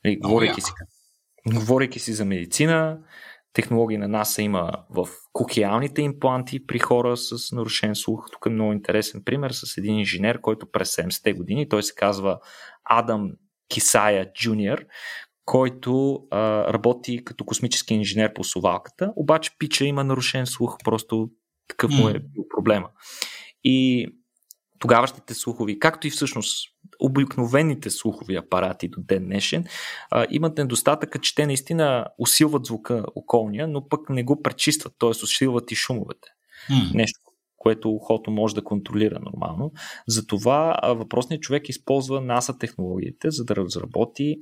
Нали, 0.06 0.20
говорейки, 0.20 0.62
си, 0.62 0.72
говорейки 1.48 2.00
си 2.00 2.14
за 2.14 2.26
медицина, 2.26 3.00
технологии 3.58 3.97
на 3.97 4.08
НАСА 4.08 4.41
има 4.41 4.72
в 4.89 5.08
кокиалните 5.34 6.01
импланти 6.01 6.66
при 6.68 6.80
хора 6.80 7.18
с 7.18 7.51
нарушен 7.51 7.95
слух. 7.95 8.26
Тук 8.32 8.45
е 8.45 8.49
много 8.49 8.74
интересен 8.74 9.22
пример 9.26 9.51
с 9.51 9.78
един 9.78 9.99
инженер, 9.99 10.41
който 10.41 10.72
през 10.72 10.95
70-те 10.95 11.34
години, 11.34 11.70
той 11.70 11.84
се 11.84 11.95
казва 11.95 12.39
Адам 12.86 13.32
Кисая 13.70 14.34
Джуниор, 14.34 14.86
който 15.45 16.20
а, 16.32 16.74
работи 16.74 17.24
като 17.24 17.45
космически 17.45 17.93
инженер 17.93 18.34
по 18.34 18.43
сувалката, 18.43 19.14
обаче 19.16 19.51
пича 19.60 19.86
има 19.86 20.03
нарушен 20.03 20.45
слух, 20.45 20.78
просто 20.84 21.30
такъв 21.68 21.91
му 21.91 22.10
е 22.10 22.22
проблема. 22.55 22.89
И 23.64 24.08
тогаващите 24.80 25.34
слухови, 25.34 25.80
както 25.80 26.08
и 26.08 26.10
всъщност 26.10 26.70
обикновените 27.00 27.90
слухови 27.90 28.36
апарати 28.36 28.88
до 28.88 29.02
ден 29.02 29.26
днешен, 29.26 29.66
а, 30.12 30.26
имат 30.30 30.58
недостатъка, 30.58 31.20
че 31.20 31.36
те 31.36 31.46
наистина 31.46 32.08
усилват 32.20 32.66
звука 32.66 33.06
околния, 33.16 33.68
но 33.68 33.88
пък 33.88 34.10
не 34.10 34.24
го 34.24 34.42
пречистват, 34.42 34.94
т.е. 35.00 35.10
усилват 35.10 35.72
и 35.72 35.76
шумовете. 35.76 36.30
Mm. 36.70 36.96
Нещо, 36.96 37.20
което 37.58 37.90
ухото 37.90 38.32
може 38.32 38.56
да 38.56 38.64
контролира 38.64 39.20
нормално. 39.20 39.72
Затова 40.08 40.80
въпросният 40.84 41.42
човек 41.42 41.70
използва 41.70 42.22
NASA 42.22 42.60
технологиите, 42.60 43.32
за 43.32 43.46
да 43.46 43.56
разработи 43.56 44.36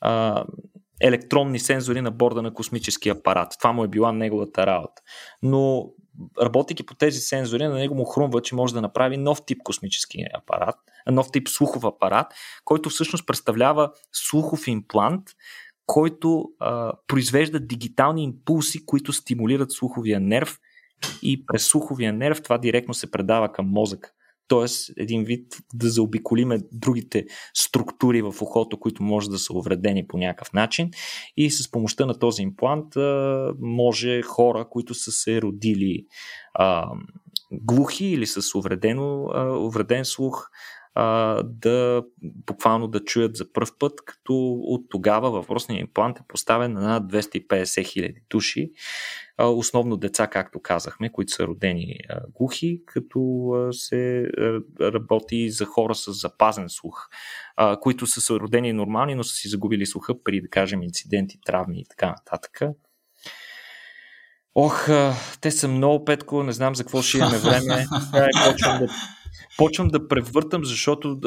а, 0.00 0.44
електронни 1.00 1.58
сензори 1.58 2.00
на 2.00 2.10
борда 2.10 2.42
на 2.42 2.54
космическия 2.54 3.12
апарат. 3.12 3.52
Това 3.58 3.72
му 3.72 3.84
е 3.84 3.88
била 3.88 4.12
неговата 4.12 4.66
работа. 4.66 5.02
Но 5.42 5.90
работейки 6.42 6.86
по 6.86 6.94
тези 6.94 7.20
сензори, 7.20 7.64
на 7.64 7.74
него 7.74 7.94
му 7.94 8.04
хрумва, 8.04 8.42
че 8.42 8.54
може 8.54 8.74
да 8.74 8.80
направи 8.80 9.16
нов 9.16 9.44
тип 9.46 9.62
космически 9.62 10.24
апарат, 10.34 10.76
нов 11.10 11.30
тип 11.32 11.48
слухов 11.48 11.84
апарат, 11.84 12.26
който 12.64 12.90
всъщност 12.90 13.26
представлява 13.26 13.90
слухов 14.12 14.68
имплант, 14.68 15.22
който 15.86 16.48
а, 16.60 16.92
произвежда 17.06 17.60
дигитални 17.60 18.24
импулси, 18.24 18.86
които 18.86 19.12
стимулират 19.12 19.72
слуховия 19.72 20.20
нерв 20.20 20.58
и 21.22 21.46
през 21.46 21.66
слуховия 21.66 22.12
нерв 22.12 22.42
това 22.42 22.58
директно 22.58 22.94
се 22.94 23.10
предава 23.10 23.52
към 23.52 23.66
мозъка 23.66 24.10
т.е. 24.48 25.02
един 25.02 25.24
вид 25.24 25.56
да 25.74 25.88
заобиколиме 25.90 26.58
другите 26.72 27.26
структури 27.54 28.22
в 28.22 28.34
ухото, 28.40 28.80
които 28.80 29.02
може 29.02 29.30
да 29.30 29.38
са 29.38 29.52
увредени 29.52 30.06
по 30.06 30.18
някакъв 30.18 30.52
начин 30.52 30.90
и 31.36 31.50
с 31.50 31.70
помощта 31.70 32.06
на 32.06 32.18
този 32.18 32.42
имплант 32.42 32.94
може 33.60 34.22
хора, 34.22 34.68
които 34.70 34.94
са 34.94 35.12
се 35.12 35.42
родили 35.42 36.06
а, 36.54 36.90
глухи 37.52 38.06
или 38.06 38.26
с 38.26 38.54
увредено, 38.54 39.26
а, 39.34 39.58
увреден 39.58 40.04
слух, 40.04 40.48
да 41.44 42.02
буквално 42.22 42.88
да 42.88 43.04
чуят 43.04 43.36
за 43.36 43.52
първ 43.52 43.70
път, 43.78 43.92
като 44.04 44.34
от 44.52 44.86
тогава 44.90 45.30
въпросният 45.30 45.80
имплант 45.80 46.18
е 46.18 46.22
поставен 46.28 46.72
на 46.72 46.80
над 46.80 47.12
250 47.12 47.84
хиляди 47.86 48.20
души 48.30 48.70
основно 49.38 49.96
деца, 49.96 50.26
както 50.26 50.60
казахме, 50.62 51.12
които 51.12 51.32
са 51.32 51.46
родени 51.46 51.98
глухи, 52.34 52.82
като 52.86 53.50
се 53.72 54.28
работи 54.80 55.50
за 55.50 55.64
хора 55.64 55.94
с 55.94 56.12
запазен 56.12 56.68
слух, 56.68 57.08
които 57.80 58.06
са 58.06 58.34
родени 58.34 58.72
нормални, 58.72 59.14
но 59.14 59.24
са 59.24 59.34
си 59.34 59.48
загубили 59.48 59.86
слуха 59.86 60.22
при, 60.22 60.40
да 60.40 60.48
кажем, 60.48 60.82
инциденти, 60.82 61.38
травми 61.44 61.80
и 61.80 61.84
така 61.84 62.06
нататък. 62.06 62.60
Ох, 64.54 64.88
те 65.40 65.50
са 65.50 65.68
много, 65.68 66.04
Петко, 66.04 66.42
не 66.42 66.52
знам 66.52 66.74
за 66.74 66.84
какво 66.84 67.02
ще 67.02 67.18
имаме 67.18 67.38
време. 67.38 67.86
почвам 68.50 68.78
да 68.78 68.88
почвам 69.58 69.88
да 69.88 70.08
превъртам, 70.08 70.64
защото, 70.64 71.18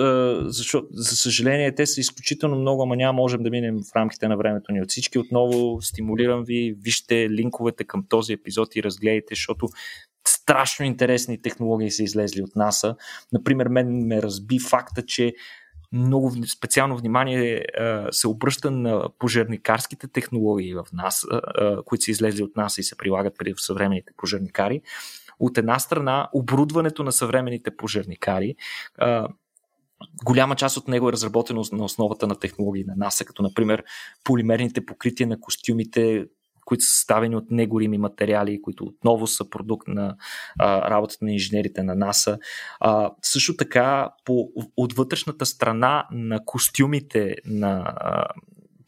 защото 0.45 0.87
за 0.91 1.15
съжаление 1.15 1.75
те 1.75 1.85
са 1.85 1.99
изключително 1.99 2.55
много, 2.55 2.83
ама 2.83 2.95
няма 2.95 3.13
можем 3.13 3.43
да 3.43 3.49
минем 3.49 3.79
в 3.91 3.95
рамките 3.95 4.27
на 4.27 4.37
времето 4.37 4.71
ни 4.71 4.81
от 4.81 4.89
всички. 4.89 5.19
Отново 5.19 5.81
стимулирам 5.81 6.43
ви, 6.43 6.75
вижте 6.81 7.29
линковете 7.29 7.83
към 7.83 8.03
този 8.09 8.33
епизод 8.33 8.75
и 8.75 8.83
разгледайте, 8.83 9.35
защото 9.35 9.67
страшно 10.27 10.85
интересни 10.85 11.41
технологии 11.41 11.91
са 11.91 12.03
излезли 12.03 12.41
от 12.41 12.55
НАСА. 12.55 12.95
Например, 13.31 13.67
мен 13.67 14.07
ме 14.07 14.21
разби 14.21 14.59
факта, 14.59 15.05
че 15.05 15.33
много 15.91 16.47
специално 16.47 16.97
внимание 16.97 17.65
се 18.11 18.27
обръща 18.27 18.71
на 18.71 19.09
пожарникарските 19.19 20.07
технологии 20.07 20.73
в 20.73 20.85
нас, 20.93 21.25
които 21.85 22.03
са 22.03 22.11
излезли 22.11 22.43
от 22.43 22.55
нас 22.55 22.77
и 22.77 22.83
се 22.83 22.97
прилагат 22.97 23.33
при 23.37 23.53
съвременните 23.57 24.13
пожарникари. 24.17 24.81
От 25.39 25.57
една 25.57 25.79
страна, 25.79 26.29
оборудването 26.33 27.03
на 27.03 27.11
съвременните 27.11 27.77
пожарникари 27.77 28.55
голяма 30.25 30.55
част 30.55 30.77
от 30.77 30.87
него 30.87 31.09
е 31.09 31.11
разработено 31.11 31.63
на 31.71 31.83
основата 31.83 32.27
на 32.27 32.35
технологии 32.35 32.83
на 32.83 32.93
НАСА, 32.97 33.25
като 33.25 33.43
например 33.43 33.83
полимерните 34.23 34.85
покрития 34.85 35.27
на 35.27 35.39
костюмите, 35.39 36.25
които 36.65 36.83
са 36.83 36.91
съставени 36.91 37.35
от 37.35 37.51
негорими 37.51 37.97
материали, 37.97 38.61
които 38.61 38.83
отново 38.83 39.27
са 39.27 39.49
продукт 39.49 39.87
на 39.87 40.15
а, 40.59 40.89
работата 40.89 41.25
на 41.25 41.31
инженерите 41.31 41.83
на 41.83 41.95
НАСА. 41.95 42.37
А, 42.79 43.11
също 43.21 43.55
така, 43.57 44.09
по, 44.25 44.49
от 44.77 44.93
вътрешната 44.93 45.45
страна 45.45 46.07
на 46.11 46.45
костюмите 46.45 47.35
на 47.45 47.93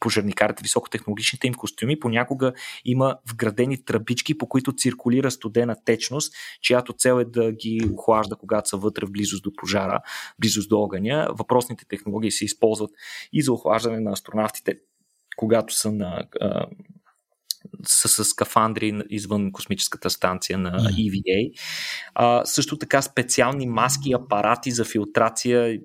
пожарникарите, 0.02 0.62
високотехнологичните 0.62 1.46
им 1.46 1.54
костюми, 1.54 2.00
понякога 2.00 2.52
има 2.84 3.16
вградени 3.30 3.84
тръбички, 3.84 4.38
по 4.38 4.48
които 4.48 4.72
циркулира 4.76 5.30
студена 5.30 5.76
течност, 5.84 6.34
чиято 6.60 6.92
цел 6.92 7.20
е 7.20 7.24
да 7.24 7.52
ги 7.52 7.90
охлажда, 7.92 8.36
когато 8.36 8.68
са 8.68 8.76
вътре 8.76 9.06
в 9.06 9.10
близост 9.10 9.42
до 9.42 9.52
пожара, 9.56 10.00
близост 10.38 10.68
до 10.68 10.78
огъня. 10.78 11.28
Въпросните 11.38 11.84
технологии 11.88 12.30
се 12.30 12.44
използват 12.44 12.90
и 13.32 13.42
за 13.42 13.52
охлаждане 13.52 14.00
на 14.00 14.10
астронавтите, 14.10 14.78
когато 15.36 15.74
са 15.74 15.92
на 15.92 16.22
с, 17.86 18.08
с 18.08 18.24
скафандри 18.24 19.02
извън 19.10 19.52
космическата 19.52 20.10
станция 20.10 20.58
на 20.58 20.70
EVA. 20.72 21.52
А, 22.14 22.44
също 22.44 22.78
така 22.78 23.02
специални 23.02 23.66
маски 23.66 24.12
апарати 24.12 24.70
за 24.70 24.84
филтрация, 24.84 25.80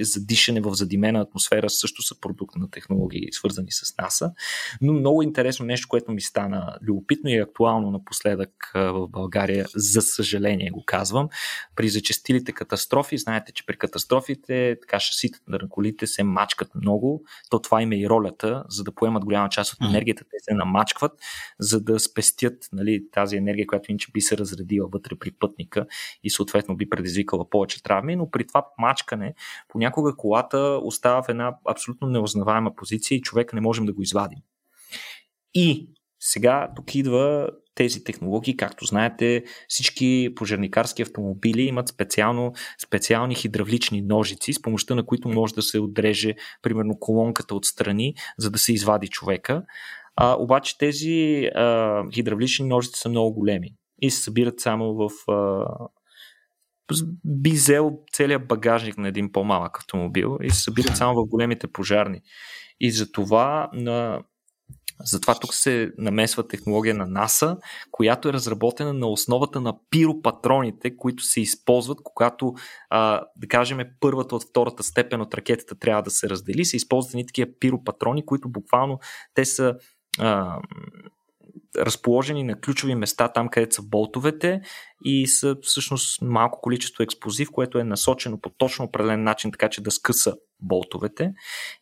за 0.00 0.20
дишане 0.20 0.60
в 0.60 0.74
задимена 0.74 1.20
атмосфера 1.20 1.70
също 1.70 2.02
са 2.02 2.20
продукт 2.20 2.56
на 2.56 2.70
технологии, 2.70 3.28
свързани 3.32 3.70
с 3.70 3.94
НАСА. 3.98 4.32
Но 4.80 4.92
много 4.92 5.22
интересно 5.22 5.66
нещо, 5.66 5.88
което 5.88 6.12
ми 6.12 6.20
стана 6.20 6.78
любопитно 6.82 7.30
и 7.30 7.38
актуално 7.38 7.90
напоследък 7.90 8.70
в 8.74 9.08
България, 9.08 9.66
за 9.74 10.02
съжаление 10.02 10.70
го 10.70 10.82
казвам, 10.86 11.28
при 11.76 11.88
зачастилите 11.88 12.52
катастрофи, 12.52 13.18
знаете, 13.18 13.52
че 13.52 13.66
при 13.66 13.76
катастрофите 13.76 14.76
така 14.80 15.00
шаситата 15.00 15.44
на 15.48 15.68
колите 15.68 16.06
се 16.06 16.22
мачкат 16.22 16.74
много, 16.74 17.22
то 17.50 17.58
това 17.58 17.82
има 17.82 17.94
и 17.94 18.08
ролята, 18.08 18.64
за 18.68 18.84
да 18.84 18.94
поемат 18.94 19.24
голяма 19.24 19.48
част 19.48 19.72
от 19.72 19.78
енергията, 19.88 20.24
те 20.24 20.36
се 20.40 20.54
намачкват 20.54 21.12
за 21.58 21.80
да 21.80 22.00
спестят 22.00 22.68
нали, 22.72 23.10
тази 23.12 23.36
енергия, 23.36 23.66
която 23.66 23.90
иначе 23.90 24.12
би 24.12 24.20
се 24.20 24.38
разредила 24.38 24.88
вътре 24.92 25.16
при 25.16 25.30
пътника 25.30 25.86
и 26.22 26.30
съответно 26.30 26.76
би 26.76 26.90
предизвикала 26.90 27.50
повече 27.50 27.82
травми, 27.82 28.16
но 28.16 28.30
при 28.30 28.46
това 28.46 28.66
мачкане 28.78 29.34
понякога 29.68 30.16
колата 30.16 30.58
остава 30.82 31.22
в 31.22 31.28
една 31.28 31.56
абсолютно 31.70 32.08
неузнаваема 32.08 32.74
позиция 32.76 33.16
и 33.16 33.22
човека 33.22 33.56
не 33.56 33.62
можем 33.62 33.86
да 33.86 33.92
го 33.92 34.02
извадим. 34.02 34.38
И 35.54 35.88
сега 36.20 36.72
тук 36.76 36.94
идва 36.94 37.50
тези 37.74 38.04
технологии, 38.04 38.56
както 38.56 38.84
знаете, 38.84 39.44
всички 39.68 40.32
пожарникарски 40.36 41.02
автомобили 41.02 41.62
имат 41.62 41.88
специално, 41.88 42.52
специални 42.86 43.34
хидравлични 43.34 44.02
ножици, 44.02 44.52
с 44.52 44.62
помощта 44.62 44.94
на 44.94 45.06
които 45.06 45.28
може 45.28 45.54
да 45.54 45.62
се 45.62 45.78
отреже, 45.78 46.34
примерно, 46.62 46.98
колонката 46.98 47.54
отстрани, 47.54 48.14
за 48.38 48.50
да 48.50 48.58
се 48.58 48.72
извади 48.72 49.08
човека. 49.08 49.62
А, 50.20 50.36
обаче 50.38 50.78
тези 50.78 51.44
а, 51.54 52.02
хидравлични 52.14 52.68
ножици 52.68 53.00
са 53.00 53.08
много 53.08 53.34
големи 53.34 53.68
и 54.02 54.10
се 54.10 54.22
събират 54.22 54.60
само 54.60 54.94
в 54.94 55.10
а, 55.32 55.66
би 57.24 57.56
целият 58.12 58.48
багажник 58.48 58.98
на 58.98 59.08
един 59.08 59.32
по-малък 59.32 59.78
автомобил 59.78 60.38
и 60.42 60.50
се 60.50 60.62
събират 60.62 60.96
само 60.96 61.14
в 61.14 61.28
големите 61.28 61.66
пожарни. 61.66 62.20
И 62.80 62.90
затова 62.90 63.70
на 63.72 64.20
затова 65.04 65.34
тук 65.34 65.54
се 65.54 65.92
намесва 65.98 66.48
технология 66.48 66.94
на 66.94 67.06
НАСА, 67.06 67.56
която 67.90 68.28
е 68.28 68.32
разработена 68.32 68.92
на 68.92 69.06
основата 69.06 69.60
на 69.60 69.74
пиропатроните, 69.90 70.96
които 70.96 71.22
се 71.22 71.40
използват, 71.40 71.98
когато, 72.04 72.54
а, 72.90 73.22
да 73.36 73.48
кажем, 73.48 73.78
първата 74.00 74.36
от 74.36 74.44
втората 74.50 74.82
степен 74.82 75.20
от 75.20 75.34
ракетата 75.34 75.78
трябва 75.78 76.02
да 76.02 76.10
се 76.10 76.28
раздели. 76.30 76.64
Се 76.64 76.76
използват 76.76 77.14
ни 77.14 77.26
такива 77.26 77.50
пиропатрони, 77.60 78.26
които 78.26 78.48
буквално 78.48 78.98
те 79.34 79.44
са 79.44 79.74
а, 80.18 80.60
разположени 81.76 82.44
на 82.44 82.60
ключови 82.60 82.94
места, 82.94 83.28
там 83.28 83.48
където 83.48 83.74
са 83.74 83.82
болтовете 83.82 84.60
и 85.04 85.26
са 85.26 85.56
всъщност 85.62 86.22
малко 86.22 86.60
количество 86.60 87.02
експлозив, 87.02 87.48
което 87.52 87.78
е 87.78 87.84
насочено 87.84 88.40
по 88.40 88.50
точно 88.50 88.84
определен 88.84 89.22
начин, 89.22 89.52
така 89.52 89.68
че 89.68 89.82
да 89.82 89.90
скъса 89.90 90.34
болтовете. 90.60 91.34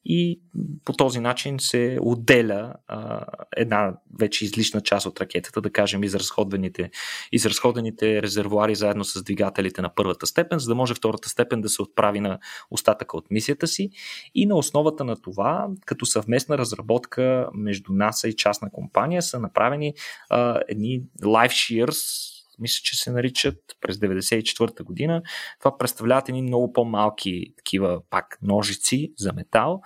И 0.05 0.41
по 0.85 0.93
този 0.93 1.21
начин 1.21 1.57
се 1.61 1.99
отделя 2.01 2.75
а, 2.89 3.27
една 3.57 3.95
вече 4.19 4.45
излишна 4.45 4.81
част 4.81 5.07
от 5.07 5.21
ракетата, 5.21 5.61
да 5.61 5.71
кажем 5.71 6.05
изразходените, 6.05 6.91
изразходените 7.33 8.23
резервуари 8.23 8.75
заедно 8.75 9.05
с 9.05 9.23
двигателите 9.23 9.83
на 9.83 9.95
първата 9.95 10.27
степен, 10.27 10.59
за 10.59 10.69
да 10.69 10.75
може 10.75 10.95
втората 10.95 11.29
степен 11.29 11.61
да 11.61 11.69
се 11.69 11.83
отправи 11.83 12.21
на 12.21 12.39
остатъка 12.71 13.17
от 13.17 13.31
мисията 13.31 13.67
си. 13.67 13.91
И 14.35 14.47
на 14.47 14.57
основата 14.57 15.05
на 15.05 15.17
това, 15.17 15.69
като 15.87 16.07
съвместна 16.07 16.59
разработка 16.59 17.49
между 17.55 17.93
НАСА 17.93 18.29
и 18.29 18.37
частна 18.37 18.71
компания 18.71 19.23
са 19.23 19.41
направени 19.41 19.95
а, 20.31 20.61
едни 20.69 21.03
life 21.23 21.87
shears, 21.87 22.36
мисля, 22.59 22.81
че 22.83 22.97
се 22.97 23.11
наричат 23.13 23.59
през 23.81 23.97
94-та 23.97 24.85
година. 24.85 25.23
Това 25.59 25.79
представляват 25.79 26.29
едни 26.29 26.43
много 26.43 26.73
по-малки 26.73 27.55
такива 27.57 28.01
пак 28.11 28.39
ножици 28.43 29.13
за 29.19 29.33
метал, 29.33 29.81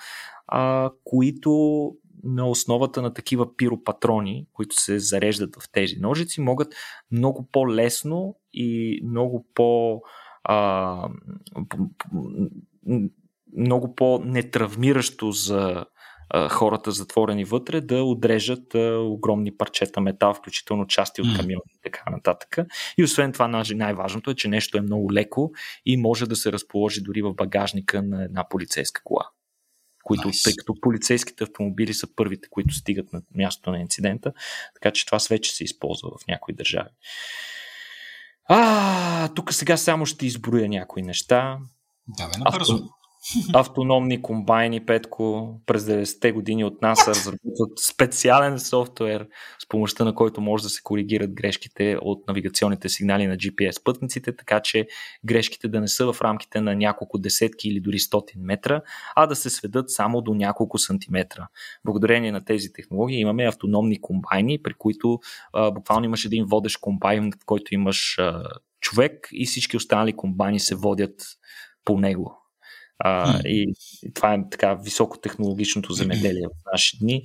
а, 0.46 0.90
които 1.04 1.50
на 2.24 2.48
основата 2.48 3.02
на 3.02 3.14
такива 3.14 3.56
пиропатрони, 3.56 4.46
които 4.52 4.74
се 4.80 4.98
зареждат 4.98 5.56
в 5.56 5.70
тези 5.72 5.96
ножици, 5.96 6.40
могат 6.40 6.74
много 7.10 7.48
по-лесно 7.52 8.36
и 8.52 9.00
много 9.04 9.46
по- 9.54 10.00
а, 10.44 11.08
много 13.56 13.94
по-нетравмиращо 13.94 15.30
за 15.30 15.84
хората 16.50 16.90
затворени 16.90 17.44
вътре 17.44 17.80
да 17.80 18.02
отрежат 18.02 18.74
огромни 18.98 19.56
парчета 19.56 20.00
метал, 20.00 20.34
включително 20.34 20.86
части 20.86 21.22
от 21.22 21.36
камиони 21.36 21.70
и 21.74 21.80
така 21.82 22.10
нататък. 22.10 22.58
И 22.98 23.04
освен 23.04 23.32
това, 23.32 23.48
най-важното 23.48 24.30
е, 24.30 24.34
че 24.34 24.48
нещо 24.48 24.78
е 24.78 24.80
много 24.80 25.12
леко 25.12 25.52
и 25.86 25.96
може 25.96 26.26
да 26.26 26.36
се 26.36 26.52
разположи 26.52 27.00
дори 27.00 27.22
в 27.22 27.34
багажника 27.34 28.02
на 28.02 28.24
една 28.24 28.48
полицейска 28.48 29.02
кола. 29.04 29.24
Които, 30.04 30.28
nice. 30.28 30.44
тъй 30.44 30.52
като 30.56 30.74
полицейските 30.80 31.44
автомобили 31.44 31.94
са 31.94 32.14
първите, 32.16 32.48
които 32.50 32.74
стигат 32.74 33.12
на 33.12 33.22
мястото 33.34 33.70
на 33.70 33.80
инцидента, 33.80 34.32
така 34.74 34.90
че 34.90 35.06
това 35.06 35.18
вече 35.30 35.54
се 35.54 35.64
използва 35.64 36.10
в 36.10 36.26
някои 36.28 36.54
държави. 36.54 36.88
А, 38.48 39.28
тук 39.28 39.52
сега 39.52 39.76
само 39.76 40.06
ще 40.06 40.26
изброя 40.26 40.68
някои 40.68 41.02
неща. 41.02 41.58
Да, 42.08 42.26
бе, 42.28 42.32
Авто, 42.44 42.90
автономни 43.54 44.22
комбайни, 44.22 44.86
Петко, 44.86 45.54
през 45.66 45.84
90-те 45.84 46.32
години 46.32 46.64
от 46.64 46.82
нас 46.82 47.08
разработват 47.08 47.78
специален 47.78 48.58
софтуер, 48.58 49.28
с 49.58 49.68
помощта 49.68 50.04
на 50.04 50.14
който 50.14 50.40
може 50.40 50.62
да 50.62 50.68
се 50.68 50.82
коригират 50.82 51.34
грешките 51.34 51.96
от 52.02 52.28
навигационните 52.28 52.88
сигнали 52.88 53.26
на 53.26 53.36
GPS 53.36 53.84
пътниците, 53.84 54.36
така 54.36 54.60
че 54.60 54.86
грешките 55.24 55.68
да 55.68 55.80
не 55.80 55.88
са 55.88 56.12
в 56.12 56.22
рамките 56.22 56.60
на 56.60 56.74
няколко 56.74 57.18
десетки 57.18 57.68
или 57.68 57.80
дори 57.80 57.98
стотин 57.98 58.40
метра, 58.42 58.82
а 59.16 59.26
да 59.26 59.36
се 59.36 59.50
сведат 59.50 59.90
само 59.90 60.22
до 60.22 60.34
няколко 60.34 60.78
сантиметра. 60.78 61.46
Благодарение 61.84 62.32
на 62.32 62.44
тези 62.44 62.72
технологии 62.72 63.20
имаме 63.20 63.48
автономни 63.48 64.00
комбайни, 64.00 64.62
при 64.62 64.74
които 64.74 65.18
а, 65.52 65.70
буквално 65.70 66.04
имаш 66.04 66.24
един 66.24 66.44
водещ 66.44 66.80
комбайн, 66.80 67.32
в 67.32 67.44
който 67.46 67.74
имаш 67.74 68.18
а, 68.18 68.42
човек 68.80 69.28
и 69.32 69.46
всички 69.46 69.76
останали 69.76 70.12
комбайни 70.12 70.60
се 70.60 70.74
водят 70.74 71.22
по 71.84 71.98
него. 71.98 72.39
А, 73.04 73.40
и, 73.44 73.74
и 74.02 74.12
това 74.14 74.34
е 74.34 74.38
така 74.50 74.74
високотехнологичното 74.74 75.92
земеделие 75.92 76.46
в 76.46 76.72
наши 76.72 76.98
дни. 76.98 77.22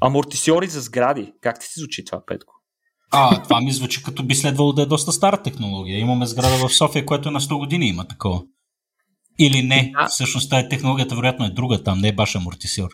Амортисьори 0.00 0.66
за 0.66 0.80
сгради. 0.80 1.32
Как 1.40 1.60
ти 1.60 1.66
си 1.66 1.80
звучи 1.80 2.04
това, 2.04 2.22
Петко? 2.26 2.52
А, 3.12 3.42
това 3.42 3.60
ми 3.60 3.72
звучи 3.72 4.02
като 4.02 4.22
би 4.22 4.34
следвало 4.34 4.72
да 4.72 4.82
е 4.82 4.86
доста 4.86 5.12
стара 5.12 5.42
технология. 5.42 5.98
Имаме 5.98 6.26
сграда 6.26 6.68
в 6.68 6.74
София, 6.74 7.06
която 7.06 7.28
е 7.28 7.32
на 7.32 7.40
100 7.40 7.58
години 7.58 7.88
има 7.88 8.08
такова. 8.08 8.42
Или 9.38 9.62
не, 9.62 9.92
всъщност 10.08 10.50
тази 10.50 10.68
технологията 10.68 11.14
вероятно 11.14 11.46
е 11.46 11.50
друга 11.50 11.82
там, 11.82 11.98
не 11.98 12.08
е 12.08 12.12
баш 12.12 12.36
амортисьор. 12.36 12.88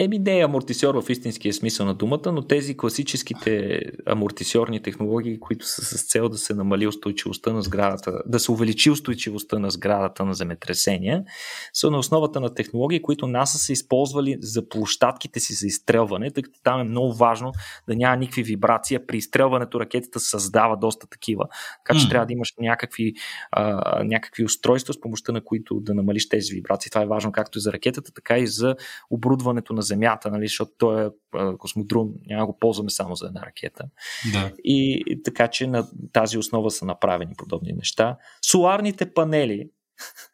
Еми 0.00 0.18
не 0.18 0.38
е 0.38 0.44
амортисьор 0.44 1.02
в 1.02 1.10
истинския 1.10 1.52
смисъл 1.52 1.86
на 1.86 1.94
думата, 1.94 2.32
но 2.32 2.42
тези 2.42 2.76
класическите 2.76 3.80
амортисьорни 4.06 4.82
технологии, 4.82 5.40
които 5.40 5.66
са 5.66 5.84
с 5.84 6.06
цел 6.06 6.28
да 6.28 6.38
се 6.38 6.54
намали 6.54 6.86
устойчивостта 6.86 7.52
на 7.52 7.62
сградата, 7.62 8.22
да 8.26 8.38
се 8.38 8.52
увеличи 8.52 8.90
устойчивостта 8.90 9.58
на 9.58 9.70
сградата 9.70 10.24
на 10.24 10.34
земетресения, 10.34 11.24
са 11.72 11.90
на 11.90 11.98
основата 11.98 12.40
на 12.40 12.54
технологии, 12.54 13.02
които 13.02 13.26
НАСА 13.26 13.58
са 13.58 13.72
използвали 13.72 14.36
за 14.40 14.68
площадките 14.68 15.40
си 15.40 15.54
за 15.54 15.66
изстрелване, 15.66 16.30
тъй 16.30 16.42
като 16.42 16.60
там 16.62 16.80
е 16.80 16.84
много 16.84 17.14
важно 17.14 17.52
да 17.88 17.96
няма 17.96 18.16
никакви 18.16 18.42
вибрации. 18.42 18.98
При 19.06 19.16
изстрелването 19.16 19.80
ракетата 19.80 20.20
създава 20.20 20.76
доста 20.76 21.06
такива. 21.06 21.44
Така 21.84 22.00
че 22.00 22.06
mm. 22.06 22.10
трябва 22.10 22.26
да 22.26 22.32
имаш 22.32 22.54
някакви, 22.60 23.14
а, 23.50 24.04
някакви 24.04 24.44
устройства, 24.44 24.94
с 24.94 25.00
помощта 25.00 25.32
на 25.32 25.44
които 25.44 25.80
да 25.80 25.94
намалиш 25.94 26.28
тези 26.28 26.54
вибрации. 26.54 26.90
Това 26.90 27.02
е 27.02 27.06
важно 27.06 27.32
както 27.32 27.58
и 27.58 27.60
за 27.60 27.72
ракетата, 27.72 28.12
така 28.12 28.38
и 28.38 28.46
за 28.46 28.76
оборудването 29.10 29.72
на 29.72 29.82
Земята, 29.88 30.30
нали, 30.30 30.46
защото 30.46 30.72
той 30.78 31.06
е 31.06 31.10
космодрум, 31.58 32.08
няма 32.26 32.46
го 32.46 32.58
ползваме 32.58 32.90
само 32.90 33.14
за 33.14 33.26
една 33.26 33.46
ракета. 33.46 33.84
Да. 34.32 34.52
И, 34.64 35.02
и 35.06 35.22
така, 35.22 35.48
че 35.48 35.66
на 35.66 35.88
тази 36.12 36.38
основа 36.38 36.70
са 36.70 36.84
направени 36.84 37.34
подобни 37.38 37.72
неща. 37.72 38.16
Соларните 38.50 39.14
панели 39.14 39.70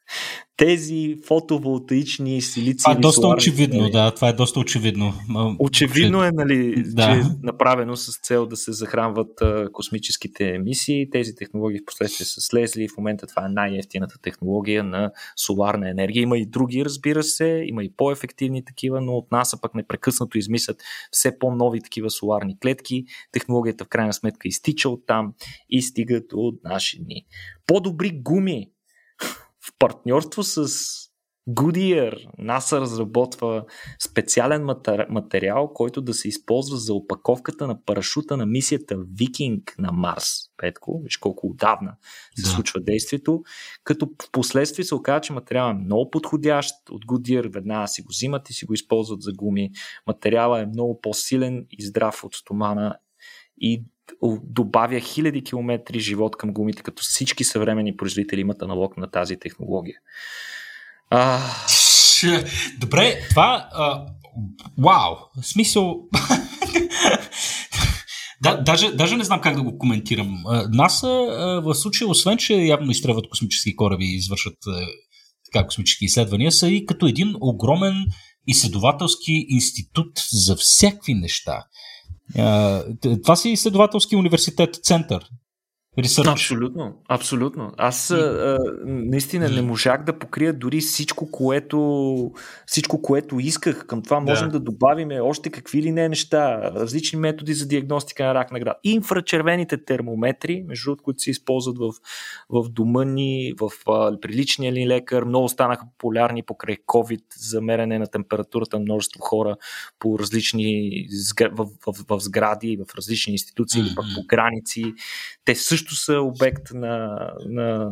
тези 0.56 1.16
фотоволтаични 1.26 2.42
силици. 2.42 2.82
Това 2.82 2.92
е 2.92 2.96
доста 2.96 3.28
очевидно, 3.28 3.90
да, 3.90 4.10
това 4.14 4.28
е 4.28 4.32
доста 4.32 4.60
очевидно. 4.60 5.12
Очевидно 5.58 6.24
е, 6.24 6.30
нали, 6.32 6.82
да. 6.86 7.02
че 7.02 7.18
е 7.18 7.22
направено 7.42 7.96
с 7.96 8.20
цел 8.20 8.46
да 8.46 8.56
се 8.56 8.72
захранват 8.72 9.42
а, 9.42 9.68
космическите 9.72 10.48
емисии. 10.54 11.10
Тези 11.10 11.34
технологии 11.34 11.78
в 11.78 11.84
последствие 11.86 12.26
са 12.26 12.40
слезли. 12.40 12.88
В 12.88 12.96
момента 12.96 13.26
това 13.26 13.46
е 13.46 13.48
най-ефтината 13.48 14.14
технология 14.22 14.84
на 14.84 15.10
соларна 15.36 15.90
енергия. 15.90 16.22
Има 16.22 16.38
и 16.38 16.46
други, 16.46 16.84
разбира 16.84 17.22
се, 17.22 17.64
има 17.66 17.84
и 17.84 17.92
по-ефективни 17.96 18.64
такива, 18.64 19.00
но 19.00 19.12
от 19.12 19.32
нас 19.32 19.60
пък 19.62 19.74
непрекъснато 19.74 20.38
измислят 20.38 20.76
все 21.10 21.38
по-нови 21.38 21.80
такива 21.80 22.10
соларни 22.10 22.58
клетки. 22.58 23.04
Технологията 23.32 23.84
в 23.84 23.88
крайна 23.88 24.12
сметка 24.12 24.48
изтича 24.48 24.88
от 24.88 25.06
там 25.06 25.34
и 25.70 25.82
стига 25.82 26.20
до 26.30 26.52
наши 26.64 27.04
дни. 27.04 27.24
По-добри 27.66 28.10
гуми 28.22 28.70
в 29.66 29.72
партньорство 29.78 30.42
с 30.42 30.68
Goodyear 31.48 32.28
НАСА 32.38 32.80
разработва 32.80 33.64
специален 34.04 34.64
материал, 35.08 35.72
който 35.74 36.02
да 36.02 36.14
се 36.14 36.28
използва 36.28 36.76
за 36.76 36.94
опаковката 36.94 37.66
на 37.66 37.84
парашута 37.84 38.36
на 38.36 38.46
мисията 38.46 38.96
Викинг 39.18 39.74
на 39.78 39.92
Марс. 39.92 40.26
Петко, 40.56 41.00
виж 41.04 41.16
колко 41.16 41.46
отдавна 41.46 41.96
се 42.36 42.42
да. 42.42 42.48
случва 42.48 42.80
действието, 42.80 43.42
като 43.84 44.10
в 44.22 44.30
последствие 44.32 44.84
се 44.84 44.94
оказа, 44.94 45.20
че 45.20 45.32
материалът 45.32 45.76
е 45.76 45.84
много 45.84 46.10
подходящ. 46.10 46.74
От 46.90 47.04
Goodyear 47.04 47.52
веднага 47.52 47.88
си 47.88 48.02
го 48.02 48.08
взимат 48.08 48.50
и 48.50 48.52
си 48.52 48.64
го 48.64 48.74
използват 48.74 49.22
за 49.22 49.32
гуми. 49.32 49.70
Материалът 50.06 50.62
е 50.62 50.66
много 50.66 51.00
по-силен 51.00 51.66
и 51.70 51.84
здрав 51.84 52.24
от 52.24 52.34
стомана 52.34 52.98
и 53.58 53.84
добавя 54.42 55.00
хиляди 55.00 55.44
километри 55.44 56.00
живот 56.00 56.36
към 56.36 56.52
гумите, 56.52 56.82
като 56.82 57.02
всички 57.02 57.44
съвремени 57.44 57.96
производители 57.96 58.40
имат 58.40 58.62
аналог 58.62 58.96
на 58.96 59.10
тази 59.10 59.36
технология. 59.36 59.96
А... 61.10 61.40
Добре, 62.78 63.18
това... 63.30 63.68
А, 63.72 64.06
вау! 64.78 65.14
В 65.42 65.46
смисъл... 65.46 66.00
Да, 68.42 68.56
даже, 68.62 68.92
даже 68.92 69.16
не 69.16 69.24
знам 69.24 69.40
как 69.40 69.56
да 69.56 69.62
го 69.62 69.78
коментирам. 69.78 70.44
НАСА 70.72 71.08
в 71.64 71.74
случая, 71.74 72.08
освен 72.08 72.38
че 72.38 72.54
явно 72.54 72.90
изстрелват 72.90 73.28
космически 73.28 73.76
кораби 73.76 74.04
и 74.04 74.16
извършват 74.16 74.58
така, 75.52 75.66
космически 75.66 76.04
изследвания, 76.04 76.52
са 76.52 76.68
и 76.68 76.86
като 76.86 77.06
един 77.06 77.34
огромен 77.40 77.94
изследователски 78.46 79.46
институт 79.48 80.12
за 80.32 80.56
всякакви 80.56 81.14
неща. 81.14 81.64
Това 83.22 83.36
си 83.36 83.50
изследователски 83.50 84.16
университет, 84.16 84.74
център. 84.82 85.30
Research. 85.98 86.32
Абсолютно, 86.32 86.94
абсолютно. 87.08 87.72
Аз 87.76 88.10
а, 88.10 88.58
наистина 88.84 89.48
не 89.48 89.62
можах 89.62 90.04
да 90.04 90.18
покрия 90.18 90.52
дори 90.52 90.80
всичко, 90.80 91.30
което, 91.30 92.32
всичко, 92.66 93.02
което 93.02 93.40
исках. 93.40 93.86
Към 93.86 94.02
това 94.02 94.20
можем 94.20 94.48
да, 94.48 94.52
да 94.52 94.60
добавим 94.60 95.08
още 95.22 95.50
какви 95.50 95.82
ли 95.82 95.92
не 95.92 96.08
неща, 96.08 96.70
различни 96.74 97.18
методи 97.18 97.54
за 97.54 97.66
диагностика 97.66 98.24
на 98.24 98.34
рак 98.34 98.52
на 98.52 98.60
град. 98.60 98.76
Инфрачервените 98.84 99.84
термометри, 99.84 100.64
между 100.68 100.84
другото, 100.84 101.02
които 101.02 101.20
се 101.20 101.30
използват 101.30 101.78
в, 101.78 101.92
в 102.50 102.68
дома 102.68 103.04
ни, 103.04 103.52
в 103.60 103.70
а, 103.86 104.20
приличния 104.20 104.72
ли 104.72 104.86
лекар, 104.86 105.24
много 105.24 105.48
станаха 105.48 105.86
популярни 105.86 106.42
покрай 106.42 106.76
COVID 106.76 107.22
за 107.36 107.60
мерене 107.60 107.98
на 107.98 108.06
температурата 108.06 108.76
на 108.76 108.82
множество 108.82 109.20
хора 109.20 109.56
по 109.98 110.18
различни 110.18 110.90
в, 111.52 111.66
в, 111.86 111.92
в, 111.92 112.04
в 112.08 112.20
сгради, 112.20 112.78
в 112.88 112.94
различни 112.94 113.32
институции, 113.32 113.82
mm-hmm. 113.82 114.14
по 114.14 114.26
граници. 114.26 114.94
Те 115.44 115.54
също 115.54 115.83
също 115.84 116.04
са 116.04 116.20
обект 116.20 116.62
на, 116.74 117.18
на 117.48 117.90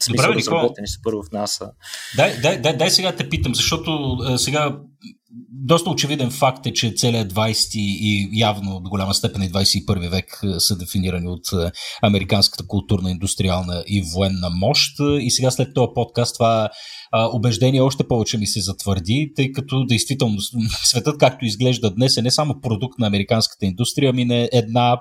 смисъл 0.00 0.26
Добре, 0.26 0.38
разработени 0.38 0.88
са 0.88 0.98
първо 1.04 1.22
в 1.22 1.32
НАСА. 1.32 1.70
Дай, 2.16 2.40
дай, 2.40 2.60
дай, 2.60 2.76
дай 2.76 2.90
сега 2.90 3.16
те 3.16 3.28
питам, 3.28 3.54
защото 3.54 4.16
а, 4.24 4.38
сега 4.38 4.76
доста 5.50 5.90
очевиден 5.90 6.30
факт 6.30 6.66
е, 6.66 6.72
че 6.72 6.92
целият 6.96 7.32
20 7.32 7.70
и 7.74 8.28
явно 8.32 8.80
до 8.80 8.90
голяма 8.90 9.14
степен 9.14 9.42
и 9.42 9.50
21 9.50 10.10
век 10.10 10.40
са 10.58 10.78
дефинирани 10.78 11.28
от 11.28 11.46
американската 12.02 12.66
културна, 12.66 13.10
индустриална 13.10 13.84
и 13.86 14.02
военна 14.14 14.50
мощ. 14.50 14.96
И 15.20 15.30
сега 15.30 15.50
след 15.50 15.74
този 15.74 15.88
подкаст 15.94 16.34
това 16.34 16.68
убеждение 17.32 17.80
още 17.80 18.08
повече 18.08 18.38
ми 18.38 18.46
се 18.46 18.60
затвърди, 18.60 19.32
тъй 19.36 19.52
като 19.52 19.84
действително 19.86 20.36
светът, 20.84 21.18
както 21.18 21.44
изглежда 21.44 21.94
днес, 21.94 22.16
е 22.16 22.22
не 22.22 22.30
само 22.30 22.60
продукт 22.60 22.98
на 22.98 23.06
американската 23.06 23.66
индустрия, 23.66 24.10
ами 24.10 24.24
не 24.24 24.48
една 24.52 25.00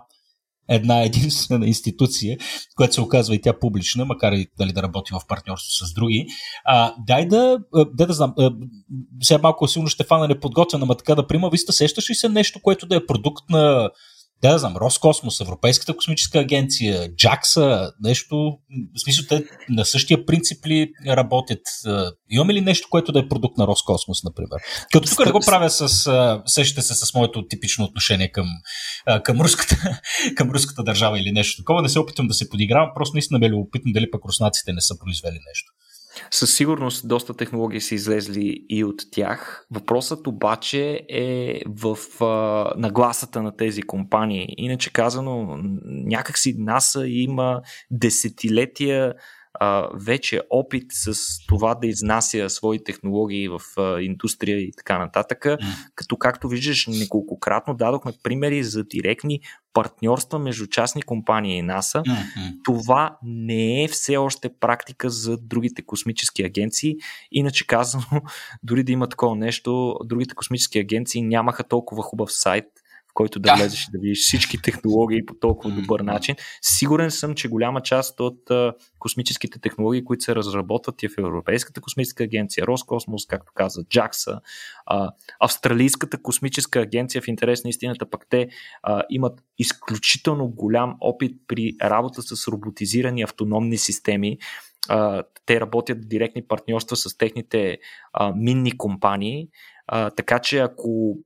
една 0.69 1.03
единствена 1.03 1.67
институция, 1.67 2.37
която 2.75 2.93
се 2.93 3.01
оказва 3.01 3.35
и 3.35 3.41
тя 3.41 3.59
публична, 3.59 4.05
макар 4.05 4.31
и 4.31 4.47
дали, 4.57 4.71
да 4.71 4.83
работи 4.83 5.13
в 5.13 5.27
партньорство 5.27 5.85
с 5.85 5.93
други. 5.93 6.27
А, 6.65 6.93
дай 7.07 7.27
да, 7.27 7.57
дай 7.93 8.07
да 8.07 8.13
знам, 8.13 8.33
сега 9.21 9.39
малко 9.43 9.67
силно 9.67 9.87
ще 9.87 10.03
фана 10.03 10.27
неподготвена, 10.27 10.83
ама 10.83 10.95
така 10.95 11.15
да 11.15 11.27
прима, 11.27 11.49
виста 11.49 11.73
сещаш 11.73 12.09
ли 12.09 12.15
се 12.15 12.29
нещо, 12.29 12.59
което 12.63 12.87
да 12.87 12.95
е 12.95 13.05
продукт 13.05 13.49
на 13.49 13.89
да, 14.41 14.57
знам, 14.57 14.77
Роскосмос, 14.77 15.39
Европейската 15.41 15.95
космическа 15.95 16.39
агенция, 16.39 17.09
JAXA, 17.09 17.91
нещо, 18.03 18.35
в 18.95 19.01
смисъл 19.03 19.25
те 19.29 19.43
на 19.69 19.85
същия 19.85 20.25
принцип 20.25 20.65
ли 20.65 20.91
работят? 21.07 21.61
Имаме 22.29 22.53
ли 22.53 22.61
нещо, 22.61 22.87
което 22.91 23.11
да 23.11 23.19
е 23.19 23.27
продукт 23.27 23.57
на 23.57 23.67
Роскосмос, 23.67 24.23
например? 24.23 24.61
Като 24.91 25.09
тук 25.09 25.25
не 25.25 25.31
го 25.31 25.39
правя 25.45 25.69
с, 25.69 25.87
сещате 26.45 26.81
се 26.81 26.93
с 26.93 27.13
моето 27.13 27.47
типично 27.47 27.85
отношение 27.85 28.31
към, 28.31 28.47
към, 29.23 29.41
руската, 29.41 29.99
към 30.35 30.51
руската 30.51 30.83
държава 30.83 31.19
или 31.19 31.31
нещо 31.31 31.61
такова, 31.61 31.81
не 31.81 31.89
се 31.89 31.99
опитвам 31.99 32.27
да 32.27 32.33
се 32.33 32.49
подигравам, 32.49 32.89
просто 32.95 33.15
наистина 33.15 33.39
ме 33.39 33.49
любопитно 33.49 33.91
дали 33.93 34.11
пък 34.11 34.25
руснаците 34.25 34.73
не 34.73 34.81
са 34.81 34.93
произвели 34.99 35.39
нещо. 35.49 35.71
Със 36.31 36.55
сигурност 36.55 37.07
доста 37.07 37.33
технологии 37.33 37.81
са 37.81 37.95
излезли 37.95 38.65
и 38.69 38.83
от 38.83 39.01
тях. 39.11 39.65
Въпросът 39.71 40.27
обаче 40.27 41.05
е 41.09 41.61
в 41.67 41.97
а, 42.23 42.73
нагласата 42.77 43.43
на 43.43 43.55
тези 43.55 43.81
компании. 43.81 44.47
Иначе 44.57 44.93
казано, 44.93 45.59
някакси 45.85 46.55
НАСА 46.57 47.07
има 47.07 47.61
десетилетия 47.91 49.13
а, 49.59 49.89
вече 49.93 50.41
опит 50.49 50.83
с 50.89 51.15
това 51.47 51.75
да 51.75 51.87
изнася 51.87 52.49
свои 52.49 52.83
технологии 52.83 53.47
в 53.47 53.59
а, 53.77 54.01
индустрия 54.01 54.57
и 54.57 54.71
така 54.77 54.97
нататък. 54.97 55.43
Mm. 55.43 55.59
Като, 55.95 56.17
както 56.17 56.47
виждаш, 56.47 56.87
неколкократно 56.87 57.73
дадохме 57.73 58.11
примери 58.23 58.63
за 58.63 58.83
директни 58.83 59.39
партньорства 59.73 60.39
между 60.39 60.67
частни 60.67 61.01
компании 61.01 61.57
и 61.57 61.61
НАСА. 61.61 61.97
Mm-hmm. 61.99 62.63
Това 62.63 63.17
не 63.23 63.83
е 63.83 63.87
все 63.87 64.17
още 64.17 64.49
практика 64.59 65.09
за 65.09 65.37
другите 65.37 65.81
космически 65.81 66.43
агенции. 66.43 66.95
Иначе 67.31 67.67
казано, 67.67 68.03
дори 68.63 68.83
да 68.83 68.91
има 68.91 69.09
такова 69.09 69.35
нещо, 69.35 69.95
другите 70.05 70.35
космически 70.35 70.79
агенции 70.79 71.21
нямаха 71.21 71.63
толкова 71.63 72.03
хубав 72.03 72.31
сайт, 72.31 72.65
който 73.19 73.39
да, 73.39 73.55
влезеш 73.55 73.87
и 73.87 73.91
да 73.91 73.99
видиш 73.99 74.19
всички 74.19 74.61
технологии 74.61 75.25
по 75.25 75.33
толкова 75.33 75.75
добър 75.75 75.99
начин. 75.99 76.35
Сигурен 76.61 77.11
съм, 77.11 77.35
че 77.35 77.47
голяма 77.47 77.81
част 77.81 78.19
от 78.19 78.51
а, 78.51 78.73
космическите 78.99 79.59
технологии, 79.59 80.03
които 80.03 80.23
се 80.23 80.35
разработват 80.35 81.03
и 81.03 81.07
в 81.09 81.17
Европейската 81.17 81.81
космическа 81.81 82.23
агенция, 82.23 82.67
Роскосмос, 82.67 83.27
както 83.27 83.51
каза, 83.55 83.81
JAXA, 83.81 84.39
а, 84.85 85.11
Австралийската 85.39 86.21
космическа 86.21 86.79
агенция, 86.79 87.21
в 87.21 87.27
интерес 87.27 87.63
на 87.63 87.69
истината, 87.69 88.09
пък 88.09 88.25
те 88.29 88.49
а, 88.83 89.03
имат 89.09 89.39
изключително 89.57 90.47
голям 90.47 90.95
опит 91.01 91.31
при 91.47 91.75
работа 91.81 92.21
с 92.21 92.47
роботизирани 92.47 93.21
автономни 93.21 93.77
системи. 93.77 94.37
Те 95.45 95.59
работят 95.59 95.97
в 95.97 96.07
директни 96.07 96.47
партньорства 96.47 96.95
с 96.95 97.17
техните 97.17 97.77
а, 98.13 98.33
минни 98.35 98.77
компании, 98.77 99.47
а, 99.87 100.09
така 100.09 100.39
че 100.39 100.57
ако 100.59 101.17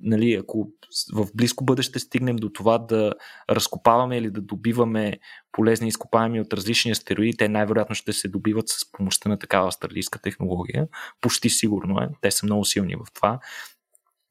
нали, 0.00 0.34
ако 0.34 0.68
в 1.12 1.26
близко 1.34 1.64
бъдеще 1.64 1.98
стигнем 1.98 2.36
до 2.36 2.48
това 2.48 2.78
да 2.78 3.14
разкопаваме 3.50 4.16
или 4.16 4.30
да 4.30 4.40
добиваме 4.40 5.18
полезни 5.52 5.88
изкопаеми 5.88 6.40
от 6.40 6.52
различни 6.52 6.90
астероиди, 6.90 7.36
те 7.36 7.48
най-вероятно 7.48 7.94
ще 7.94 8.12
се 8.12 8.28
добиват 8.28 8.68
с 8.68 8.92
помощта 8.92 9.28
на 9.28 9.38
такава 9.38 9.66
австралийска 9.66 10.18
технология. 10.18 10.88
Почти 11.20 11.50
сигурно 11.50 11.98
е. 11.98 12.08
Те 12.20 12.30
са 12.30 12.46
много 12.46 12.64
силни 12.64 12.96
в 12.96 13.12
това. 13.14 13.38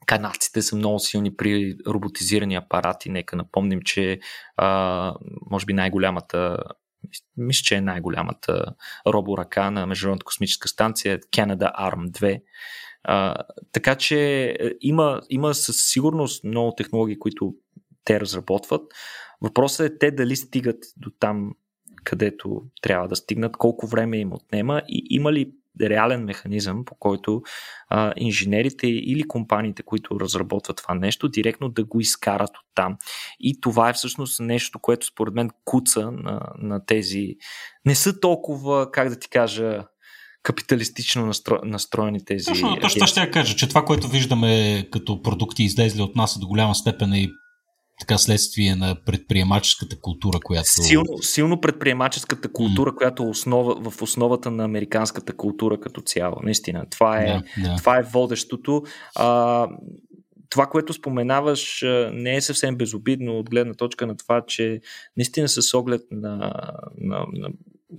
канадците 0.06 0.62
са 0.62 0.76
много 0.76 1.00
силни 1.00 1.36
при 1.36 1.76
роботизирани 1.88 2.56
апарати. 2.56 3.10
Нека 3.10 3.36
напомним, 3.36 3.82
че 3.82 4.20
а, 4.58 5.14
може 5.52 5.66
би 5.66 5.74
най-голямата 5.74 6.58
мисля, 7.38 7.64
че 7.64 7.76
е 7.76 7.82
най-голямата 7.82 8.66
роборъка 9.08 9.72
на 9.72 9.86
Международната 9.86 10.26
космическа 10.26 10.68
станция 10.68 11.20
Canada 11.20 11.76
Arm 11.80 12.10
2. 12.10 12.42
А, 13.04 13.36
така 13.72 13.96
че 13.96 14.46
е, 14.46 14.56
има, 14.82 15.22
има 15.30 15.54
със 15.54 15.76
сигурност 15.80 16.44
много 16.44 16.76
технологии, 16.76 17.20
които 17.20 17.56
те 18.04 18.20
разработват. 18.20 18.82
Въпросът 19.42 19.92
е 19.92 19.98
те 19.98 20.12
дали 20.12 20.36
стигат 20.36 20.84
до 20.98 21.10
там, 21.20 21.52
където 22.04 22.62
трябва 22.82 23.08
да 23.08 23.16
стигнат, 23.16 23.58
колко 23.58 23.88
време 23.88 24.18
им 24.18 24.34
отнема 24.34 24.82
и 24.88 25.08
има 25.10 25.34
ли 25.34 25.52
реален 25.82 26.24
механизъм, 26.24 26.86
по 26.86 26.96
който 26.96 27.42
а, 27.90 28.14
инженерите 28.18 28.88
или 28.88 29.28
компаниите, 29.28 29.84
които 29.84 30.20
разработват 30.20 30.78
това 30.78 30.96
нещо, 30.96 31.30
директно 31.30 31.70
да 31.70 31.84
го 31.84 32.00
изкарат 32.00 32.50
от 32.50 32.66
там. 32.76 32.98
И 33.40 33.62
това 33.62 33.90
е 33.90 33.94
всъщност 33.94 34.40
нещо, 34.40 34.80
което 34.80 35.06
според 35.06 35.34
мен 35.34 35.50
куца 35.66 36.12
на, 36.12 36.42
на 36.58 36.86
тези. 36.86 37.36
Не 37.86 37.96
са 37.96 38.20
толкова, 38.20 38.92
как 38.92 39.10
да 39.10 39.20
ти 39.20 39.30
кажа, 39.30 39.86
капиталистично 40.44 41.26
настро... 41.26 41.60
настроени 41.64 42.26
тези. 42.26 42.46
Точно, 42.46 42.78
точно 42.82 43.08
ще 43.08 43.20
я 43.20 43.32
кажа, 43.32 43.56
че 43.56 43.70
това, 43.70 43.86
което 43.86 44.08
виждаме 44.08 44.84
като 44.92 45.22
продукти 45.22 45.64
излезли 45.64 46.02
от 46.02 46.16
нас 46.16 46.40
до 46.40 46.48
голяма 46.48 46.76
степен 46.76 47.14
е 47.14 47.28
така 48.00 48.18
следствие 48.18 48.76
на 48.76 48.96
предприемаческата 49.06 50.00
култура, 50.02 50.40
която... 50.44 50.70
Силно, 50.70 51.18
силно 51.22 51.62
предприемаческата 51.62 52.52
култура, 52.52 52.92
mm. 52.92 52.96
която 52.96 53.24
е 53.24 53.30
основа, 53.30 53.92
в 53.92 54.02
основата 54.02 54.52
на 54.52 54.64
американската 54.64 55.34
култура 55.34 55.80
като 55.80 56.02
цяло. 56.02 56.36
Наистина. 56.44 56.86
Това 56.90 57.22
е, 57.22 57.28
yeah, 57.28 57.44
yeah. 57.58 57.78
Това 57.78 57.98
е 57.98 58.04
водещото. 58.04 58.84
А, 59.16 59.68
това, 60.50 60.66
което 60.66 60.94
споменаваш, 60.94 61.84
не 62.14 62.36
е 62.36 62.42
съвсем 62.42 62.76
безобидно 62.76 63.40
от 63.40 63.50
гледна 63.50 63.74
точка 63.74 64.08
на 64.08 64.18
това, 64.18 64.42
че 64.48 64.82
наистина 65.18 65.48
с 65.50 65.78
оглед 65.78 66.02
на, 66.12 66.54
на, 66.98 67.26
на, 67.34 67.50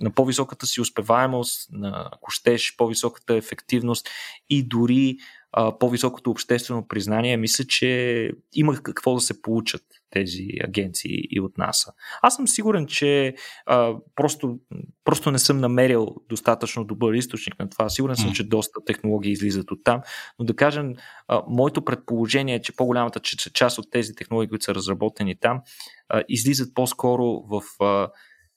на 0.00 0.10
по-високата 0.10 0.66
си 0.66 0.80
успеваемост, 0.80 1.68
на, 1.72 2.08
ако 2.12 2.30
щеш, 2.30 2.76
по-високата 2.76 3.34
ефективност 3.34 4.08
и 4.50 4.62
дори 4.62 5.16
а, 5.52 5.78
по-високото 5.78 6.30
обществено 6.30 6.88
признание, 6.88 7.36
мисля, 7.36 7.64
че 7.64 8.30
има 8.52 8.76
какво 8.82 9.14
да 9.14 9.20
се 9.20 9.42
получат 9.42 9.82
тези 10.10 10.48
агенции 10.64 11.26
и 11.30 11.40
от 11.40 11.58
НАСА. 11.58 11.92
Аз 12.22 12.36
съм 12.36 12.48
сигурен, 12.48 12.86
че 12.86 13.34
а, 13.66 13.94
просто, 14.14 14.58
просто 15.04 15.30
не 15.30 15.38
съм 15.38 15.58
намерил 15.58 16.16
достатъчно 16.28 16.84
добър 16.84 17.14
източник 17.14 17.58
на 17.58 17.70
това. 17.70 17.88
Сигурен 17.88 18.16
съм, 18.16 18.32
че 18.32 18.48
доста 18.48 18.84
технологии 18.84 19.32
излизат 19.32 19.70
от 19.70 19.84
там, 19.84 20.00
но 20.38 20.44
да 20.44 20.56
кажем, 20.56 20.94
а, 21.28 21.42
моето 21.48 21.84
предположение 21.84 22.54
е, 22.54 22.62
че 22.62 22.76
по-голямата 22.76 23.20
част 23.54 23.78
от 23.78 23.90
тези 23.90 24.14
технологии, 24.14 24.48
които 24.48 24.64
са 24.64 24.74
разработени 24.74 25.36
там, 25.40 25.60
а, 26.08 26.22
излизат 26.28 26.74
по-скоро 26.74 27.24
в. 27.24 27.62
А, 27.84 28.08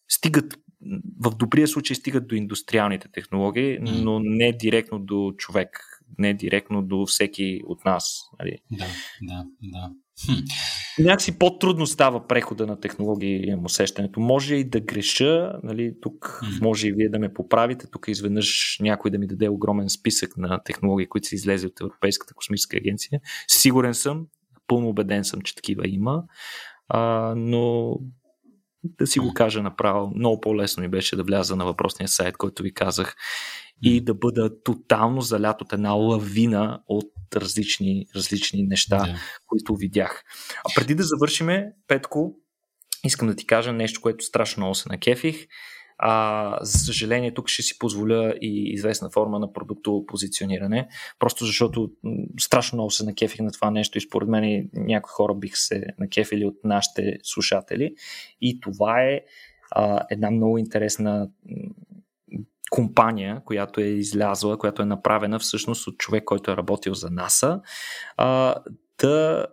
стигат 0.09 0.53
в 1.21 1.35
добрия 1.35 1.67
случай 1.67 1.95
стигат 1.95 2.27
до 2.27 2.35
индустриалните 2.35 3.07
технологии, 3.11 3.79
но 3.81 4.19
не 4.19 4.51
директно 4.51 4.99
до 4.99 5.33
човек 5.37 5.93
не 6.17 6.33
директно 6.33 6.81
до 6.81 7.05
всеки 7.05 7.61
от 7.67 7.85
нас. 7.85 8.21
Нали? 8.39 8.57
Да, 8.71 8.85
да, 9.21 9.45
да. 9.63 9.91
Хм. 10.25 10.31
Някакси 10.99 11.39
по-трудно 11.39 11.87
става 11.87 12.27
прехода 12.27 12.67
на 12.67 12.79
технологии, 12.79 13.47
имам 13.47 13.65
усещането. 13.65 14.19
Може 14.19 14.55
и 14.55 14.63
да 14.63 14.79
греша, 14.79 15.53
нали, 15.63 15.93
тук 16.01 16.25
хм. 16.25 16.65
може 16.65 16.87
и 16.87 16.91
вие 16.91 17.09
да 17.09 17.19
ме 17.19 17.33
поправите, 17.33 17.87
тук 17.91 18.05
изведнъж 18.07 18.77
някой 18.81 19.11
да 19.11 19.19
ми 19.19 19.27
даде 19.27 19.49
огромен 19.49 19.89
списък 19.89 20.37
на 20.37 20.63
технологии, 20.63 21.07
които 21.07 21.27
са 21.27 21.35
излезли 21.35 21.67
от 21.67 21.81
Европейската 21.81 22.33
космическа 22.33 22.77
агенция. 22.77 23.21
Сигурен 23.47 23.93
съм, 23.93 24.27
пълно 24.67 24.89
убеден 24.89 25.23
съм, 25.23 25.41
че 25.41 25.55
такива 25.55 25.83
има, 25.87 26.23
а, 26.87 27.33
но 27.37 27.93
да 28.83 29.07
си 29.07 29.19
го 29.19 29.33
кажа 29.33 29.61
направо, 29.61 30.11
много 30.15 30.41
по-лесно 30.41 30.81
ми 30.81 30.89
беше 30.89 31.15
да 31.15 31.23
вляза 31.23 31.55
на 31.55 31.65
въпросния 31.65 32.07
сайт, 32.07 32.37
който 32.37 32.63
ви 32.63 32.73
казах 32.73 33.15
и 33.81 34.01
да 34.01 34.13
бъда 34.13 34.63
тотално 34.63 35.21
залят 35.21 35.61
от 35.61 35.73
една 35.73 35.91
лавина 35.91 36.81
от 36.87 37.11
различни, 37.35 38.05
различни 38.15 38.63
неща, 38.63 38.99
yeah. 38.99 39.17
които 39.47 39.75
видях. 39.75 40.23
А 40.57 40.73
преди 40.75 40.95
да 40.95 41.03
завършиме, 41.03 41.71
Петко, 41.87 42.35
искам 43.03 43.27
да 43.27 43.35
ти 43.35 43.47
кажа 43.47 43.73
нещо, 43.73 44.01
което 44.01 44.25
страшно 44.25 44.61
много 44.61 44.75
се 44.75 44.89
накефих. 44.89 45.47
А, 46.05 46.57
за 46.61 46.79
съжаление, 46.79 47.33
тук 47.33 47.47
ще 47.47 47.61
си 47.61 47.79
позволя 47.79 48.33
и 48.41 48.63
известна 48.73 49.09
форма 49.09 49.39
на 49.39 49.53
продуктово 49.53 50.05
позициониране, 50.05 50.87
просто 51.19 51.45
защото 51.45 51.91
страшно 52.39 52.75
много 52.75 52.91
се 52.91 53.05
накефих 53.05 53.39
на 53.39 53.51
това 53.51 53.71
нещо 53.71 53.97
и 53.97 54.01
според 54.01 54.29
мен 54.29 54.69
някои 54.73 55.11
хора 55.11 55.33
бих 55.33 55.57
се 55.57 55.85
накефили 55.99 56.45
от 56.45 56.55
нашите 56.63 57.17
слушатели. 57.23 57.95
И 58.41 58.59
това 58.59 59.01
е 59.01 59.21
а, 59.71 60.05
една 60.09 60.31
много 60.31 60.57
интересна 60.57 61.29
компания, 62.71 63.41
която 63.45 63.81
е 63.81 63.85
излязла, 63.85 64.57
която 64.57 64.81
е 64.81 64.85
направена 64.85 65.39
всъщност 65.39 65.87
от 65.87 65.97
човек, 65.97 66.23
който 66.23 66.51
е 66.51 66.57
работил 66.57 66.93
за 66.93 67.09
НАСА, 67.09 67.61
да 69.01 69.45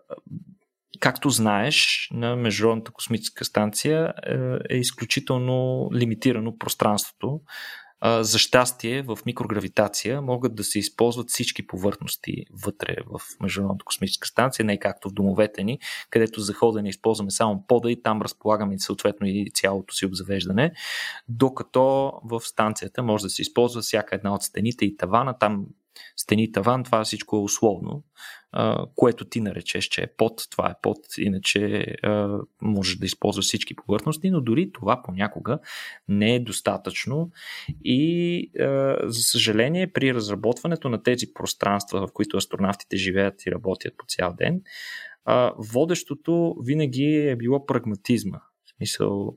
Както 1.01 1.31
знаеш, 1.31 2.09
на 2.13 2.37
Международната 2.37 2.93
космическа 2.93 3.45
станция 3.45 4.15
е, 4.27 4.75
е 4.75 4.77
изключително 4.77 5.89
лимитирано 5.95 6.59
пространството. 6.59 7.41
За 8.21 8.39
щастие 8.39 9.03
в 9.03 9.19
микрогравитация 9.27 10.23
могат 10.23 10.55
да 10.55 10.65
се 10.65 10.79
използват 10.79 11.31
всички 11.31 11.67
повърхности 11.67 12.45
вътре 12.65 12.97
в 13.07 13.21
Международната 13.41 13.85
космическа 13.85 14.29
станция, 14.29 14.65
не 14.65 14.79
както 14.79 15.09
в 15.09 15.13
домовете 15.13 15.65
ни, 15.65 15.79
където 16.11 16.41
за 16.41 16.55
ходене 16.55 16.89
използваме 16.89 17.31
само 17.31 17.65
пода 17.67 17.91
и 17.91 18.03
там 18.03 18.23
разполагаме 18.23 18.79
съответно 18.79 19.27
и 19.27 19.51
цялото 19.55 19.95
си 19.95 20.07
обзавеждане, 20.07 20.73
докато 21.29 22.13
в 22.25 22.41
станцията 22.41 23.03
може 23.03 23.23
да 23.23 23.31
се 23.31 23.43
използва 23.43 23.83
всяка 23.83 24.15
една 24.15 24.35
от 24.35 24.43
стените 24.43 24.85
и 24.85 24.97
тавана, 24.97 25.39
там 25.39 25.67
стени 26.17 26.53
таван, 26.53 26.85
това 26.85 27.05
всичко 27.05 27.37
е 27.37 27.41
условно 27.41 28.05
което 28.97 29.25
ти 29.25 29.41
наречеш, 29.41 29.85
че 29.85 30.03
е 30.03 30.07
под, 30.17 30.43
това 30.51 30.71
е 30.71 30.75
под, 30.83 30.99
иначе 31.19 31.87
можеш 32.63 32.97
да 32.97 33.07
използваш 33.07 33.45
всички 33.45 33.77
повърхности, 33.77 34.31
но 34.31 34.41
дори 34.41 34.73
това 34.73 35.03
понякога 35.03 35.59
не 36.09 36.35
е 36.35 36.41
достатъчно 36.41 37.31
и 37.85 38.51
за 39.05 39.23
съжаление 39.23 39.93
при 39.93 40.15
разработването 40.15 40.89
на 40.89 41.03
тези 41.03 41.35
пространства, 41.35 42.07
в 42.07 42.13
които 42.13 42.37
астронавтите 42.37 42.97
живеят 42.97 43.47
и 43.47 43.51
работят 43.51 43.95
по 43.99 44.07
цял 44.09 44.35
ден, 44.39 44.63
водещото 45.59 46.57
винаги 46.63 47.17
е 47.17 47.37
било 47.37 47.67
прагматизма. 47.67 48.39
В 48.39 48.77
смисъл, 48.77 49.37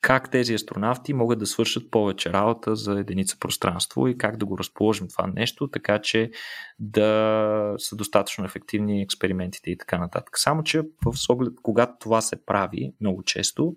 как 0.00 0.30
тези 0.30 0.54
астронавти 0.54 1.12
могат 1.12 1.38
да 1.38 1.46
свършат 1.46 1.90
повече 1.90 2.32
работа 2.32 2.76
за 2.76 3.00
единица 3.00 3.38
пространство 3.38 4.08
и 4.08 4.18
как 4.18 4.36
да 4.36 4.46
го 4.46 4.58
разположим 4.58 5.08
това 5.08 5.26
нещо, 5.26 5.68
така 5.68 6.00
че 6.00 6.30
да 6.78 7.74
са 7.78 7.96
достатъчно 7.96 8.44
ефективни 8.44 9.02
експериментите 9.02 9.70
и 9.70 9.78
така 9.78 9.98
нататък. 9.98 10.38
Само, 10.38 10.62
че 10.62 10.80
в 10.80 11.14
оглед, 11.28 11.52
когато 11.62 11.92
това 12.00 12.20
се 12.20 12.44
прави 12.44 12.94
много 13.00 13.22
често, 13.22 13.76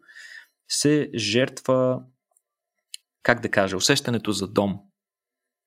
се 0.68 1.10
жертва, 1.16 2.02
как 3.24 3.40
да 3.42 3.52
кажа, 3.52 3.78
усещането 3.78 4.32
за 4.32 4.48
дом. 4.48 4.80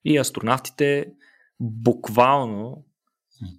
И 0.05 0.19
астронавтите 0.19 1.13
буквално 1.61 2.85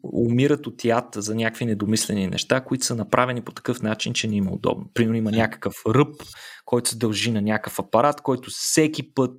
умират 0.04 0.68
от 0.68 0.86
яд 0.86 1.06
за 1.16 1.36
някакви 1.36 1.66
недомислени 1.66 2.28
неща, 2.28 2.62
които 2.62 2.86
са 2.86 2.96
направени 2.96 3.42
по 3.42 3.52
такъв 3.52 3.82
начин, 3.82 4.14
че 4.14 4.28
не 4.28 4.36
има 4.36 4.52
удобно. 4.52 4.90
Примерно 4.94 5.18
има 5.18 5.32
някакъв 5.32 5.76
ръб, 5.88 6.16
който 6.66 6.90
се 6.90 6.98
дължи 6.98 7.32
на 7.32 7.42
някакъв 7.42 7.80
апарат, 7.80 8.22
който 8.22 8.50
всеки 8.52 9.14
път 9.14 9.36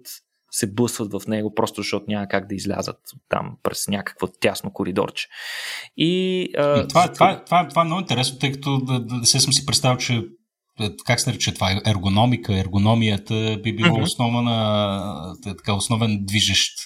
се 0.51 0.75
блъсват 0.75 1.13
в 1.13 1.27
него, 1.27 1.55
просто 1.55 1.83
защото 1.83 2.05
няма 2.09 2.29
как 2.29 2.49
да 2.49 2.55
излязат 2.55 2.97
там 3.29 3.57
през 3.63 3.89
някакво 3.89 4.27
тясно 4.27 4.73
коридорче. 4.73 5.27
И, 5.97 6.49
а, 6.59 6.89
това, 6.89 7.03
за... 7.03 7.13
това, 7.13 7.45
това, 7.45 7.69
това 7.69 7.83
е 7.83 7.85
много 7.85 8.01
интересно, 8.01 8.39
тъй 8.39 8.53
като 8.53 8.79
да, 8.79 9.01
да, 9.01 9.21
да 9.21 9.27
се 9.27 9.41
съм 9.41 9.53
си 9.53 9.67
представил, 9.67 9.97
че 9.97 10.25
е, 10.81 10.91
как 11.07 11.21
се 11.21 11.31
нарича 11.31 11.55
това, 11.55 11.81
ергономика, 11.87 12.59
ергономията 12.59 13.59
би 13.63 13.77
било 13.77 13.97
mm-hmm. 13.97 14.03
основа 14.03 14.43
на, 14.43 15.35
така, 15.43 15.75
основен 15.75 16.19
движещ 16.25 16.79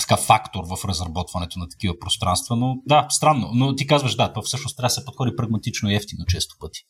така, 0.00 0.16
фактор 0.16 0.64
в 0.64 0.84
разработването 0.84 1.58
на 1.58 1.68
такива 1.68 1.98
пространства, 1.98 2.56
но 2.56 2.76
да, 2.86 3.06
странно. 3.10 3.50
Но 3.54 3.74
ти 3.74 3.86
казваш, 3.86 4.14
да, 4.14 4.32
това 4.32 4.42
всъщност 4.42 4.76
трябва 4.76 4.86
да 4.86 4.90
се 4.90 5.04
подходи 5.04 5.36
прагматично 5.36 5.90
и 5.90 5.94
ефтино 5.94 6.24
често 6.28 6.56
пъти. 6.60 6.80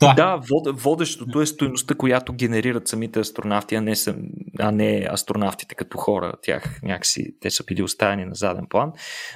Да, 0.00 0.14
да 0.14 0.36
вод, 0.36 0.82
водещото 0.82 1.40
е 1.40 1.46
стоеността, 1.46 1.94
която 1.94 2.32
генерират 2.32 2.88
самите 2.88 3.20
астронавти, 3.20 3.74
а 3.74 3.80
не, 3.80 3.96
съм, 3.96 4.16
а 4.58 4.70
не 4.70 5.08
астронавтите 5.12 5.74
като 5.74 5.98
хора. 5.98 6.32
Тях 6.42 6.82
някакси 6.82 7.24
те 7.40 7.50
са 7.50 7.64
били 7.64 7.82
оставени 7.82 8.24
на 8.24 8.34
заден 8.34 8.66
план. 8.70 8.92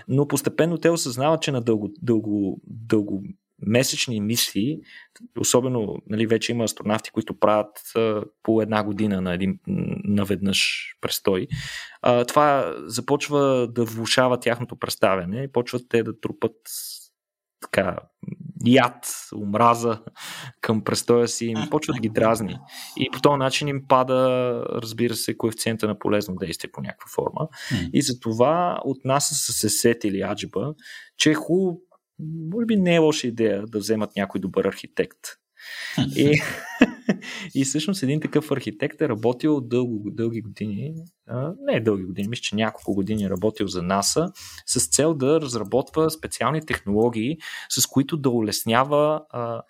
Но 0.08 0.28
постепенно 0.28 0.78
те 0.78 0.90
осъзнават, 0.90 1.42
че 1.42 1.52
на 1.52 1.60
дълго, 1.60 1.88
дълго, 2.02 2.60
дълго 2.66 3.22
месечни 3.66 4.20
мисии, 4.20 4.78
особено 5.38 5.96
нали, 6.06 6.26
вече 6.26 6.52
има 6.52 6.64
астронавти, 6.64 7.10
които 7.10 7.38
правят 7.38 7.78
а, 7.96 8.22
по 8.42 8.62
една 8.62 8.82
година 8.82 9.20
на 9.20 9.34
един 9.34 9.58
наведнъж 10.04 10.90
престой, 11.00 11.46
а, 12.02 12.24
това 12.24 12.74
започва 12.86 13.68
да 13.72 13.84
влушава 13.84 14.40
тяхното 14.40 14.76
представяне 14.76 15.42
и 15.42 15.52
почват 15.52 15.82
те 15.88 16.02
да 16.02 16.20
трупат 16.20 16.56
така, 17.60 17.96
яд, 18.66 19.06
омраза 19.36 20.00
към 20.60 20.84
престоя 20.84 21.28
си, 21.28 21.46
им 21.46 21.58
почва 21.70 21.94
да 21.94 22.00
ги 22.00 22.08
дразни. 22.08 22.58
И 22.96 23.10
по 23.12 23.20
този 23.20 23.38
начин 23.38 23.68
им 23.68 23.84
пада, 23.88 24.64
разбира 24.68 25.14
се, 25.14 25.36
коефициента 25.36 25.86
на 25.86 25.98
полезно 25.98 26.36
действие 26.36 26.70
по 26.72 26.80
някаква 26.80 27.08
форма. 27.14 27.48
Mm. 27.70 27.90
И 27.92 28.02
затова 28.02 28.80
от 28.84 29.04
нас 29.04 29.28
са 29.28 29.52
се 29.52 29.68
сетили 29.68 30.20
аджиба, 30.20 30.74
че 31.16 31.30
е 31.30 31.34
хубаво, 31.34 31.80
може 32.52 32.66
би 32.66 32.76
не 32.76 32.94
е 32.94 32.98
лоша 32.98 33.26
идея 33.26 33.66
да 33.66 33.78
вземат 33.78 34.16
някой 34.16 34.40
добър 34.40 34.64
архитект. 34.64 35.18
И, 36.16 36.40
и 37.54 37.64
всъщност 37.64 38.02
един 38.02 38.20
такъв 38.20 38.50
архитект 38.50 39.00
е 39.00 39.08
работил 39.08 39.60
дълго, 39.60 40.10
дълги 40.10 40.40
години, 40.40 40.94
а, 41.26 41.52
не 41.60 41.80
дълги 41.80 42.04
години, 42.04 42.28
мисля, 42.28 42.42
че 42.42 42.56
няколко 42.56 42.94
години 42.94 43.24
е 43.24 43.30
работил 43.30 43.66
за 43.66 43.82
НАСА, 43.82 44.32
с 44.66 44.88
цел 44.88 45.14
да 45.14 45.40
разработва 45.40 46.10
специални 46.10 46.66
технологии, 46.66 47.38
с 47.68 47.86
които 47.86 48.16
да 48.16 48.30
улеснява 48.30 49.22
а, 49.30 49.62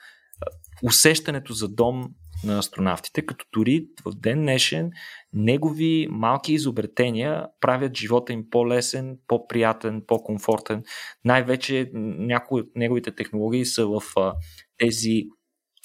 усещането 0.82 1.52
за 1.52 1.68
дом 1.68 2.08
на 2.44 2.58
астронавтите, 2.58 3.26
като 3.26 3.46
дори 3.52 3.86
в 4.06 4.10
ден 4.14 4.40
днешен 4.40 4.90
негови 5.32 6.08
малки 6.10 6.52
изобретения 6.52 7.46
правят 7.60 7.96
живота 7.96 8.32
им 8.32 8.50
по-лесен, 8.50 9.18
по-приятен, 9.26 10.02
по-комфортен. 10.06 10.82
Най-вече 11.24 11.90
някои 11.94 12.60
от 12.60 12.70
неговите 12.76 13.10
технологии 13.14 13.64
са 13.64 13.86
в 13.86 14.02
тези 14.78 15.24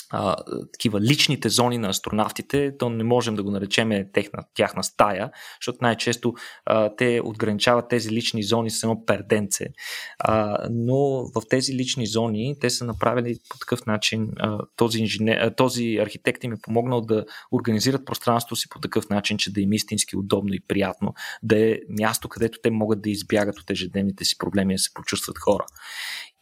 а, 0.10 0.36
такива 0.74 1.02
личните 1.02 1.50
зони 1.50 1.78
на 1.78 1.90
астронавтите, 1.90 2.78
то 2.78 2.90
не 2.90 3.04
можем 3.04 3.36
да 3.36 3.44
го 3.44 3.52
наречем 3.52 4.06
техна, 4.14 4.44
тяхна 4.54 4.84
стая, 4.84 5.32
защото 5.62 5.78
най-често 5.82 6.34
а, 6.66 6.96
те 6.96 7.22
отграничават 7.24 7.90
тези 7.90 8.10
лични 8.10 8.44
зони 8.44 8.70
с 8.72 8.84
едно 8.84 9.06
перденце. 9.06 9.66
А, 10.20 10.68
но 10.72 10.96
в 11.36 11.42
тези 11.50 11.74
лични 11.74 12.08
зони 12.08 12.56
те 12.62 12.70
са 12.70 12.86
направили 12.86 13.36
по 13.50 13.58
такъв 13.58 13.86
начин, 13.86 14.32
а, 14.40 14.60
този, 14.76 15.00
инженер, 15.00 15.38
а, 15.38 15.56
този 15.56 15.98
архитект 16.02 16.44
им 16.44 16.54
е 16.54 16.62
помогнал 16.62 17.02
да 17.02 17.26
организират 17.52 18.06
пространството 18.06 18.56
си 18.56 18.70
по 18.70 18.80
такъв 18.80 19.10
начин, 19.10 19.38
че 19.38 19.54
да 19.54 19.62
им 19.62 19.72
е 19.72 19.76
истински 19.76 20.18
удобно 20.18 20.54
и 20.54 20.60
приятно, 20.60 21.14
да 21.44 21.70
е 21.70 21.80
място, 21.90 22.30
където 22.30 22.60
те 22.64 22.72
могат 22.72 23.02
да 23.02 23.10
избягат 23.10 23.60
от 23.60 23.70
ежедневните 23.70 24.26
си 24.26 24.38
проблеми 24.38 24.74
и 24.74 24.76
да 24.76 24.80
се 24.80 24.94
почувстват 24.94 25.38
хора. 25.40 25.66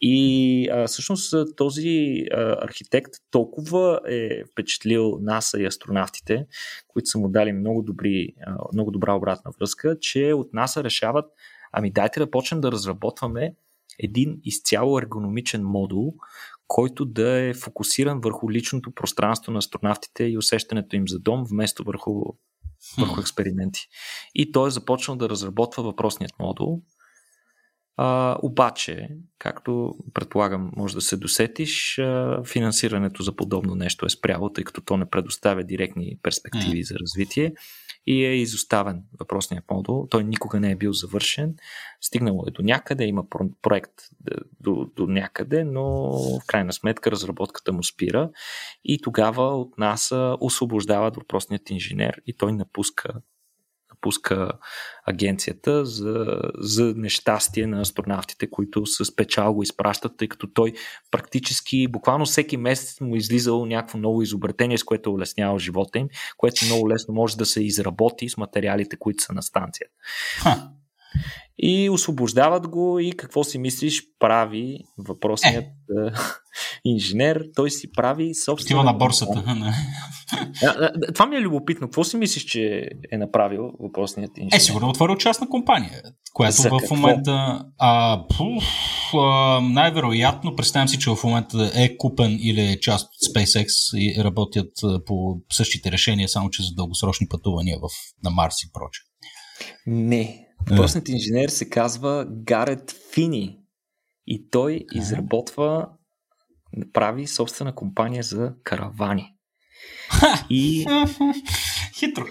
И 0.00 0.68
а, 0.72 0.86
всъщност 0.86 1.34
този 1.56 2.24
а, 2.32 2.56
архитект 2.64 3.12
толкова 3.30 4.00
е 4.08 4.44
впечатлил 4.52 5.18
НАСА 5.20 5.60
и 5.60 5.66
астронавтите, 5.66 6.46
които 6.88 7.06
са 7.08 7.18
му 7.18 7.28
дали 7.28 7.52
много, 7.52 7.82
добри, 7.82 8.28
а, 8.46 8.56
много 8.72 8.90
добра 8.90 9.14
обратна 9.14 9.50
връзка, 9.58 9.96
че 10.00 10.32
от 10.32 10.52
НАСА 10.52 10.84
решават, 10.84 11.24
ами 11.72 11.90
дайте 11.90 12.20
да 12.20 12.30
почнем 12.30 12.60
да 12.60 12.72
разработваме 12.72 13.54
един 13.98 14.40
изцяло 14.44 14.98
ергономичен 14.98 15.62
модул, 15.64 16.14
който 16.68 17.04
да 17.04 17.40
е 17.40 17.54
фокусиран 17.54 18.20
върху 18.20 18.50
личното 18.50 18.90
пространство 18.90 19.52
на 19.52 19.58
астронавтите 19.58 20.24
и 20.24 20.38
усещането 20.38 20.96
им 20.96 21.08
за 21.08 21.18
дом, 21.18 21.44
вместо 21.44 21.84
върху, 21.84 22.22
върху 22.98 23.20
експерименти. 23.20 23.80
И 24.34 24.52
той 24.52 24.68
е 24.68 24.70
започнал 24.70 25.16
да 25.16 25.28
разработва 25.28 25.82
въпросният 25.82 26.32
модул, 26.38 26.82
а, 27.96 28.38
обаче, 28.42 29.08
както 29.38 29.94
предполагам, 30.14 30.72
може 30.76 30.94
да 30.94 31.00
се 31.00 31.16
досетиш, 31.16 31.98
а, 31.98 32.42
финансирането 32.44 33.22
за 33.22 33.36
подобно 33.36 33.74
нещо 33.74 34.06
е 34.06 34.10
спряло, 34.10 34.50
тъй 34.52 34.64
като 34.64 34.80
то 34.80 34.96
не 34.96 35.10
предоставя 35.10 35.64
директни 35.64 36.18
перспективи 36.22 36.84
mm. 36.84 36.88
за 36.88 36.94
развитие 36.98 37.54
и 38.06 38.24
е 38.24 38.36
изоставен 38.36 39.02
въпросният 39.20 39.64
модул. 39.70 40.06
Той 40.10 40.24
никога 40.24 40.60
не 40.60 40.70
е 40.70 40.76
бил 40.76 40.92
завършен. 40.92 41.54
Стигнало 42.00 42.44
е 42.48 42.50
до 42.50 42.62
някъде, 42.62 43.04
има 43.04 43.24
проект 43.62 43.92
до, 44.60 44.90
до 44.96 45.06
някъде, 45.06 45.64
но 45.64 46.12
в 46.12 46.46
крайна 46.46 46.72
сметка 46.72 47.10
разработката 47.10 47.72
му 47.72 47.82
спира 47.82 48.30
и 48.84 48.98
тогава 49.02 49.42
от 49.42 49.78
нас 49.78 50.14
освобождават 50.40 51.16
въпросният 51.16 51.70
инженер 51.70 52.20
и 52.26 52.36
той 52.36 52.52
напуска 52.52 53.12
пуска 54.04 54.50
агенцията 55.06 55.84
за, 55.84 56.40
за 56.58 56.94
нещастие 56.96 57.66
на 57.66 57.80
астронавтите, 57.80 58.50
които 58.50 58.86
с 58.86 59.16
печал 59.16 59.54
го 59.54 59.62
изпращат, 59.62 60.16
тъй 60.16 60.28
като 60.28 60.46
той 60.46 60.72
практически, 61.10 61.88
буквално 61.88 62.24
всеки 62.24 62.56
месец 62.56 63.00
му 63.00 63.16
излизало 63.16 63.66
някакво 63.66 63.98
ново 63.98 64.22
изобретение, 64.22 64.78
с 64.78 64.84
което 64.84 65.10
е 65.10 65.12
улеснявал 65.12 65.58
живота 65.58 65.98
им, 65.98 66.08
което 66.36 66.64
много 66.64 66.90
лесно 66.90 67.14
може 67.14 67.36
да 67.36 67.46
се 67.46 67.64
изработи 67.64 68.28
с 68.28 68.36
материалите, 68.36 68.96
които 68.96 69.22
са 69.22 69.32
на 69.32 69.42
станцията. 69.42 69.94
Ха. 70.42 70.70
И 71.58 71.90
освобождават 71.90 72.68
го 72.68 72.98
и 72.98 73.12
какво 73.12 73.44
си 73.44 73.58
мислиш 73.58 74.02
прави 74.18 74.78
въпросният 74.98 75.64
е. 75.64 75.68
инженер. 76.84 77.44
Той 77.54 77.70
си 77.70 77.92
прави 77.92 78.34
собствено. 78.34 78.80
Отива 78.80 78.92
на 78.92 78.98
борсата. 78.98 79.44
Това 81.14 81.26
ми 81.26 81.36
е 81.36 81.40
любопитно. 81.40 81.86
Какво 81.86 82.04
си 82.04 82.16
мислиш, 82.16 82.44
че 82.44 82.88
е 83.12 83.18
направил 83.18 83.70
въпросният 83.80 84.30
инженер? 84.36 84.56
Е, 84.56 84.60
сигурно 84.60 84.86
е 84.86 84.90
отворил 84.90 85.16
частна 85.16 85.48
компания, 85.48 86.02
която 86.32 86.56
За 86.56 86.68
в 86.68 86.76
какво? 86.78 86.96
момента 86.96 87.64
а, 87.78 88.20
пуф, 88.36 88.64
а, 89.14 89.60
най-вероятно, 89.60 90.56
представям 90.56 90.88
си, 90.88 90.98
че 90.98 91.10
в 91.10 91.24
момента 91.24 91.72
е 91.74 91.96
купен 91.96 92.38
или 92.40 92.60
е 92.60 92.80
част 92.80 93.06
от 93.06 93.34
SpaceX 93.34 93.98
и 93.98 94.24
работят 94.24 94.72
по 95.06 95.36
същите 95.52 95.92
решения, 95.92 96.28
само 96.28 96.50
че 96.50 96.62
за 96.62 96.74
дългосрочни 96.74 97.28
пътувания 97.28 97.78
в, 97.78 97.88
на 98.24 98.30
Марс 98.30 98.54
и 98.62 98.72
проче. 98.72 99.00
Не, 99.86 100.43
Въпросният 100.70 101.08
инженер 101.08 101.48
се 101.48 101.70
казва 101.70 102.26
Гарет 102.30 102.94
Фини 103.12 103.58
и 104.26 104.50
той 104.50 104.84
изработва, 104.92 105.88
прави 106.92 107.26
собствена 107.26 107.74
компания 107.74 108.22
за 108.22 108.52
каравани. 108.64 109.34
И... 110.50 110.86
Хитро. 111.98 112.24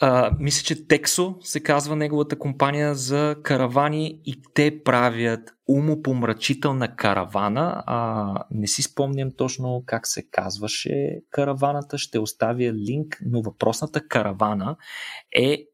А, 0.00 0.30
мисля, 0.38 0.64
че 0.64 0.86
Тексо 0.86 1.36
се 1.40 1.60
казва 1.60 1.96
неговата 1.96 2.38
компания 2.38 2.94
за 2.94 3.36
каравани 3.42 4.20
и 4.24 4.42
те 4.54 4.82
правят 4.84 5.54
умопомрачителна 5.68 6.96
каравана. 6.96 7.82
А, 7.86 8.34
не 8.50 8.66
си 8.66 8.82
спомням 8.82 9.30
точно 9.36 9.82
как 9.86 10.06
се 10.06 10.28
казваше 10.30 11.20
караваната, 11.30 11.98
ще 11.98 12.18
оставя 12.18 12.72
линк, 12.72 13.18
но 13.26 13.42
въпросната 13.42 14.08
каравана 14.08 14.76
е 15.36 15.64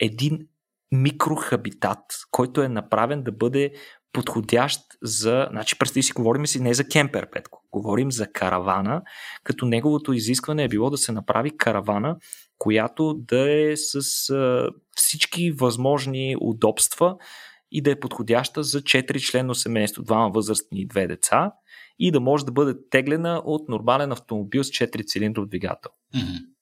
един 0.00 0.48
микрохабитат, 0.94 2.04
който 2.30 2.62
е 2.62 2.68
направен 2.68 3.22
да 3.22 3.32
бъде 3.32 3.72
подходящ 4.12 4.80
за... 5.02 5.48
Значи, 5.50 5.78
представи 5.78 6.02
си, 6.02 6.12
говорим 6.12 6.46
си 6.46 6.60
не 6.60 6.74
за 6.74 6.88
кемпер, 6.88 7.30
Петко. 7.30 7.62
Говорим 7.72 8.12
за 8.12 8.32
каравана, 8.32 9.02
като 9.44 9.66
неговото 9.66 10.12
изискване 10.12 10.64
е 10.64 10.68
било 10.68 10.90
да 10.90 10.96
се 10.96 11.12
направи 11.12 11.56
каравана, 11.56 12.16
която 12.58 13.14
да 13.14 13.70
е 13.70 13.76
с 13.76 14.30
а, 14.30 14.70
всички 14.96 15.52
възможни 15.52 16.36
удобства 16.40 17.16
и 17.72 17.82
да 17.82 17.90
е 17.90 18.00
подходяща 18.00 18.62
за 18.62 18.80
4 18.80 19.30
члено 19.30 19.54
семейство, 19.54 20.02
двама 20.02 20.30
възрастни 20.30 20.80
и 20.80 20.86
две 20.86 21.06
деца 21.06 21.52
и 21.98 22.10
да 22.10 22.20
може 22.20 22.44
да 22.44 22.52
бъде 22.52 22.74
теглена 22.90 23.42
от 23.44 23.68
нормален 23.68 24.12
автомобил 24.12 24.64
с 24.64 24.68
4 24.68 25.06
цилиндров 25.06 25.48
двигател. 25.48 25.90
Mm-hmm. 26.14 26.53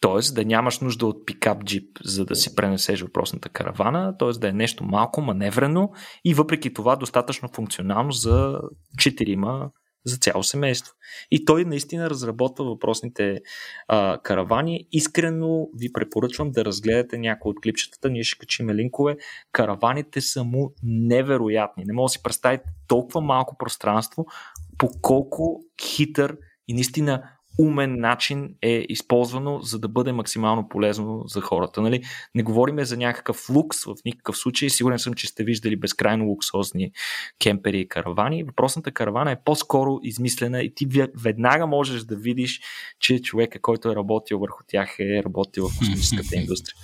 Тоест 0.00 0.34
да 0.34 0.44
нямаш 0.44 0.80
нужда 0.80 1.06
от 1.06 1.26
пикап 1.26 1.64
джип, 1.64 1.98
за 2.04 2.24
да 2.24 2.36
си 2.36 2.54
пренесеш 2.54 3.02
въпросната 3.02 3.48
каравана, 3.48 4.16
т.е. 4.18 4.30
да 4.30 4.48
е 4.48 4.52
нещо 4.52 4.84
малко 4.84 5.20
маневрено 5.20 5.90
и 6.24 6.34
въпреки 6.34 6.74
това 6.74 6.96
достатъчно 6.96 7.48
функционално 7.54 8.12
за 8.12 8.60
четирима 8.98 9.70
за 10.04 10.16
цяло 10.16 10.42
семейство. 10.42 10.94
И 11.30 11.44
той 11.44 11.64
наистина 11.64 12.10
разработва 12.10 12.64
въпросните 12.64 13.40
а, 13.88 14.18
каравани. 14.22 14.86
Искрено 14.92 15.68
ви 15.74 15.92
препоръчвам 15.92 16.50
да 16.50 16.64
разгледате 16.64 17.18
някои 17.18 17.50
от 17.50 17.60
клипчетата. 17.60 18.10
Ние 18.10 18.22
ще 18.22 18.38
качим 18.38 18.70
линкове. 18.70 19.16
Караваните 19.52 20.20
са 20.20 20.44
му 20.44 20.72
невероятни. 20.82 21.84
Не 21.86 21.92
мога 21.92 22.04
да 22.04 22.08
си 22.08 22.22
представите 22.22 22.64
толкова 22.88 23.20
малко 23.20 23.56
пространство, 23.58 24.26
по 24.78 24.88
колко 25.02 25.60
хитър 25.82 26.36
и 26.68 26.74
наистина 26.74 27.22
умен 27.60 28.00
начин 28.00 28.54
е 28.62 28.86
използвано, 28.88 29.60
за 29.62 29.78
да 29.78 29.88
бъде 29.88 30.12
максимално 30.12 30.68
полезно 30.68 31.22
за 31.26 31.40
хората. 31.40 31.82
Нали? 31.82 32.02
Не 32.34 32.42
говориме 32.42 32.84
за 32.84 32.96
някакъв 32.96 33.50
лукс 33.50 33.84
в 33.84 33.94
никакъв 34.04 34.36
случай. 34.36 34.70
Сигурен 34.70 34.98
съм, 34.98 35.14
че 35.14 35.26
сте 35.26 35.44
виждали 35.44 35.76
безкрайно 35.76 36.24
луксозни 36.24 36.92
кемпери 37.42 37.80
и 37.80 37.88
каравани. 37.88 38.42
Въпросната 38.42 38.92
каравана 38.92 39.30
е 39.30 39.42
по-скоро 39.44 40.00
измислена 40.02 40.62
и 40.62 40.74
ти 40.74 40.86
веднага 41.22 41.66
можеш 41.66 42.02
да 42.02 42.16
видиш, 42.16 42.60
че 43.00 43.22
човека, 43.22 43.60
който 43.60 43.90
е 43.90 43.96
работил 43.96 44.38
върху 44.38 44.62
тях 44.66 44.96
е 44.98 45.22
работил 45.22 45.68
в 45.68 45.78
космическата 45.78 46.36
индустрия. 46.36 46.74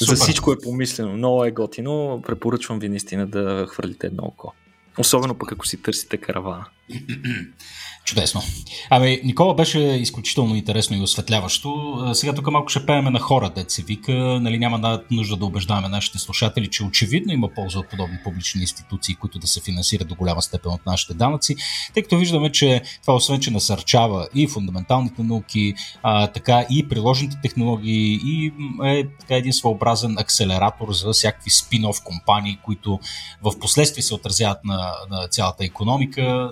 За 0.00 0.16
всичко 0.16 0.52
е 0.52 0.58
помислено. 0.58 1.12
Много 1.12 1.44
е 1.44 1.50
готино. 1.50 2.22
Препоръчвам 2.26 2.78
ви 2.78 2.88
наистина 2.88 3.26
да 3.26 3.66
хвърлите 3.68 4.06
едно 4.06 4.22
око. 4.24 4.52
Особено 4.98 5.34
пък 5.34 5.52
ако 5.52 5.66
си 5.66 5.82
търсите 5.82 6.16
каравана. 6.16 6.64
Чудесно. 8.04 8.42
Ами, 8.90 9.20
Никола 9.24 9.54
беше 9.54 9.78
изключително 9.78 10.56
интересно 10.56 10.96
и 10.96 11.00
осветляващо. 11.00 11.96
Сега 12.14 12.34
тук 12.34 12.50
малко 12.50 12.68
ще 12.68 12.86
пееме 12.86 13.10
на 13.10 13.18
хора, 13.18 13.50
дет 13.50 13.70
се 13.70 13.82
вика. 13.82 14.12
Нали, 14.12 14.58
няма 14.58 15.00
нужда 15.10 15.36
да 15.36 15.44
убеждаваме 15.44 15.88
нашите 15.88 16.18
слушатели, 16.18 16.68
че 16.68 16.84
очевидно 16.84 17.32
има 17.32 17.48
полза 17.48 17.78
от 17.78 17.88
подобни 17.88 18.18
публични 18.24 18.60
институции, 18.60 19.14
които 19.14 19.38
да 19.38 19.46
се 19.46 19.60
финансират 19.60 20.08
до 20.08 20.14
голяма 20.14 20.42
степен 20.42 20.72
от 20.72 20.86
нашите 20.86 21.14
данъци, 21.14 21.56
тъй 21.94 22.02
като 22.02 22.18
виждаме, 22.18 22.52
че 22.52 22.82
това 23.02 23.14
освен, 23.14 23.40
че 23.40 23.50
насърчава 23.50 24.28
и 24.34 24.48
фундаменталните 24.48 25.22
науки, 25.22 25.74
а, 26.02 26.26
така 26.26 26.66
и 26.70 26.88
приложните 26.88 27.36
технологии 27.42 28.20
и 28.24 28.52
е 28.84 29.08
така 29.20 29.36
един 29.36 29.52
своеобразен 29.52 30.18
акселератор 30.18 30.92
за 30.92 31.12
всякакви 31.12 31.50
спин-оф 31.50 32.04
компании, 32.04 32.58
които 32.64 33.00
в 33.42 33.58
последствие 33.58 34.02
се 34.02 34.14
отразяват 34.14 34.64
на, 34.64 34.92
на 35.10 35.28
цялата 35.28 35.64
економика. 35.64 36.50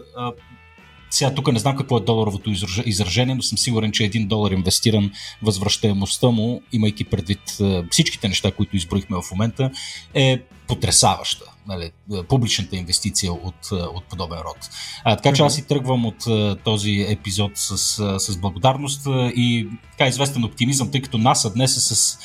Сега 1.10 1.34
тук 1.34 1.52
не 1.52 1.58
знам 1.58 1.76
какво 1.76 1.96
е 1.96 2.00
доларовото 2.00 2.50
изражение, 2.84 3.34
но 3.34 3.42
съм 3.42 3.58
сигурен, 3.58 3.92
че 3.92 4.04
един 4.04 4.26
долар 4.26 4.50
инвестиран 4.50 5.10
възвръщаемостта 5.42 6.30
му, 6.30 6.62
имайки 6.72 7.04
предвид 7.04 7.40
е, 7.60 7.82
всичките 7.90 8.28
неща, 8.28 8.52
които 8.52 8.76
изброихме 8.76 9.16
в 9.16 9.30
момента, 9.30 9.70
е 10.14 10.42
потрясаваща. 10.68 11.44
Нали, 11.66 11.84
е, 11.84 12.22
публичната 12.22 12.76
инвестиция 12.76 13.32
от, 13.32 13.72
е, 13.72 13.74
от 13.74 14.04
подобен 14.04 14.38
род. 14.38 14.70
А, 15.04 15.16
така 15.16 15.32
че 15.32 15.42
аз 15.42 15.58
и 15.58 15.66
тръгвам 15.66 16.06
от 16.06 16.24
този 16.64 17.06
епизод 17.08 17.52
с, 17.54 17.78
с 18.18 18.36
благодарност 18.36 19.06
и 19.36 19.68
така 19.90 20.08
известен 20.08 20.44
оптимизъм, 20.44 20.90
тъй 20.90 21.02
като 21.02 21.18
НАСА 21.18 21.52
днес 21.52 21.76
е 21.76 21.80
с 21.80 22.18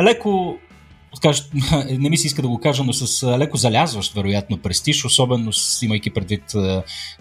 леко 0.00 0.58
не 1.90 2.10
ми 2.10 2.18
се 2.18 2.26
иска 2.26 2.42
да 2.42 2.48
го 2.48 2.60
кажа, 2.60 2.84
но 2.84 2.92
с 2.92 3.38
леко 3.38 3.56
залязващ, 3.56 4.14
вероятно, 4.14 4.58
престиж, 4.58 5.04
особено 5.04 5.52
с, 5.52 5.82
имайки 5.82 6.10
предвид 6.10 6.52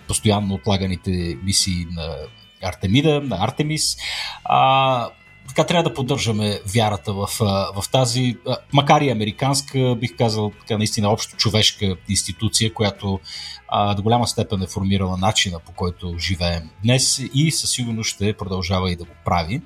постоянно 0.07 0.53
отлаганите 0.53 1.37
мисии 1.43 1.85
на 1.91 2.15
Артемида, 2.63 3.21
на 3.21 3.43
Артемис. 3.43 3.97
А, 4.43 5.09
така 5.47 5.63
трябва 5.63 5.89
да 5.89 5.93
поддържаме 5.93 6.59
вярата 6.75 7.13
в, 7.13 7.27
в 7.75 7.83
тази, 7.91 8.37
макар 8.73 9.01
и 9.01 9.09
американска, 9.09 9.95
бих 9.99 10.17
казал, 10.17 10.51
така 10.59 10.77
наистина 10.77 11.09
общо 11.09 11.35
човешка 11.35 11.95
институция, 12.09 12.73
която 12.73 13.19
а, 13.67 13.93
до 13.93 14.01
голяма 14.01 14.27
степен 14.27 14.61
е 14.61 14.67
формирала 14.67 15.17
начина 15.17 15.59
по 15.59 15.71
който 15.71 16.15
живеем 16.19 16.69
днес 16.83 17.21
и 17.33 17.51
със 17.51 17.71
сигурност 17.71 18.09
ще 18.09 18.33
продължава 18.33 18.91
и 18.91 18.95
да 18.95 19.03
го 19.03 19.13
прави. 19.25 19.61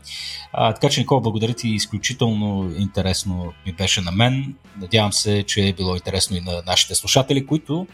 А, 0.53 0.73
така 0.73 0.89
че, 0.89 0.99
Никола, 0.99 1.21
благодаря 1.21 1.53
ти, 1.53 1.69
изключително 1.69 2.73
интересно 2.77 3.53
ми 3.65 3.73
беше 3.73 4.01
на 4.01 4.11
мен. 4.11 4.55
Надявам 4.77 5.13
се, 5.13 5.43
че 5.43 5.67
е 5.67 5.73
било 5.73 5.95
интересно 5.95 6.37
и 6.37 6.41
на 6.41 6.63
нашите 6.65 6.95
слушатели, 6.95 7.45
които 7.45 7.87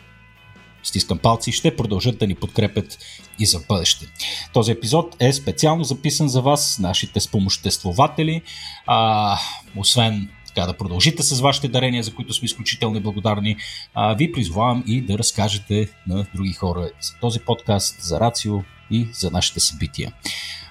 стискам 0.84 1.18
палци, 1.18 1.52
ще 1.52 1.76
продължат 1.76 2.18
да 2.18 2.28
ни 2.28 2.36
подкрепят 2.36 2.98
и 3.40 3.46
за 3.46 3.60
бъдеще. 3.70 4.06
Този 4.54 4.72
епизод 4.72 5.16
е 5.20 5.34
специално 5.34 5.84
записан 5.84 6.30
за 6.30 6.42
вас, 6.42 6.80
нашите 6.80 7.20
спомоществователи. 7.20 8.42
А, 8.88 9.38
освен 9.76 10.30
така 10.56 10.68
да 10.68 10.78
продължите 10.78 11.24
с 11.24 11.42
вашите 11.42 11.68
дарения, 11.68 12.04
за 12.04 12.14
които 12.14 12.34
сме 12.34 12.46
изключително 12.46 13.02
благодарни, 13.02 13.58
а, 13.94 14.14
ви 14.14 14.32
призвавам 14.32 14.84
и 14.88 15.02
да 15.02 15.18
разкажете 15.18 15.90
на 16.08 16.26
други 16.36 16.54
хора 16.54 16.90
за 17.02 17.14
този 17.22 17.40
подкаст, 17.40 18.02
за 18.02 18.20
Рацио 18.20 18.60
и 18.92 19.08
за 19.14 19.32
нашите 19.32 19.60
събития. 19.60 20.14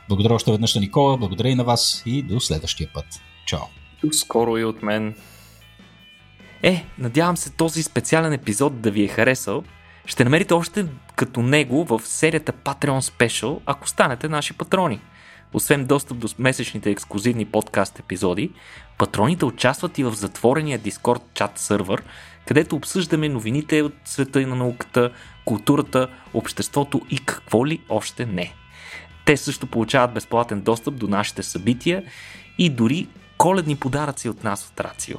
Благодаря 0.08 0.34
още 0.34 0.50
веднъж 0.50 0.74
на 0.74 0.80
Никола, 0.80 1.16
благодаря 1.16 1.48
и 1.48 1.54
на 1.54 1.64
вас 1.64 2.02
и 2.06 2.22
до 2.22 2.40
следващия 2.40 2.88
път. 2.94 3.06
Чао! 3.46 3.60
Скоро 4.12 4.58
и 4.58 4.64
от 4.64 4.82
мен. 4.82 5.14
Е, 6.62 6.84
надявам 6.98 7.36
се 7.36 7.50
този 7.50 7.82
специален 7.82 8.32
епизод 8.32 8.80
да 8.80 8.90
ви 8.90 9.04
е 9.04 9.08
харесал 9.08 9.64
ще 10.06 10.24
намерите 10.24 10.54
още 10.54 10.86
като 11.16 11.42
него 11.42 11.84
в 11.84 12.00
серията 12.04 12.52
Patreon 12.52 13.00
Special, 13.00 13.60
ако 13.66 13.88
станете 13.88 14.28
наши 14.28 14.52
патрони. 14.52 15.00
Освен 15.52 15.84
достъп 15.84 16.18
до 16.18 16.28
месечните 16.38 16.90
ексклюзивни 16.90 17.44
подкаст 17.44 17.98
епизоди, 17.98 18.50
патроните 18.98 19.44
участват 19.44 19.98
и 19.98 20.04
в 20.04 20.12
затворения 20.12 20.78
Discord 20.78 21.22
чат 21.34 21.58
сървър, 21.58 22.02
където 22.46 22.76
обсъждаме 22.76 23.28
новините 23.28 23.82
от 23.82 23.94
света 24.04 24.40
и 24.40 24.46
на 24.46 24.56
науката, 24.56 25.12
културата, 25.44 26.08
обществото 26.34 27.00
и 27.10 27.18
какво 27.18 27.66
ли 27.66 27.80
още 27.88 28.26
не. 28.26 28.54
Те 29.24 29.36
също 29.36 29.66
получават 29.66 30.14
безплатен 30.14 30.60
достъп 30.60 30.94
до 30.94 31.08
нашите 31.08 31.42
събития 31.42 32.02
и 32.58 32.70
дори 32.70 33.08
коледни 33.38 33.76
подаръци 33.76 34.28
от 34.28 34.44
нас 34.44 34.68
от 34.72 34.80
Рацио. 34.80 35.18